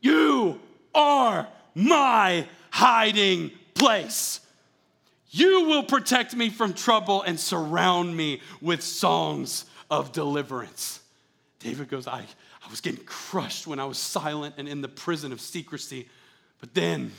You 0.00 0.60
are 0.94 1.46
my 1.74 2.46
hiding 2.70 3.52
place. 3.74 4.40
You 5.30 5.64
will 5.64 5.84
protect 5.84 6.36
me 6.36 6.50
from 6.50 6.74
trouble 6.74 7.22
and 7.22 7.40
surround 7.40 8.14
me 8.14 8.42
with 8.60 8.82
songs 8.82 9.64
of 9.90 10.12
deliverance. 10.12 11.00
David 11.58 11.88
goes, 11.88 12.06
I, 12.06 12.18
I 12.64 12.70
was 12.70 12.80
getting 12.80 13.04
crushed 13.04 13.66
when 13.66 13.78
I 13.78 13.84
was 13.84 13.96
silent 13.96 14.56
and 14.58 14.68
in 14.68 14.82
the 14.82 14.88
prison 14.88 15.32
of 15.32 15.40
secrecy, 15.40 16.08
but 16.62 16.74
then 16.74 17.10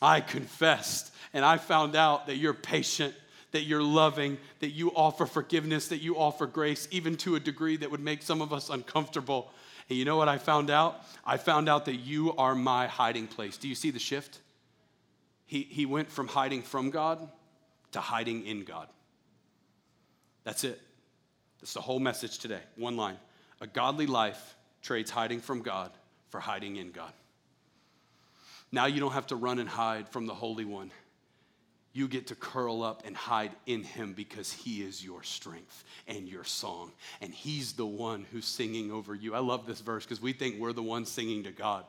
I 0.00 0.22
confessed 0.22 1.12
and 1.34 1.44
I 1.44 1.58
found 1.58 1.94
out 1.94 2.28
that 2.28 2.38
you're 2.38 2.54
patient, 2.54 3.14
that 3.52 3.64
you're 3.64 3.82
loving, 3.82 4.38
that 4.60 4.70
you 4.70 4.90
offer 4.96 5.26
forgiveness, 5.26 5.88
that 5.88 5.98
you 5.98 6.16
offer 6.16 6.46
grace, 6.46 6.88
even 6.90 7.18
to 7.18 7.36
a 7.36 7.40
degree 7.40 7.76
that 7.76 7.90
would 7.90 8.00
make 8.00 8.22
some 8.22 8.40
of 8.40 8.54
us 8.54 8.70
uncomfortable. 8.70 9.50
And 9.90 9.98
you 9.98 10.06
know 10.06 10.16
what 10.16 10.30
I 10.30 10.38
found 10.38 10.70
out? 10.70 11.04
I 11.26 11.36
found 11.36 11.68
out 11.68 11.84
that 11.84 11.96
you 11.96 12.34
are 12.36 12.54
my 12.54 12.86
hiding 12.86 13.26
place. 13.26 13.58
Do 13.58 13.68
you 13.68 13.74
see 13.74 13.90
the 13.90 13.98
shift? 13.98 14.40
He, 15.44 15.64
he 15.64 15.84
went 15.84 16.10
from 16.10 16.26
hiding 16.26 16.62
from 16.62 16.88
God 16.88 17.28
to 17.90 18.00
hiding 18.00 18.46
in 18.46 18.64
God. 18.64 18.88
That's 20.44 20.64
it. 20.64 20.80
That's 21.60 21.74
the 21.74 21.82
whole 21.82 22.00
message 22.00 22.38
today. 22.38 22.60
One 22.76 22.96
line. 22.96 23.18
A 23.60 23.66
godly 23.66 24.06
life 24.06 24.56
trades 24.80 25.10
hiding 25.10 25.40
from 25.40 25.60
God 25.60 25.90
for 26.30 26.40
hiding 26.40 26.76
in 26.76 26.92
God. 26.92 27.12
Now 28.72 28.86
you 28.86 29.00
don't 29.00 29.12
have 29.12 29.28
to 29.28 29.36
run 29.36 29.58
and 29.58 29.68
hide 29.68 30.08
from 30.08 30.26
the 30.26 30.34
Holy 30.34 30.64
One 30.64 30.90
you 31.92 32.08
get 32.08 32.28
to 32.28 32.34
curl 32.34 32.82
up 32.82 33.02
and 33.04 33.14
hide 33.16 33.52
in 33.66 33.82
him 33.82 34.14
because 34.14 34.50
he 34.50 34.82
is 34.82 35.04
your 35.04 35.22
strength 35.22 35.84
and 36.08 36.26
your 36.26 36.44
song. 36.44 36.92
And 37.20 37.32
he's 37.34 37.74
the 37.74 37.86
one 37.86 38.26
who's 38.32 38.46
singing 38.46 38.90
over 38.90 39.14
you. 39.14 39.34
I 39.34 39.40
love 39.40 39.66
this 39.66 39.80
verse 39.80 40.04
because 40.04 40.22
we 40.22 40.32
think 40.32 40.58
we're 40.58 40.72
the 40.72 40.82
ones 40.82 41.10
singing 41.10 41.44
to 41.44 41.50
God. 41.50 41.84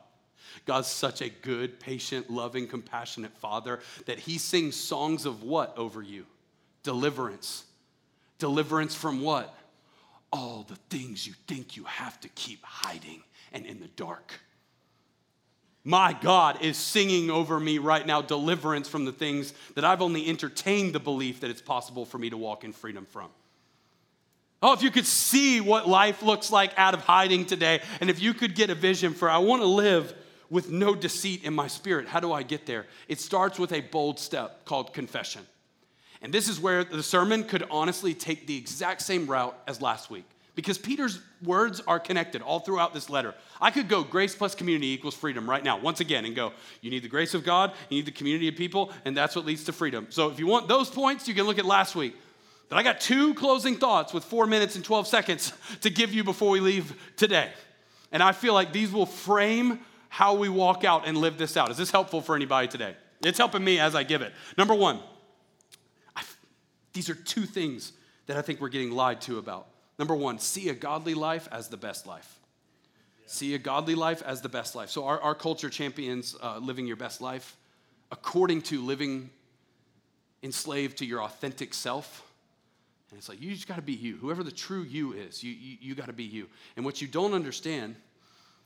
God's 0.66 0.88
such 0.88 1.22
a 1.22 1.30
good, 1.30 1.80
patient, 1.80 2.28
loving, 2.30 2.68
compassionate 2.68 3.34
father 3.38 3.80
that 4.04 4.18
he 4.18 4.36
sings 4.36 4.76
songs 4.76 5.24
of 5.24 5.42
what 5.42 5.76
over 5.78 6.02
you? 6.02 6.26
Deliverance. 6.82 7.64
Deliverance 8.38 8.94
from 8.94 9.22
what? 9.22 9.56
All 10.30 10.66
the 10.68 10.76
things 10.90 11.26
you 11.26 11.32
think 11.46 11.78
you 11.78 11.84
have 11.84 12.20
to 12.20 12.28
keep 12.30 12.62
hiding 12.62 13.22
and 13.52 13.64
in 13.64 13.80
the 13.80 13.88
dark. 13.88 14.34
My 15.84 16.14
God 16.14 16.62
is 16.62 16.78
singing 16.78 17.30
over 17.30 17.60
me 17.60 17.76
right 17.76 18.06
now 18.06 18.22
deliverance 18.22 18.88
from 18.88 19.04
the 19.04 19.12
things 19.12 19.52
that 19.74 19.84
I've 19.84 20.00
only 20.00 20.26
entertained 20.26 20.94
the 20.94 21.00
belief 21.00 21.40
that 21.40 21.50
it's 21.50 21.60
possible 21.60 22.06
for 22.06 22.16
me 22.16 22.30
to 22.30 22.38
walk 22.38 22.64
in 22.64 22.72
freedom 22.72 23.04
from. 23.04 23.28
Oh, 24.62 24.72
if 24.72 24.82
you 24.82 24.90
could 24.90 25.04
see 25.04 25.60
what 25.60 25.86
life 25.86 26.22
looks 26.22 26.50
like 26.50 26.72
out 26.78 26.94
of 26.94 27.02
hiding 27.02 27.44
today, 27.44 27.82
and 28.00 28.08
if 28.08 28.22
you 28.22 28.32
could 28.32 28.54
get 28.54 28.70
a 28.70 28.74
vision 28.74 29.12
for, 29.12 29.28
I 29.28 29.36
want 29.36 29.60
to 29.60 29.68
live 29.68 30.14
with 30.48 30.70
no 30.70 30.94
deceit 30.94 31.44
in 31.44 31.52
my 31.52 31.66
spirit. 31.66 32.08
How 32.08 32.20
do 32.20 32.32
I 32.32 32.42
get 32.42 32.64
there? 32.64 32.86
It 33.06 33.20
starts 33.20 33.58
with 33.58 33.72
a 33.72 33.80
bold 33.80 34.18
step 34.18 34.64
called 34.64 34.94
confession. 34.94 35.42
And 36.22 36.32
this 36.32 36.48
is 36.48 36.58
where 36.58 36.82
the 36.82 37.02
sermon 37.02 37.44
could 37.44 37.64
honestly 37.70 38.14
take 38.14 38.46
the 38.46 38.56
exact 38.56 39.02
same 39.02 39.26
route 39.26 39.58
as 39.66 39.82
last 39.82 40.08
week 40.08 40.24
because 40.54 40.78
Peter's 40.78 41.20
words 41.42 41.80
are 41.86 41.98
connected 41.98 42.42
all 42.42 42.60
throughout 42.60 42.94
this 42.94 43.10
letter. 43.10 43.34
I 43.60 43.70
could 43.70 43.88
go 43.88 44.04
grace 44.04 44.34
plus 44.34 44.54
community 44.54 44.88
equals 44.92 45.14
freedom 45.14 45.48
right 45.50 45.64
now, 45.64 45.78
once 45.78 46.00
again, 46.00 46.24
and 46.24 46.34
go, 46.34 46.52
you 46.80 46.90
need 46.90 47.02
the 47.02 47.08
grace 47.08 47.34
of 47.34 47.44
God, 47.44 47.72
you 47.88 47.96
need 47.96 48.06
the 48.06 48.12
community 48.12 48.48
of 48.48 48.54
people, 48.54 48.92
and 49.04 49.16
that's 49.16 49.34
what 49.34 49.44
leads 49.44 49.64
to 49.64 49.72
freedom. 49.72 50.06
So 50.10 50.30
if 50.30 50.38
you 50.38 50.46
want 50.46 50.68
those 50.68 50.88
points, 50.88 51.26
you 51.26 51.34
can 51.34 51.44
look 51.44 51.58
at 51.58 51.64
last 51.64 51.96
week. 51.96 52.14
But 52.68 52.78
I 52.78 52.82
got 52.82 53.00
two 53.00 53.34
closing 53.34 53.76
thoughts 53.76 54.12
with 54.12 54.24
four 54.24 54.46
minutes 54.46 54.76
and 54.76 54.84
12 54.84 55.06
seconds 55.06 55.52
to 55.80 55.90
give 55.90 56.12
you 56.12 56.24
before 56.24 56.50
we 56.50 56.60
leave 56.60 56.94
today. 57.16 57.50
And 58.12 58.22
I 58.22 58.32
feel 58.32 58.54
like 58.54 58.72
these 58.72 58.92
will 58.92 59.06
frame 59.06 59.80
how 60.08 60.34
we 60.34 60.48
walk 60.48 60.84
out 60.84 61.06
and 61.06 61.18
live 61.18 61.36
this 61.36 61.56
out. 61.56 61.70
Is 61.70 61.76
this 61.76 61.90
helpful 61.90 62.20
for 62.20 62.36
anybody 62.36 62.68
today? 62.68 62.94
It's 63.24 63.38
helping 63.38 63.64
me 63.64 63.80
as 63.80 63.94
I 63.94 64.04
give 64.04 64.22
it. 64.22 64.32
Number 64.56 64.74
one, 64.74 65.00
I, 66.14 66.22
these 66.92 67.10
are 67.10 67.14
two 67.14 67.46
things 67.46 67.92
that 68.26 68.36
I 68.36 68.42
think 68.42 68.60
we're 68.60 68.68
getting 68.68 68.92
lied 68.92 69.20
to 69.22 69.38
about. 69.38 69.66
Number 69.98 70.14
one, 70.14 70.38
see 70.38 70.68
a 70.68 70.74
godly 70.74 71.14
life 71.14 71.48
as 71.52 71.68
the 71.68 71.76
best 71.76 72.06
life. 72.06 72.40
See 73.26 73.54
a 73.54 73.58
godly 73.58 73.94
life 73.94 74.22
as 74.22 74.40
the 74.40 74.48
best 74.48 74.74
life. 74.74 74.90
So, 74.90 75.06
our, 75.06 75.20
our 75.20 75.34
culture 75.34 75.70
champions 75.70 76.36
uh, 76.42 76.58
living 76.58 76.86
your 76.86 76.96
best 76.96 77.20
life 77.20 77.56
according 78.10 78.62
to 78.62 78.80
living 78.80 79.30
enslaved 80.42 80.98
to 80.98 81.06
your 81.06 81.22
authentic 81.22 81.72
self. 81.72 82.22
And 83.10 83.18
it's 83.18 83.28
like, 83.28 83.40
you 83.40 83.52
just 83.52 83.66
got 83.66 83.76
to 83.76 83.82
be 83.82 83.92
you. 83.92 84.16
Whoever 84.16 84.42
the 84.42 84.52
true 84.52 84.82
you 84.82 85.12
is, 85.12 85.42
you, 85.42 85.52
you, 85.52 85.76
you 85.80 85.94
got 85.94 86.06
to 86.06 86.12
be 86.12 86.24
you. 86.24 86.48
And 86.76 86.84
what 86.84 87.00
you 87.00 87.08
don't 87.08 87.32
understand 87.32 87.96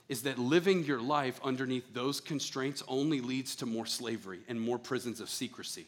is 0.09 0.23
that 0.23 0.39
living 0.39 0.85
your 0.85 1.01
life 1.01 1.39
underneath 1.45 1.93
those 1.93 2.21
constraints 2.21 2.83
only 2.89 3.21
leads 3.21 3.55
to 3.57 3.67
more 3.67 3.87
slavery 3.87 4.41
and 4.49 4.61
more 4.61 4.79
prisons 4.79 5.21
of 5.21 5.29
secrecy. 5.29 5.87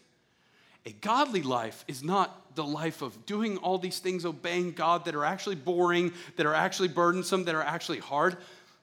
A 0.86 0.92
godly 0.92 1.42
life 1.42 1.84
is 1.88 2.02
not 2.02 2.54
the 2.54 2.64
life 2.64 3.02
of 3.02 3.26
doing 3.26 3.58
all 3.58 3.78
these 3.78 3.98
things, 3.98 4.24
obeying 4.24 4.72
God 4.72 5.04
that 5.04 5.14
are 5.14 5.24
actually 5.24 5.56
boring, 5.56 6.12
that 6.36 6.46
are 6.46 6.54
actually 6.54 6.88
burdensome, 6.88 7.44
that 7.44 7.54
are 7.54 7.62
actually 7.62 7.98
hard. 7.98 8.36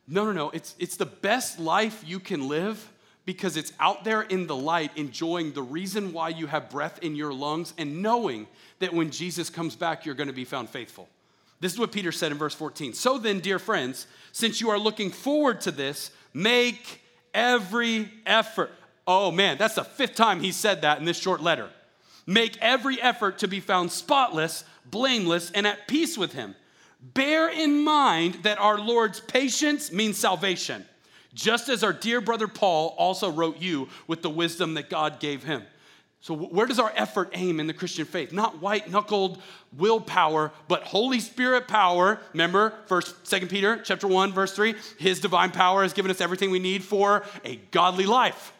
No, 0.07 0.23
no, 0.23 0.31
no. 0.31 0.49
It's, 0.51 0.75
it's 0.79 0.97
the 0.97 1.05
best 1.05 1.59
life 1.59 2.03
you 2.05 2.19
can 2.19 2.47
live 2.47 2.91
because 3.25 3.57
it's 3.57 3.73
out 3.79 4.05
there 4.05 4.21
in 4.21 4.47
the 4.47 4.55
light, 4.55 4.91
enjoying 4.95 5.51
the 5.51 5.61
reason 5.61 6.13
why 6.13 6.29
you 6.29 6.47
have 6.47 6.69
breath 6.69 6.99
in 7.01 7.15
your 7.15 7.33
lungs 7.33 7.73
and 7.77 8.01
knowing 8.01 8.47
that 8.79 8.93
when 8.93 9.09
Jesus 9.09 9.49
comes 9.49 9.75
back, 9.75 10.05
you're 10.05 10.15
going 10.15 10.27
to 10.27 10.33
be 10.33 10.45
found 10.45 10.69
faithful. 10.69 11.09
This 11.59 11.73
is 11.73 11.79
what 11.79 11.91
Peter 11.91 12.11
said 12.11 12.31
in 12.31 12.37
verse 12.37 12.53
14. 12.53 12.93
So 12.93 13.17
then, 13.17 13.39
dear 13.39 13.59
friends, 13.59 14.07
since 14.31 14.61
you 14.61 14.69
are 14.69 14.79
looking 14.79 15.09
forward 15.09 15.59
to 15.61 15.71
this, 15.71 16.11
make 16.33 17.01
every 17.33 18.09
effort. 18.25 18.71
Oh 19.05 19.31
man, 19.31 19.57
that's 19.57 19.75
the 19.75 19.83
fifth 19.83 20.15
time 20.15 20.39
he 20.39 20.51
said 20.51 20.83
that 20.83 20.99
in 20.99 21.05
this 21.05 21.17
short 21.17 21.41
letter. 21.41 21.69
Make 22.27 22.57
every 22.61 23.01
effort 23.01 23.39
to 23.39 23.47
be 23.47 23.61
found 23.61 23.91
spotless, 23.91 24.65
blameless, 24.85 25.49
and 25.51 25.65
at 25.65 25.87
peace 25.87 26.17
with 26.17 26.33
him. 26.33 26.55
Bear 27.01 27.47
in 27.47 27.83
mind 27.83 28.39
that 28.43 28.59
our 28.59 28.77
Lord's 28.77 29.21
patience 29.21 29.91
means 29.91 30.17
salvation, 30.17 30.85
just 31.33 31.69
as 31.69 31.83
our 31.83 31.93
dear 31.93 32.19
brother 32.19 32.47
Paul 32.47 32.95
also 32.97 33.31
wrote 33.31 33.61
you 33.61 33.87
with 34.07 34.21
the 34.21 34.29
wisdom 34.29 34.73
that 34.73 34.89
God 34.89 35.19
gave 35.19 35.43
him. 35.43 35.63
So 36.19 36.33
where 36.33 36.65
does 36.65 36.79
our 36.79 36.91
effort 36.95 37.29
aim 37.33 37.59
in 37.59 37.67
the 37.67 37.73
Christian 37.73 38.03
faith? 38.03 38.33
Not 38.33 38.59
white-knuckled 38.59 39.41
willpower, 39.77 40.51
but 40.67 40.83
Holy 40.83 41.19
Spirit 41.19 41.67
power. 41.67 42.19
Remember, 42.33 42.73
first, 42.87 43.25
Second 43.25 43.49
Peter 43.49 43.79
chapter 43.83 44.07
1, 44.07 44.33
verse 44.33 44.51
3, 44.51 44.75
his 44.97 45.21
divine 45.21 45.51
power 45.51 45.83
has 45.83 45.93
given 45.93 46.11
us 46.11 46.19
everything 46.19 46.49
we 46.49 46.59
need 46.59 46.83
for 46.83 47.23
a 47.45 47.57
godly 47.71 48.07
life. 48.07 48.51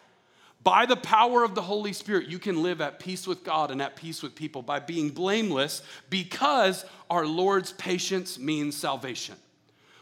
By 0.68 0.84
the 0.84 0.96
power 0.96 1.44
of 1.44 1.54
the 1.54 1.62
Holy 1.62 1.94
Spirit, 1.94 2.28
you 2.28 2.38
can 2.38 2.62
live 2.62 2.82
at 2.82 2.98
peace 2.98 3.26
with 3.26 3.42
God 3.42 3.70
and 3.70 3.80
at 3.80 3.96
peace 3.96 4.22
with 4.22 4.34
people 4.34 4.60
by 4.60 4.80
being 4.80 5.08
blameless 5.08 5.80
because 6.10 6.84
our 7.08 7.26
Lord's 7.26 7.72
patience 7.72 8.38
means 8.38 8.76
salvation. 8.76 9.36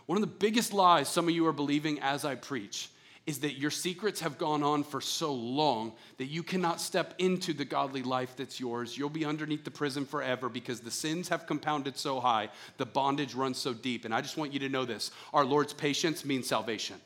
One 0.06 0.16
of 0.16 0.22
the 0.22 0.26
biggest 0.26 0.72
lies 0.72 1.08
some 1.08 1.28
of 1.28 1.34
you 1.36 1.46
are 1.46 1.52
believing 1.52 2.00
as 2.00 2.24
I 2.24 2.34
preach 2.34 2.90
is 3.26 3.38
that 3.40 3.60
your 3.60 3.70
secrets 3.70 4.18
have 4.22 4.38
gone 4.38 4.64
on 4.64 4.82
for 4.82 5.00
so 5.00 5.32
long 5.32 5.92
that 6.18 6.26
you 6.26 6.42
cannot 6.42 6.80
step 6.80 7.14
into 7.18 7.52
the 7.52 7.64
godly 7.64 8.02
life 8.02 8.34
that's 8.34 8.58
yours. 8.58 8.98
You'll 8.98 9.08
be 9.08 9.24
underneath 9.24 9.62
the 9.62 9.70
prison 9.70 10.04
forever 10.04 10.48
because 10.48 10.80
the 10.80 10.90
sins 10.90 11.28
have 11.28 11.46
compounded 11.46 11.96
so 11.96 12.18
high, 12.18 12.48
the 12.76 12.86
bondage 12.86 13.36
runs 13.36 13.58
so 13.58 13.72
deep. 13.72 14.04
And 14.04 14.12
I 14.12 14.20
just 14.20 14.36
want 14.36 14.52
you 14.52 14.58
to 14.58 14.68
know 14.68 14.84
this 14.84 15.12
our 15.32 15.44
Lord's 15.44 15.72
patience 15.72 16.24
means 16.24 16.48
salvation. 16.48 16.96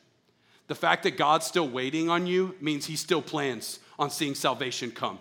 The 0.70 0.76
fact 0.76 1.02
that 1.02 1.16
God's 1.16 1.46
still 1.46 1.68
waiting 1.68 2.08
on 2.08 2.28
you 2.28 2.54
means 2.60 2.86
He 2.86 2.94
still 2.94 3.22
plans 3.22 3.80
on 3.98 4.08
seeing 4.08 4.36
salvation 4.36 4.92
come. 4.92 5.18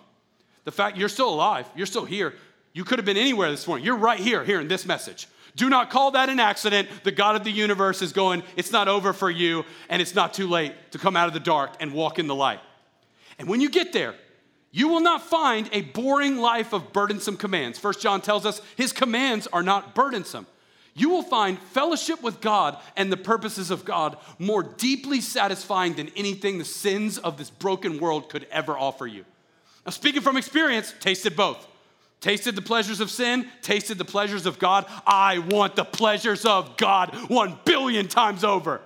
The 0.63 0.71
fact 0.71 0.95
you're 0.95 1.09
still 1.09 1.33
alive, 1.33 1.67
you're 1.75 1.87
still 1.87 2.05
here. 2.05 2.35
You 2.71 2.83
could 2.83 2.99
have 2.99 3.05
been 3.07 3.17
anywhere 3.17 3.49
this 3.49 3.67
morning. 3.67 3.83
You're 3.83 3.97
right 3.97 4.19
here, 4.19 4.43
hearing 4.43 4.67
this 4.67 4.85
message. 4.85 5.27
Do 5.55 5.67
not 5.67 5.89
call 5.89 6.11
that 6.11 6.29
an 6.29 6.39
accident. 6.39 6.87
The 7.03 7.11
God 7.11 7.35
of 7.35 7.43
the 7.43 7.49
universe 7.49 8.03
is 8.03 8.13
going, 8.13 8.43
it's 8.57 8.71
not 8.71 8.87
over 8.87 9.11
for 9.11 9.31
you, 9.31 9.65
and 9.89 10.03
it's 10.03 10.13
not 10.13 10.35
too 10.35 10.47
late 10.47 10.91
to 10.91 10.99
come 10.99 11.17
out 11.17 11.27
of 11.27 11.33
the 11.33 11.39
dark 11.39 11.71
and 11.79 11.93
walk 11.93 12.19
in 12.19 12.27
the 12.27 12.35
light. 12.35 12.59
And 13.39 13.49
when 13.49 13.59
you 13.59 13.71
get 13.71 13.91
there, 13.91 14.13
you 14.69 14.87
will 14.87 15.01
not 15.01 15.23
find 15.23 15.67
a 15.71 15.81
boring 15.81 16.37
life 16.37 16.73
of 16.73 16.93
burdensome 16.93 17.37
commands. 17.37 17.79
First 17.79 18.01
John 18.01 18.21
tells 18.21 18.45
us 18.45 18.61
his 18.77 18.93
commands 18.93 19.47
are 19.47 19.63
not 19.63 19.95
burdensome. 19.95 20.45
You 20.99 21.09
will 21.09 21.23
find 21.23 21.57
fellowship 21.57 22.21
with 22.21 22.41
God 22.41 22.77
and 22.97 23.09
the 23.09 23.15
purposes 23.15 23.71
of 23.71 23.85
God 23.85 24.17
more 24.37 24.63
deeply 24.63 25.21
satisfying 25.21 25.93
than 25.93 26.11
anything 26.17 26.57
the 26.57 26.65
sins 26.65 27.17
of 27.17 27.37
this 27.37 27.49
broken 27.49 27.99
world 28.01 28.27
could 28.27 28.45
ever 28.51 28.77
offer 28.77 29.07
you. 29.07 29.23
Now, 29.85 29.91
speaking 29.91 30.21
from 30.21 30.35
experience, 30.35 30.93
tasted 30.99 31.37
both. 31.37 31.65
Tasted 32.19 32.57
the 32.57 32.61
pleasures 32.61 32.99
of 32.99 33.09
sin, 33.09 33.47
tasted 33.61 33.97
the 33.97 34.03
pleasures 34.03 34.45
of 34.45 34.59
God. 34.59 34.87
I 35.07 35.37
want 35.37 35.77
the 35.77 35.85
pleasures 35.85 36.43
of 36.43 36.75
God 36.75 37.15
one 37.29 37.57
billion 37.63 38.09
times 38.09 38.43
over. 38.43 38.81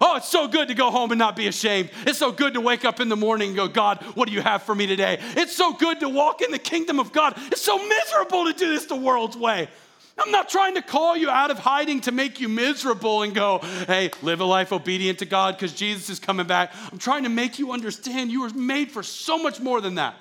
Oh, 0.00 0.16
it's 0.16 0.28
so 0.28 0.48
good 0.48 0.68
to 0.68 0.74
go 0.74 0.90
home 0.90 1.12
and 1.12 1.18
not 1.18 1.36
be 1.36 1.48
ashamed. 1.48 1.90
It's 2.06 2.18
so 2.18 2.32
good 2.32 2.54
to 2.54 2.62
wake 2.62 2.86
up 2.86 2.98
in 2.98 3.10
the 3.10 3.16
morning 3.16 3.48
and 3.48 3.56
go, 3.56 3.68
God, 3.68 4.02
what 4.14 4.26
do 4.26 4.32
you 4.32 4.40
have 4.40 4.62
for 4.62 4.74
me 4.74 4.86
today? 4.86 5.18
It's 5.36 5.54
so 5.54 5.74
good 5.74 6.00
to 6.00 6.08
walk 6.08 6.40
in 6.40 6.50
the 6.50 6.58
kingdom 6.58 6.98
of 6.98 7.12
God. 7.12 7.34
It's 7.52 7.60
so 7.60 7.76
miserable 7.76 8.46
to 8.46 8.54
do 8.54 8.70
this 8.70 8.86
the 8.86 8.96
world's 8.96 9.36
way. 9.36 9.68
I'm 10.18 10.30
not 10.30 10.48
trying 10.48 10.74
to 10.74 10.82
call 10.82 11.16
you 11.16 11.30
out 11.30 11.50
of 11.50 11.58
hiding 11.58 12.00
to 12.02 12.12
make 12.12 12.40
you 12.40 12.48
miserable 12.48 13.22
and 13.22 13.34
go, 13.34 13.58
hey, 13.86 14.10
live 14.22 14.40
a 14.40 14.44
life 14.44 14.72
obedient 14.72 15.20
to 15.20 15.26
God 15.26 15.56
because 15.56 15.72
Jesus 15.72 16.10
is 16.10 16.18
coming 16.18 16.46
back. 16.46 16.72
I'm 16.90 16.98
trying 16.98 17.22
to 17.22 17.28
make 17.28 17.58
you 17.58 17.72
understand 17.72 18.30
you 18.30 18.42
were 18.42 18.50
made 18.50 18.90
for 18.90 19.02
so 19.02 19.38
much 19.38 19.60
more 19.60 19.80
than 19.80 19.96
that 19.96 20.16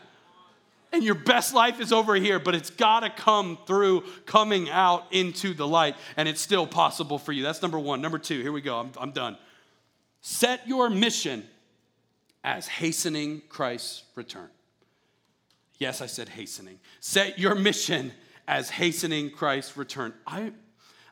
and 0.92 1.04
your 1.04 1.16
best 1.16 1.54
life 1.54 1.80
is 1.80 1.92
over 1.92 2.16
here, 2.16 2.40
but 2.40 2.56
it's 2.56 2.70
got 2.70 3.02
to 3.02 3.10
come 3.10 3.58
through 3.66 4.04
coming 4.26 4.70
out 4.70 5.06
into 5.12 5.54
the 5.54 5.68
light, 5.68 5.96
and 6.16 6.28
it's 6.30 6.42
still 6.42 6.66
possible 6.66 7.20
for 7.20 7.32
you. 7.32 7.44
That's 7.44 7.62
number 7.62 7.80
one. 7.80 8.02
Number 8.02 8.20
two, 8.20 8.42
here 8.42 8.52
we 8.52 8.62
go. 8.62 8.80
I'm, 8.80 8.92
I'm 8.98 9.12
done. 9.12 9.38
Set 10.22 10.68
your 10.68 10.90
mission 10.90 11.46
as 12.44 12.68
hastening 12.68 13.42
Christ's 13.50 14.04
return. 14.16 14.50
Yes, 15.78 16.02
I 16.02 16.08
said 16.08 16.30
hastening. 16.30 16.80
Set 17.00 17.38
your 17.38 17.54
mission 17.54 18.12
as 18.48 18.70
hastening 18.70 19.30
Christ's 19.30 19.76
return. 19.76 20.14
I, 20.26 20.40
I 20.42 20.52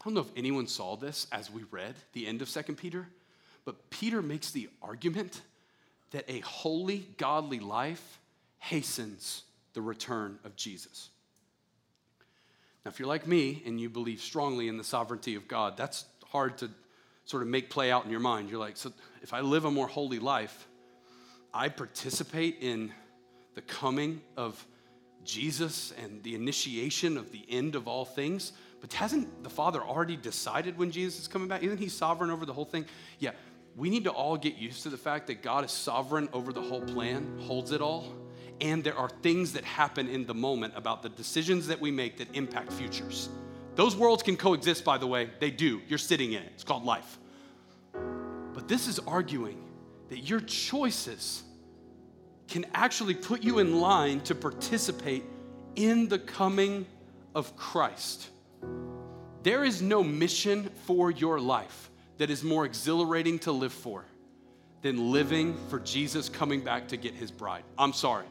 don't 0.04 0.14
know 0.14 0.22
if 0.22 0.32
anyone 0.38 0.68
saw 0.68 0.96
this 0.96 1.28
as 1.32 1.52
we 1.52 1.64
read 1.72 1.96
the 2.14 2.28
end 2.28 2.42
of 2.42 2.50
Second 2.50 2.76
Peter, 2.76 3.08
but 3.66 3.90
Peter 3.90 4.22
makes 4.22 4.52
the 4.52 4.70
argument 4.82 5.42
that 6.12 6.24
a 6.30 6.40
holy, 6.40 7.10
godly 7.18 7.60
life 7.60 8.20
hastens 8.60 9.44
the 9.74 9.82
return 9.82 10.40
of 10.46 10.56
Jesus. 10.56 11.10
Now, 12.86 12.92
if 12.92 13.00
you're 13.00 13.08
like 13.08 13.28
me 13.28 13.64
and 13.66 13.82
you 13.82 13.90
believe 13.90 14.22
strongly 14.22 14.68
in 14.68 14.78
the 14.78 14.84
sovereignty 14.84 15.36
of 15.36 15.48
God, 15.48 15.76
that's 15.76 16.06
hard 16.28 16.58
to 16.60 16.70
sort 17.26 17.42
of 17.42 17.50
make 17.50 17.70
play 17.70 17.92
out 17.92 18.06
in 18.06 18.12
your 18.12 18.20
mind. 18.20 18.50
You're 18.50 18.60
like, 18.60 18.78
so 18.78 18.94
if 19.24 19.34
I 19.34 19.42
live 19.42 19.66
a 19.66 19.72
more 19.72 19.88
holy 19.88 20.20
life, 20.20 20.68
I 21.54 21.70
participate 21.70 22.58
in 22.62 22.94
the 23.56 23.62
coming 23.62 24.22
of 24.38 24.66
Jesus 25.26 25.94
and 26.02 26.22
the 26.24 26.36
initiation 26.36 27.18
of 27.18 27.32
the 27.32 27.46
end 27.50 27.76
of 27.76 27.88
all 27.88 28.06
things. 28.06 28.54
But 28.82 28.94
hasn't 28.94 29.44
the 29.44 29.50
Father 29.50 29.82
already 29.82 30.16
decided 30.16 30.78
when 30.78 30.92
Jesus 30.92 31.22
is 31.22 31.28
coming 31.28 31.48
back? 31.48 31.64
Isn't 31.64 31.80
He 31.80 31.90
sovereign 31.90 32.30
over 32.30 32.46
the 32.46 32.54
whole 32.54 32.66
thing? 32.66 32.86
Yeah, 33.20 33.32
we 33.76 33.90
need 33.90 34.04
to 34.06 34.12
all 34.12 34.38
get 34.38 34.56
used 34.56 34.84
to 34.84 34.90
the 34.90 34.98
fact 34.98 35.28
that 35.28 35.42
God 35.42 35.66
is 35.66 35.72
sovereign 35.72 36.30
over 36.34 36.54
the 36.54 36.62
whole 36.62 36.82
plan, 36.82 37.40
holds 37.48 37.72
it 37.72 37.82
all 37.82 38.14
and 38.62 38.84
there 38.84 38.98
are 38.98 39.10
things 39.22 39.54
that 39.54 39.64
happen 39.64 40.08
in 40.08 40.26
the 40.26 40.34
moment 40.34 40.74
about 40.76 41.04
the 41.04 41.10
decisions 41.10 41.68
that 41.68 41.80
we 41.80 41.92
make 41.92 42.18
that 42.18 42.34
impact 42.34 42.72
futures. 42.74 43.30
Those 43.76 43.96
worlds 43.96 44.24
can 44.24 44.38
coexist, 44.38 44.86
by 44.86 44.98
the 44.98 45.08
way. 45.08 45.30
They 45.40 45.52
do. 45.52 45.82
You're 45.88 45.98
sitting 45.98 46.32
in 46.34 46.44
it. 46.44 46.52
It's 46.54 46.64
called 46.64 46.86
life. 46.86 47.20
But 48.54 48.68
this 48.68 48.88
is 48.88 49.00
arguing 49.00 49.62
that 50.10 50.20
your 50.20 50.40
choices 50.40 51.44
can 52.48 52.66
actually 52.74 53.16
put 53.16 53.44
you 53.44 53.60
in 53.60 53.80
line 53.80 54.22
to 54.22 54.36
participate 54.36 55.24
in 55.76 56.08
the 56.08 56.20
coming 56.20 56.86
of 57.34 57.56
Christ. 57.56 58.30
There 59.44 59.64
is 59.64 59.82
no 59.82 60.04
mission 60.04 60.70
for 60.86 61.12
your 61.12 61.40
life 61.40 61.92
that 62.18 62.30
is 62.30 62.44
more 62.44 62.66
exhilarating 62.66 63.40
to 63.40 63.52
live 63.52 63.74
for 63.74 64.06
than 64.82 65.12
living 65.12 65.58
for 65.70 65.80
Jesus 65.80 66.30
coming 66.30 66.62
back 66.62 66.88
to 66.90 66.98
get 66.98 67.14
his 67.14 67.32
bride. 67.32 67.64
I'm 67.78 67.94
sorry. 67.94 68.26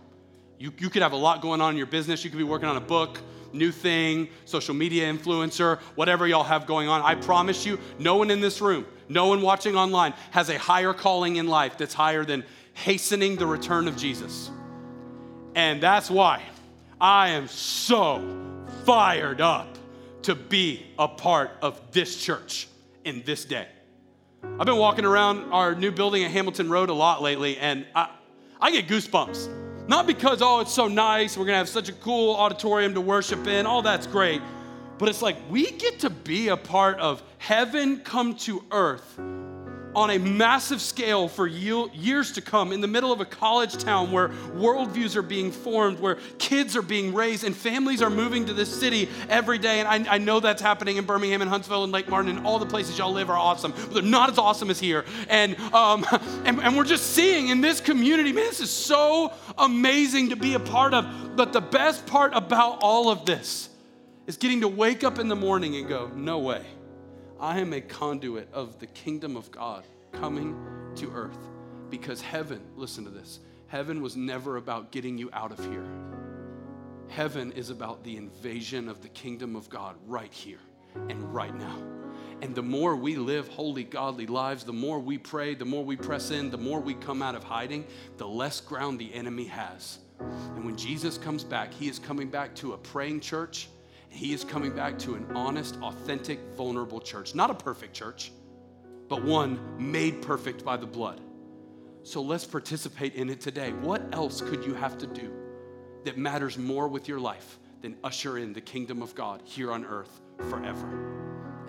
You, 0.59 0.73
you 0.79 0.89
could 0.89 1.03
have 1.03 1.13
a 1.13 1.17
lot 1.17 1.43
going 1.43 1.61
on 1.61 1.73
in 1.73 1.77
your 1.77 1.87
business. 1.87 2.25
You 2.25 2.31
could 2.31 2.39
be 2.39 2.45
working 2.45 2.69
on 2.69 2.77
a 2.77 2.81
book, 2.81 3.19
new 3.53 3.73
thing, 3.73 4.29
social 4.45 4.75
media 4.75 5.13
influencer, 5.13 5.79
whatever 5.97 6.27
y'all 6.27 6.45
have 6.45 6.67
going 6.67 6.89
on. 6.89 7.03
I 7.03 7.17
promise 7.17 7.67
you, 7.67 7.79
no 7.99 8.17
one 8.17 8.31
in 8.31 8.41
this 8.41 8.61
room, 8.61 8.87
no 9.09 9.27
one 9.27 9.43
watching 9.43 9.77
online 9.77 10.15
has 10.31 10.49
a 10.49 10.59
higher 10.59 10.93
calling 10.93 11.37
in 11.37 11.49
life 11.49 11.77
that's 11.77 11.95
higher 11.95 12.25
than 12.25 12.45
hastening 12.75 13.37
the 13.37 13.47
return 13.47 13.89
of 13.89 13.97
Jesus. 13.97 14.51
And 15.55 15.83
that's 15.83 16.11
why 16.11 16.43
I 17.01 17.31
am 17.31 17.49
so 17.49 18.23
fired 18.85 19.41
up 19.41 19.79
to 20.23 20.35
be 20.35 20.87
a 20.99 21.09
part 21.09 21.51
of 21.63 21.81
this 21.93 22.23
church 22.23 22.69
in 23.05 23.23
this 23.25 23.45
day. 23.45 23.67
I've 24.59 24.67
been 24.67 24.77
walking 24.77 25.05
around 25.05 25.53
our 25.53 25.75
new 25.75 25.91
building 25.91 26.25
at 26.25 26.31
Hamilton 26.31 26.69
Road 26.69 26.91
a 26.91 26.95
lot 26.95 27.23
lately, 27.23 27.57
and 27.57 27.87
I, 27.95 28.11
I 28.61 28.71
get 28.71 28.87
goosebumps 28.87 29.65
not 29.87 30.07
because, 30.07 30.41
oh, 30.41 30.61
it's 30.61 30.73
so 30.73 30.89
nice, 30.89 31.37
we're 31.37 31.45
gonna 31.45 31.59
have 31.59 31.69
such 31.69 31.89
a 31.89 31.93
cool 31.93 32.35
auditorium 32.37 32.95
to 32.95 33.01
worship 33.01 33.47
in, 33.47 33.67
all 33.67 33.83
that's 33.83 34.07
great. 34.07 34.41
But 34.97 35.09
it's 35.09 35.21
like 35.21 35.37
we 35.51 35.71
get 35.73 36.01
to 36.01 36.11
be 36.11 36.49
a 36.49 36.57
part 36.57 36.99
of 37.01 37.23
heaven 37.39 38.01
come 38.01 38.35
to 38.37 38.65
earth 38.71 39.19
on 39.95 40.11
a 40.11 40.19
massive 40.19 40.81
scale 40.81 41.29
for 41.29 41.47
years 41.47 42.33
to 42.33 42.41
come 42.41 42.73
in 42.73 42.81
the 42.81 42.89
middle 42.89 43.13
of 43.13 43.21
a 43.21 43.25
college 43.25 43.77
town 43.77 44.11
where 44.11 44.29
worldviews 44.29 45.17
are 45.17 45.23
being 45.23 45.51
formed, 45.51 46.01
where 46.01 46.17
kids 46.39 46.77
are 46.77 46.83
being 46.83 47.15
raised, 47.15 47.45
and 47.45 47.57
families 47.57 48.03
are 48.03 48.11
moving 48.11 48.47
to 48.47 48.53
this 48.53 48.69
city 48.69 49.09
every 49.29 49.59
day. 49.59 49.81
And 49.81 49.89
I, 50.09 50.15
I 50.15 50.19
know 50.19 50.41
that's 50.41 50.63
happening 50.63 50.97
in 50.97 51.05
Birmingham 51.05 51.43
and 51.43 51.49
Huntsville 51.49 51.85
and 51.85 51.93
Lake 51.93 52.09
Martin, 52.09 52.37
and 52.37 52.47
all 52.47 52.59
the 52.59 52.67
places 52.67 52.99
y'all 52.99 53.13
live 53.13 53.31
are 53.31 53.39
awesome, 53.39 53.73
but 53.73 53.95
they're 53.95 54.03
not 54.03 54.31
as 54.31 54.39
awesome 54.39 54.71
as 54.71 54.81
here. 54.81 55.05
And, 55.29 55.57
um, 55.73 56.05
and, 56.45 56.61
and 56.61 56.77
we're 56.77 56.85
just 56.85 57.11
seeing 57.11 57.49
in 57.49 57.61
this 57.61 57.81
community, 57.81 58.33
man, 58.33 58.47
this 58.47 58.61
is 58.61 58.71
so 58.71 59.33
amazing 59.59 60.31
to 60.31 60.37
be 60.37 60.55
a 60.55 60.61
part 60.61 60.95
of. 60.95 61.37
But 61.37 61.53
the 61.53 61.61
best 61.61 62.07
part 62.07 62.33
about 62.35 62.79
all 62.83 63.11
of 63.11 63.27
this 63.27 63.69
is 64.27 64.37
getting 64.37 64.63
to 64.63 64.69
wake 64.69 65.05
up 65.05 65.19
in 65.19 65.29
the 65.29 65.37
morning 65.37 65.77
and 65.77 65.89
go, 65.89 66.11
no 66.15 66.39
way. 66.39 66.65
I 67.45 67.59
am 67.59 67.75
a 67.75 67.81
conduit 67.83 68.49
of 68.55 68.79
the 68.79 68.87
kingdom 68.87 69.37
of 69.37 69.51
God 69.51 69.85
coming 70.13 70.57
to 70.97 71.13
earth. 71.13 71.37
Because 71.91 72.23
heaven, 72.23 72.63
listen 72.75 73.05
to 73.05 73.11
this, 73.11 73.41
heaven 73.67 74.01
was 74.01 74.17
never 74.17 74.57
about 74.57 74.91
getting 74.91 75.19
you 75.19 75.29
out 75.31 75.53
of 75.53 75.59
here. 75.59 75.85
Heaven 77.09 77.53
is 77.53 77.69
about 77.69 78.03
the 78.03 78.17
invasion 78.17 78.89
of 78.89 79.03
the 79.03 79.11
kingdom 79.11 79.57
of 79.57 79.69
God 79.69 79.97
right 80.07 80.33
here 80.33 80.61
and 81.11 81.35
right 81.35 81.55
now. 81.55 81.77
And 82.41 82.55
the 82.55 82.63
more 82.63 82.97
we 82.97 83.17
live 83.17 83.47
holy, 83.49 83.85
godly 83.85 84.27
lives, 84.27 84.65
the 84.65 84.73
more 84.73 84.99
we 84.99 85.19
pray, 85.19 85.55
the 85.55 85.67
more 85.67 85.85
we 85.85 85.97
press 85.97 86.31
in, 86.31 86.49
the 86.49 86.57
more 86.57 86.81
we 86.81 86.95
come 86.95 87.21
out 87.21 87.35
of 87.35 87.45
hiding, 87.45 87.85
the 88.17 88.27
less 88.27 88.59
ground 88.59 88.99
the 88.99 89.13
enemy 89.13 89.45
has. 89.49 89.99
And 90.19 90.65
when 90.65 90.77
Jesus 90.79 91.19
comes 91.19 91.45
back, 91.45 91.75
he 91.75 91.89
is 91.89 91.99
coming 91.99 92.31
back 92.31 92.55
to 92.55 92.73
a 92.73 92.79
praying 92.79 93.21
church 93.21 93.69
he 94.15 94.33
is 94.33 94.45
coming 94.45 94.71
back 94.71 94.99
to 95.01 95.17
an 95.17 95.27
honest, 95.35 95.77
authentic, 95.83 96.39
vulnerable 96.57 97.01
church. 97.01 97.35
Not 97.35 97.51
a 97.51 97.55
perfect 97.55 97.95
church, 97.95 98.31
but 99.09 99.25
one 99.25 99.59
made 99.79 100.23
perfect 100.23 100.65
by 100.65 100.77
the 100.77 100.87
blood. 100.87 101.21
So 102.05 102.23
let's 102.23 102.45
participate 102.45 103.15
in 103.15 103.29
it 103.29 103.41
today. 103.41 103.73
What 103.73 104.03
else 104.13 104.41
could 104.41 104.65
you 104.65 104.75
have 104.75 104.99
to 104.99 105.07
do 105.07 105.33
that 106.05 106.17
matters 106.17 106.57
more 106.57 106.87
with 106.87 107.09
your 107.09 107.19
life 107.19 107.59
than 107.83 107.97
usher 108.05 108.39
in 108.39 108.53
the 108.53 108.61
kingdom 108.61 109.03
of 109.03 109.15
God 109.15 109.43
here 109.45 109.73
on 109.73 109.85
earth 109.85 110.21
forever? 110.49 111.11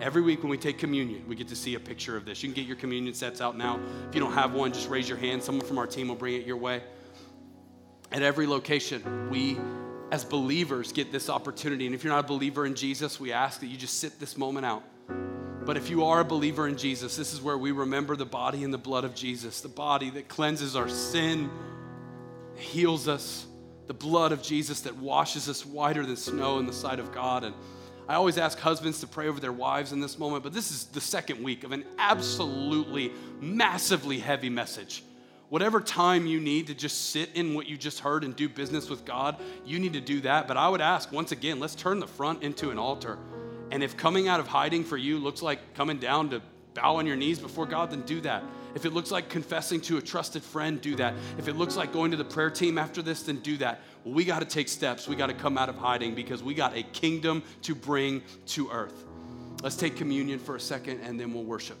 Every 0.00 0.22
week 0.22 0.42
when 0.42 0.50
we 0.50 0.58
take 0.58 0.78
communion, 0.78 1.26
we 1.26 1.34
get 1.34 1.48
to 1.48 1.56
see 1.56 1.74
a 1.74 1.80
picture 1.80 2.16
of 2.16 2.26
this. 2.26 2.42
You 2.42 2.50
can 2.50 2.54
get 2.54 2.66
your 2.66 2.76
communion 2.76 3.14
sets 3.14 3.40
out 3.40 3.56
now. 3.56 3.80
If 4.08 4.14
you 4.14 4.20
don't 4.20 4.34
have 4.34 4.52
one, 4.52 4.72
just 4.72 4.90
raise 4.90 5.08
your 5.08 5.18
hand. 5.18 5.42
Someone 5.42 5.66
from 5.66 5.78
our 5.78 5.86
team 5.86 6.08
will 6.08 6.16
bring 6.16 6.34
it 6.34 6.46
your 6.46 6.58
way. 6.58 6.82
At 8.12 8.22
every 8.22 8.46
location, 8.46 9.30
we 9.30 9.58
as 10.10 10.24
believers 10.24 10.92
get 10.92 11.10
this 11.10 11.28
opportunity. 11.28 11.86
And 11.86 11.94
if 11.94 12.04
you're 12.04 12.12
not 12.12 12.24
a 12.24 12.28
believer 12.28 12.66
in 12.66 12.74
Jesus, 12.74 13.18
we 13.18 13.32
ask 13.32 13.60
that 13.60 13.66
you 13.66 13.76
just 13.76 13.98
sit 13.98 14.20
this 14.20 14.36
moment 14.36 14.66
out. 14.66 14.82
But 15.64 15.76
if 15.76 15.90
you 15.90 16.04
are 16.04 16.20
a 16.20 16.24
believer 16.24 16.68
in 16.68 16.76
Jesus, 16.76 17.16
this 17.16 17.32
is 17.34 17.42
where 17.42 17.58
we 17.58 17.72
remember 17.72 18.14
the 18.14 18.24
body 18.24 18.62
and 18.62 18.72
the 18.72 18.78
blood 18.78 19.04
of 19.04 19.16
Jesus, 19.16 19.60
the 19.60 19.68
body 19.68 20.10
that 20.10 20.28
cleanses 20.28 20.76
our 20.76 20.88
sin, 20.88 21.50
heals 22.54 23.08
us, 23.08 23.46
the 23.88 23.94
blood 23.94 24.30
of 24.30 24.42
Jesus 24.42 24.82
that 24.82 24.96
washes 24.96 25.48
us 25.48 25.66
whiter 25.66 26.06
than 26.06 26.16
snow 26.16 26.60
in 26.60 26.66
the 26.66 26.72
sight 26.72 27.00
of 27.00 27.12
God. 27.12 27.42
And 27.42 27.54
I 28.08 28.14
always 28.14 28.38
ask 28.38 28.58
husbands 28.60 29.00
to 29.00 29.08
pray 29.08 29.26
over 29.26 29.40
their 29.40 29.52
wives 29.52 29.92
in 29.92 30.00
this 30.00 30.18
moment, 30.20 30.44
but 30.44 30.52
this 30.52 30.70
is 30.70 30.84
the 30.84 31.00
second 31.00 31.42
week 31.42 31.64
of 31.64 31.72
an 31.72 31.84
absolutely 31.98 33.10
massively 33.40 34.20
heavy 34.20 34.50
message. 34.50 35.02
Whatever 35.48 35.80
time 35.80 36.26
you 36.26 36.40
need 36.40 36.66
to 36.66 36.74
just 36.74 37.10
sit 37.10 37.30
in 37.34 37.54
what 37.54 37.66
you 37.68 37.76
just 37.76 38.00
heard 38.00 38.24
and 38.24 38.34
do 38.34 38.48
business 38.48 38.90
with 38.90 39.04
God, 39.04 39.36
you 39.64 39.78
need 39.78 39.92
to 39.92 40.00
do 40.00 40.20
that. 40.22 40.48
But 40.48 40.56
I 40.56 40.68
would 40.68 40.80
ask 40.80 41.12
once 41.12 41.30
again, 41.30 41.60
let's 41.60 41.76
turn 41.76 42.00
the 42.00 42.06
front 42.06 42.42
into 42.42 42.70
an 42.70 42.78
altar. 42.78 43.18
And 43.70 43.82
if 43.82 43.96
coming 43.96 44.26
out 44.26 44.40
of 44.40 44.48
hiding 44.48 44.84
for 44.84 44.96
you 44.96 45.18
looks 45.18 45.42
like 45.42 45.74
coming 45.74 45.98
down 45.98 46.30
to 46.30 46.42
bow 46.74 46.96
on 46.96 47.06
your 47.06 47.16
knees 47.16 47.38
before 47.38 47.66
God, 47.66 47.90
then 47.90 48.02
do 48.02 48.20
that. 48.22 48.42
If 48.74 48.84
it 48.84 48.92
looks 48.92 49.10
like 49.10 49.28
confessing 49.30 49.80
to 49.82 49.96
a 49.96 50.02
trusted 50.02 50.42
friend, 50.42 50.80
do 50.80 50.96
that. 50.96 51.14
If 51.38 51.48
it 51.48 51.54
looks 51.54 51.76
like 51.76 51.92
going 51.92 52.10
to 52.10 52.16
the 52.16 52.24
prayer 52.24 52.50
team 52.50 52.76
after 52.76 53.00
this, 53.00 53.22
then 53.22 53.36
do 53.36 53.56
that. 53.58 53.80
We 54.04 54.24
got 54.24 54.40
to 54.40 54.44
take 54.44 54.68
steps. 54.68 55.08
We 55.08 55.16
got 55.16 55.28
to 55.28 55.34
come 55.34 55.56
out 55.56 55.68
of 55.68 55.76
hiding 55.76 56.14
because 56.14 56.42
we 56.42 56.54
got 56.54 56.76
a 56.76 56.82
kingdom 56.82 57.42
to 57.62 57.74
bring 57.74 58.22
to 58.48 58.70
earth. 58.70 59.04
Let's 59.62 59.76
take 59.76 59.96
communion 59.96 60.38
for 60.38 60.56
a 60.56 60.60
second 60.60 61.00
and 61.00 61.18
then 61.18 61.32
we'll 61.32 61.44
worship. 61.44 61.78